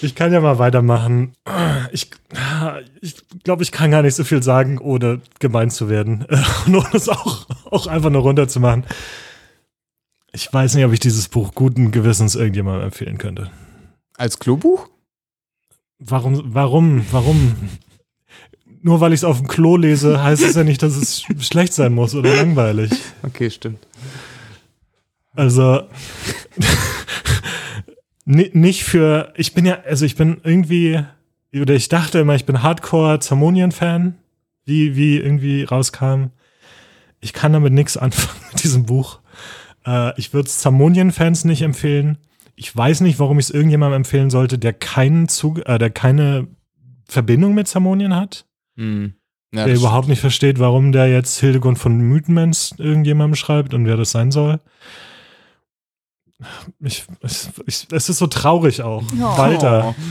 Ich 0.02 0.16
kann 0.16 0.34
ja 0.34 0.40
mal 0.40 0.60
weitermachen. 0.60 1.34
Ich, 1.92 2.10
ich 3.02 3.16
glaube, 3.44 3.64
ich 3.64 3.72
kann 3.72 3.92
gar 3.92 4.02
nicht 4.02 4.16
so 4.16 4.24
viel 4.24 4.44
sagen, 4.44 4.78
ohne 4.80 5.22
gemein 5.40 5.70
zu 5.70 5.90
werden. 5.90 6.26
Und 6.66 6.76
ohne 6.76 6.94
es 6.94 7.10
auch, 7.10 7.48
auch 7.72 7.88
einfach 7.88 8.10
nur 8.10 8.22
runterzumachen. 8.22 8.86
Ich 10.32 10.52
weiß 10.52 10.76
nicht, 10.76 10.86
ob 10.86 10.94
ich 10.94 11.00
dieses 11.00 11.30
Buch 11.30 11.54
guten 11.56 11.92
Gewissens 11.92 12.36
irgendjemandem 12.36 12.86
empfehlen 12.86 13.18
könnte. 13.18 13.50
als 14.18 14.40
Klobuch? 14.40 14.90
Warum, 16.00 16.54
warum, 16.54 17.06
warum? 17.12 17.56
nur 18.82 19.02
weil 19.02 19.14
ich 19.14 19.20
es 19.20 19.24
auf 19.24 19.38
dem 19.40 19.48
Klo 19.48 19.78
lese, 19.78 20.24
heißt 20.24 20.44
es 20.44 20.56
ja 20.56 20.64
nicht, 20.64 20.82
dass 20.82 20.96
es 20.96 21.24
schlecht 21.42 21.74
sein 21.74 21.94
muss 21.94 22.16
oder 22.16 22.36
langweilig. 22.36 22.92
Okay, 23.24 23.50
stimmt. 23.50 23.86
Also 25.34 25.84
nicht 28.28 28.84
für, 28.84 29.32
ich 29.38 29.54
bin 29.54 29.66
ja, 29.66 29.80
also 29.86 30.06
ich 30.06 30.16
bin 30.16 30.42
irgendwie, 30.44 31.02
oder 31.54 31.74
ich 31.74 31.88
dachte 31.88 32.20
immer, 32.20 32.36
ich 32.36 32.46
bin 32.46 32.62
Hardcore 32.62 33.20
Zamonien-Fan, 33.20 34.16
wie, 34.66 34.96
wie 34.96 35.18
irgendwie 35.18 35.64
rauskam. 35.64 36.26
Ich 37.22 37.32
kann 37.32 37.54
damit 37.54 37.74
nichts 37.74 37.96
anfangen 37.96 38.40
mit 38.52 38.64
diesem 38.64 38.86
Buch. 38.86 39.20
Äh, 39.86 40.20
ich 40.20 40.34
würde 40.34 40.48
es 40.48 40.60
Zamonien-Fans 40.60 41.46
nicht 41.46 41.62
empfehlen. 41.62 42.18
Ich 42.56 42.76
weiß 42.76 43.02
nicht, 43.02 43.18
warum 43.20 43.40
ich 43.40 43.46
es 43.46 43.52
irgendjemandem 43.52 43.98
empfehlen 43.98 44.30
sollte, 44.30 44.58
der 44.58 44.74
keinen 44.74 45.30
Zug, 45.30 45.66
äh, 45.68 45.78
der 45.78 45.90
keine 45.90 46.48
Verbindung 47.08 47.56
mit 47.56 47.68
Zamonien 47.68 48.14
hat. 48.14 48.46
Hm. 48.76 49.14
Ja, 49.54 49.66
der 49.66 49.76
überhaupt 49.76 50.10
nicht 50.10 50.20
versteht, 50.20 50.60
warum 50.60 50.92
der 50.92 51.08
jetzt 51.08 51.40
Hildegund 51.40 51.80
von 51.80 51.98
Mythenmens 51.98 52.76
irgendjemandem 52.78 53.36
schreibt 53.36 53.74
und 53.74 53.86
wer 53.86 53.96
das 53.96 54.12
sein 54.12 54.32
soll. 54.32 54.60
Ich, 56.80 57.06
ich, 57.24 57.50
ich, 57.66 57.88
es 57.92 58.10
ist 58.10 58.18
so 58.18 58.28
traurig 58.28 58.82
auch. 58.82 59.04
Oh. 59.20 59.38
Walter. 59.38 59.96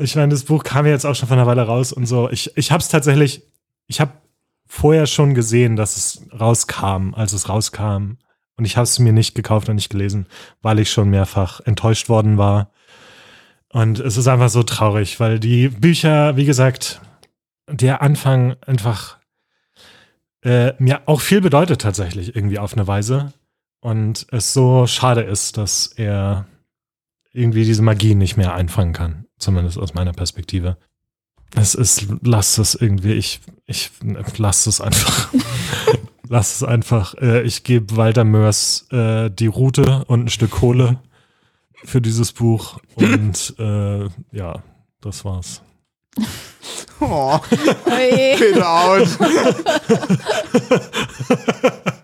Ich 0.00 0.14
meine, 0.14 0.28
das 0.28 0.44
Buch 0.44 0.62
kam 0.62 0.86
ja 0.86 0.92
jetzt 0.92 1.04
auch 1.04 1.16
schon 1.16 1.28
von 1.28 1.38
einer 1.38 1.48
Weile 1.48 1.62
raus 1.62 1.92
und 1.92 2.06
so. 2.06 2.30
Ich, 2.30 2.56
ich 2.56 2.70
habe 2.70 2.80
es 2.80 2.88
tatsächlich, 2.88 3.42
ich 3.88 4.00
habe 4.00 4.12
vorher 4.64 5.06
schon 5.06 5.34
gesehen, 5.34 5.74
dass 5.74 5.96
es 5.96 6.22
rauskam, 6.38 7.14
als 7.14 7.32
es 7.32 7.48
rauskam. 7.48 8.18
Und 8.56 8.64
ich 8.64 8.76
habe 8.76 8.84
es 8.84 8.98
mir 8.98 9.12
nicht 9.12 9.34
gekauft 9.34 9.68
und 9.68 9.76
nicht 9.76 9.90
gelesen, 9.90 10.26
weil 10.62 10.78
ich 10.78 10.90
schon 10.90 11.10
mehrfach 11.10 11.60
enttäuscht 11.60 12.08
worden 12.08 12.38
war. 12.38 12.70
Und 13.70 13.98
es 13.98 14.16
ist 14.16 14.28
einfach 14.28 14.48
so 14.48 14.62
traurig, 14.62 15.20
weil 15.20 15.38
die 15.40 15.68
Bücher, 15.68 16.36
wie 16.36 16.44
gesagt, 16.44 17.00
der 17.68 18.00
Anfang 18.02 18.56
einfach 18.66 19.18
äh, 20.42 20.72
mir 20.78 21.02
auch 21.06 21.20
viel 21.20 21.40
bedeutet 21.40 21.80
tatsächlich 21.80 22.34
irgendwie 22.34 22.58
auf 22.58 22.72
eine 22.74 22.86
Weise. 22.86 23.32
Und 23.80 24.26
es 24.30 24.52
so 24.52 24.86
schade 24.86 25.22
ist, 25.22 25.56
dass 25.56 25.86
er 25.86 26.46
irgendwie 27.32 27.64
diese 27.64 27.82
Magie 27.82 28.14
nicht 28.14 28.36
mehr 28.36 28.54
einfangen 28.54 28.92
kann. 28.92 29.26
Zumindest 29.38 29.78
aus 29.78 29.94
meiner 29.94 30.12
Perspektive. 30.12 30.76
Es 31.54 31.74
ist, 31.74 32.06
lass 32.22 32.58
es 32.58 32.74
irgendwie, 32.74 33.12
ich, 33.12 33.40
ich, 33.66 33.90
lass 34.36 34.66
es 34.66 34.80
einfach. 34.80 35.32
lass 36.28 36.56
es 36.56 36.62
einfach. 36.62 37.14
Äh, 37.14 37.42
ich 37.42 37.62
gebe 37.62 37.96
Walter 37.96 38.24
Mörs 38.24 38.86
äh, 38.90 39.30
die 39.30 39.46
Route 39.46 40.04
und 40.06 40.24
ein 40.24 40.28
Stück 40.28 40.50
Kohle 40.50 41.00
für 41.84 42.00
dieses 42.00 42.32
Buch. 42.32 42.80
Und 42.96 43.54
äh, 43.58 44.08
ja, 44.32 44.62
das 45.00 45.24
war's. 45.24 45.62
Oh. 47.00 47.38
Peter 47.86 48.68
out. 48.68 49.08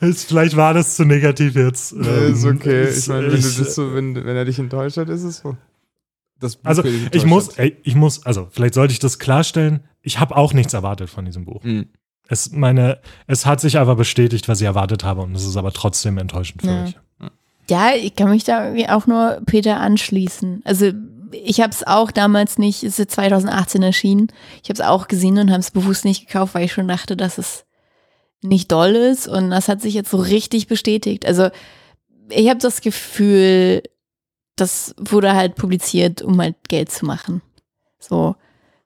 Ist- 0.00 0.28
Vielleicht 0.28 0.56
war 0.56 0.74
das 0.74 0.96
zu 0.96 1.04
negativ 1.04 1.54
jetzt. 1.56 1.94
Nee, 1.94 2.28
ist 2.28 2.44
Ähm, 2.44 2.56
okay. 2.56 2.82
es- 2.82 2.98
Ich 3.04 3.08
meine, 3.08 3.24
wenn, 3.32 3.40
du 3.40 3.48
ich- 3.48 3.58
das 3.58 3.74
so, 3.74 3.94
wenn, 3.94 4.14
wenn 4.14 4.36
er 4.36 4.44
dich 4.44 4.58
enttäuscht 4.58 4.96
hat, 4.96 5.08
ist 5.08 5.22
es 5.22 5.38
so. 5.38 5.56
Das 6.40 6.56
Buch 6.56 6.66
Also 6.68 6.82
ich 6.84 7.24
muss, 7.26 7.48
ey, 7.58 7.76
ich 7.82 7.96
muss, 7.96 8.24
also 8.24 8.46
vielleicht 8.50 8.74
sollte 8.74 8.92
ich 8.92 9.00
das 9.00 9.18
klarstellen. 9.18 9.80
Ich 10.02 10.20
habe 10.20 10.36
auch 10.36 10.52
nichts 10.52 10.72
erwartet 10.72 11.10
von 11.10 11.24
diesem 11.24 11.44
Buch. 11.44 11.64
Hm. 11.64 11.86
Es, 12.28 12.52
meine, 12.52 13.00
es 13.26 13.44
hat 13.46 13.60
sich 13.60 13.78
aber 13.78 13.96
bestätigt, 13.96 14.48
was 14.48 14.60
ich 14.60 14.66
erwartet 14.66 15.02
habe 15.02 15.22
und 15.22 15.34
es 15.34 15.44
ist 15.44 15.56
aber 15.56 15.72
trotzdem 15.72 16.16
enttäuschend 16.18 16.62
für 16.62 16.68
Ja. 16.68 16.82
mich. 16.82 16.96
Ja, 17.70 17.90
ich 17.94 18.14
kann 18.14 18.30
mich 18.30 18.44
da 18.44 18.64
irgendwie 18.66 18.88
auch 18.88 19.06
nur 19.06 19.42
Peter 19.46 19.78
anschließen. 19.80 20.62
Also 20.64 20.92
ich 21.32 21.60
habe 21.60 21.70
es 21.72 21.86
auch 21.86 22.10
damals 22.10 22.56
nicht, 22.56 22.82
es 22.84 22.98
ist 22.98 23.10
2018 23.10 23.82
erschienen. 23.82 24.28
Ich 24.62 24.70
habe 24.70 24.74
es 24.74 24.80
auch 24.80 25.08
gesehen 25.08 25.38
und 25.38 25.50
habe 25.50 25.60
es 25.60 25.70
bewusst 25.70 26.04
nicht 26.04 26.26
gekauft, 26.26 26.54
weil 26.54 26.64
ich 26.64 26.72
schon 26.72 26.88
dachte, 26.88 27.16
dass 27.16 27.36
es 27.36 27.64
nicht 28.42 28.70
doll 28.70 28.94
ist 28.94 29.28
und 29.28 29.50
das 29.50 29.68
hat 29.68 29.82
sich 29.82 29.94
jetzt 29.94 30.10
so 30.10 30.18
richtig 30.18 30.66
bestätigt. 30.68 31.26
Also 31.26 31.50
ich 32.30 32.48
habe 32.48 32.60
das 32.60 32.80
Gefühl, 32.80 33.82
das 34.56 34.94
wurde 34.98 35.34
halt 35.34 35.54
publiziert, 35.56 36.22
um 36.22 36.40
halt 36.40 36.56
Geld 36.68 36.90
zu 36.90 37.06
machen. 37.06 37.42
So, 37.98 38.36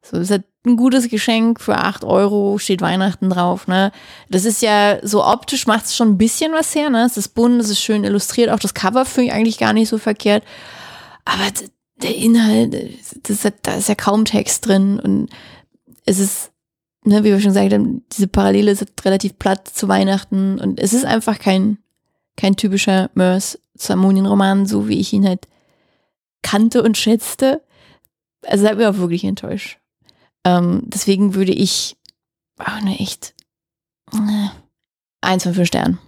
so 0.03 0.17
es 0.19 0.31
hat 0.31 0.43
ein 0.65 0.77
gutes 0.77 1.09
Geschenk 1.09 1.61
für 1.61 1.77
8 1.77 2.05
Euro, 2.05 2.57
steht 2.59 2.81
Weihnachten 2.81 3.31
drauf, 3.31 3.67
ne? 3.67 3.91
Das 4.29 4.45
ist 4.45 4.63
ja 4.63 4.99
so 5.03 5.25
optisch 5.25 5.67
macht 5.67 5.87
es 5.87 5.97
schon 5.97 6.11
ein 6.11 6.19
bisschen 6.19 6.53
was 6.53 6.75
her, 6.75 6.89
ne? 6.89 7.05
Es 7.05 7.17
ist 7.17 7.31
bunt, 7.35 7.61
es 7.61 7.69
ist 7.69 7.81
schön 7.81 8.05
illustriert, 8.05 8.51
auch 8.51 8.61
das 8.61 8.75
Cover 8.75 9.05
finde 9.05 9.29
ich 9.29 9.33
eigentlich 9.33 9.59
gar 9.59 9.73
nicht 9.73 9.89
so 9.89 9.99
verkehrt. 9.99 10.45
Aber 11.25 11.43
der 11.97 12.15
Inhalt, 12.15 12.75
das 13.25 13.47
da 13.63 13.75
ist 13.75 13.89
ja 13.89 13.95
kaum 13.95 14.25
Text 14.25 14.67
drin 14.67 15.01
und 15.01 15.31
es 16.05 16.19
ist, 16.19 16.52
ne, 17.05 17.25
wie 17.25 17.31
wir 17.31 17.41
schon 17.41 17.51
gesagt 17.51 17.73
haben, 17.73 18.05
diese 18.13 18.29
Parallele 18.29 18.71
ist 18.71 18.85
relativ 19.05 19.39
platt 19.39 19.69
zu 19.69 19.89
Weihnachten 19.89 20.59
und 20.61 20.81
es 20.81 20.93
ist 20.93 21.05
einfach 21.05 21.39
kein, 21.39 21.79
kein 22.37 22.57
typischer 22.57 23.11
Mörs 23.15 23.59
Zamonien-Roman, 23.77 24.67
so 24.67 24.89
wie 24.89 25.01
ich 25.01 25.13
ihn 25.13 25.27
halt 25.27 25.49
kannte 26.43 26.83
und 26.83 26.97
schätzte. 26.97 27.63
Also 28.47 28.67
hat 28.67 28.77
mich 28.77 28.87
auch 28.87 28.99
wirklich 28.99 29.25
enttäuscht. 29.25 29.79
Ähm, 30.45 30.83
deswegen 30.85 31.35
würde 31.35 31.53
ich 31.53 31.97
auch 32.59 32.67
eine 32.67 32.99
echt 32.99 33.35
äh, 34.13 34.49
eins 35.21 35.45
von 35.45 35.55
fünf 35.55 35.69
Sternen. 35.69 35.99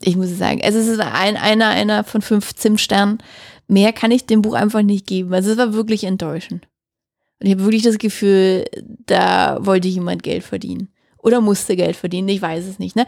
Ich 0.00 0.16
muss 0.16 0.30
es 0.30 0.38
sagen. 0.38 0.60
Es 0.60 0.74
ist 0.74 1.00
ein, 1.00 1.36
einer, 1.36 1.68
einer 1.68 2.04
von 2.04 2.22
fünf 2.22 2.54
Zimtsternen. 2.54 3.18
Mehr 3.66 3.92
kann 3.92 4.10
ich 4.10 4.26
dem 4.26 4.42
Buch 4.42 4.54
einfach 4.54 4.82
nicht 4.82 5.06
geben. 5.06 5.32
Also 5.34 5.52
es 5.52 5.58
war 5.58 5.72
wirklich 5.72 6.04
enttäuschend. 6.04 6.68
Und 7.40 7.46
ich 7.46 7.52
habe 7.52 7.64
wirklich 7.64 7.82
das 7.82 7.98
Gefühl, 7.98 8.64
da 9.06 9.58
wollte 9.60 9.88
jemand 9.88 10.22
Geld 10.22 10.42
verdienen. 10.44 10.88
Oder 11.18 11.40
musste 11.40 11.76
Geld 11.76 11.96
verdienen, 11.96 12.28
ich 12.28 12.42
weiß 12.42 12.64
es 12.66 12.78
nicht. 12.78 12.96
Ne? 12.96 13.06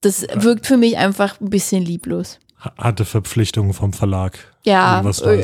Das 0.00 0.22
wirkt 0.34 0.66
für 0.66 0.76
mich 0.76 0.96
einfach 0.96 1.40
ein 1.40 1.50
bisschen 1.50 1.84
lieblos. 1.84 2.38
Ha- 2.60 2.72
Hatte 2.78 3.04
Verpflichtungen 3.04 3.72
vom 3.72 3.92
Verlag. 3.92 4.38
Ja, 4.64 5.00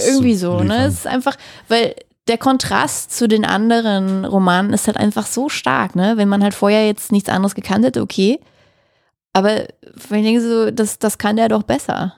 irgendwie 0.08 0.34
so. 0.36 0.60
Ne? 0.68 0.84
Es 0.86 0.94
ist 0.94 1.06
einfach, 1.06 1.36
weil 1.68 1.94
der 2.28 2.38
Kontrast 2.38 3.12
zu 3.16 3.28
den 3.28 3.44
anderen 3.44 4.24
Romanen 4.24 4.72
ist 4.72 4.86
halt 4.86 4.96
einfach 4.96 5.26
so 5.26 5.48
stark, 5.48 5.94
ne? 5.94 6.16
Wenn 6.16 6.28
man 6.28 6.42
halt 6.42 6.54
vorher 6.54 6.86
jetzt 6.86 7.12
nichts 7.12 7.28
anderes 7.28 7.54
gekannt 7.54 7.84
hätte, 7.84 8.00
okay. 8.00 8.40
Aber 9.32 9.66
wenn 10.08 10.20
ich 10.20 10.24
denke 10.26 10.40
so, 10.40 10.70
das, 10.70 10.98
das 10.98 11.18
kann 11.18 11.36
der 11.36 11.48
doch 11.48 11.64
besser. 11.64 12.14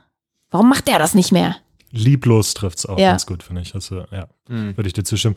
Warum 0.51 0.69
macht 0.69 0.87
der 0.87 0.99
das 0.99 1.15
nicht 1.15 1.33
mehr? 1.33 1.57
Lieblos 1.91 2.55
trifft 2.55 2.79
es 2.79 2.87
auch 2.87 2.99
Ja. 2.99 3.11
ganz 3.11 3.27
gut, 3.27 3.43
finde 3.43 3.63
ich. 3.63 3.75
Also, 3.75 4.05
ja, 4.11 4.29
Hm. 4.49 4.77
würde 4.77 4.87
ich 4.89 4.93
dir 4.93 5.05
zustimmen. 5.05 5.37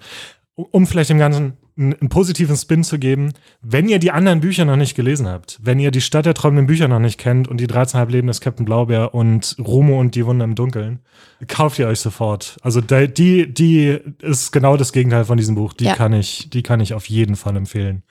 Um- 0.55 0.87
vielleicht 0.87 1.09
dem 1.09 1.19
Ganzen 1.19 1.53
einen, 1.77 1.93
einen 1.93 2.09
positiven 2.09 2.57
Spin 2.57 2.83
zu 2.83 2.99
geben, 2.99 3.31
wenn 3.61 3.87
ihr 3.87 3.97
die 3.99 4.11
anderen 4.11 4.41
Bücher 4.41 4.65
noch 4.65 4.75
nicht 4.75 4.93
gelesen 4.93 5.25
habt, 5.25 5.57
wenn 5.61 5.79
ihr 5.79 5.89
die 5.91 6.01
Stadt 6.01 6.25
der 6.25 6.33
träumenden 6.33 6.67
Bücher 6.67 6.89
noch 6.89 6.99
nicht 6.99 7.17
kennt 7.17 7.47
und 7.47 7.61
die 7.61 7.67
13,5 7.67 8.09
Leben 8.11 8.27
des 8.27 8.41
Captain 8.41 8.65
Blaubeer 8.65 9.13
und 9.15 9.55
Romo 9.59 9.97
und 9.97 10.15
die 10.15 10.25
Wunder 10.25 10.43
im 10.43 10.55
Dunkeln, 10.55 10.99
kauft 11.47 11.79
ihr 11.79 11.87
euch 11.87 12.01
sofort. 12.01 12.57
Also 12.61 12.81
die, 12.81 13.53
die 13.53 13.99
ist 14.21 14.51
genau 14.51 14.75
das 14.75 14.91
Gegenteil 14.91 15.23
von 15.23 15.37
diesem 15.37 15.55
Buch. 15.55 15.71
Die 15.71 15.85
Ja. 15.85 15.95
kann 15.95 16.11
ich, 16.11 16.49
die 16.49 16.61
kann 16.63 16.81
ich 16.81 16.93
auf 16.93 17.05
jeden 17.05 17.37
Fall 17.37 17.55
empfehlen. 17.55 18.03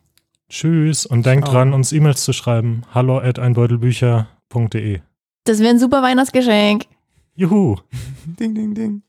Tschüss 0.50 1.06
und 1.06 1.24
denkt 1.24 1.46
Ciao. 1.46 1.54
dran, 1.54 1.72
uns 1.72 1.92
E-Mails 1.92 2.24
zu 2.24 2.32
schreiben. 2.32 2.82
Hallo 2.92 3.18
at 3.18 3.38
einbeutelbücher.de. 3.38 5.00
Das 5.44 5.60
wäre 5.60 5.70
ein 5.70 5.78
super 5.78 6.02
Weihnachtsgeschenk. 6.02 6.86
Juhu! 7.34 7.76
Ding, 8.38 8.54
ding, 8.54 8.74
ding. 8.74 9.02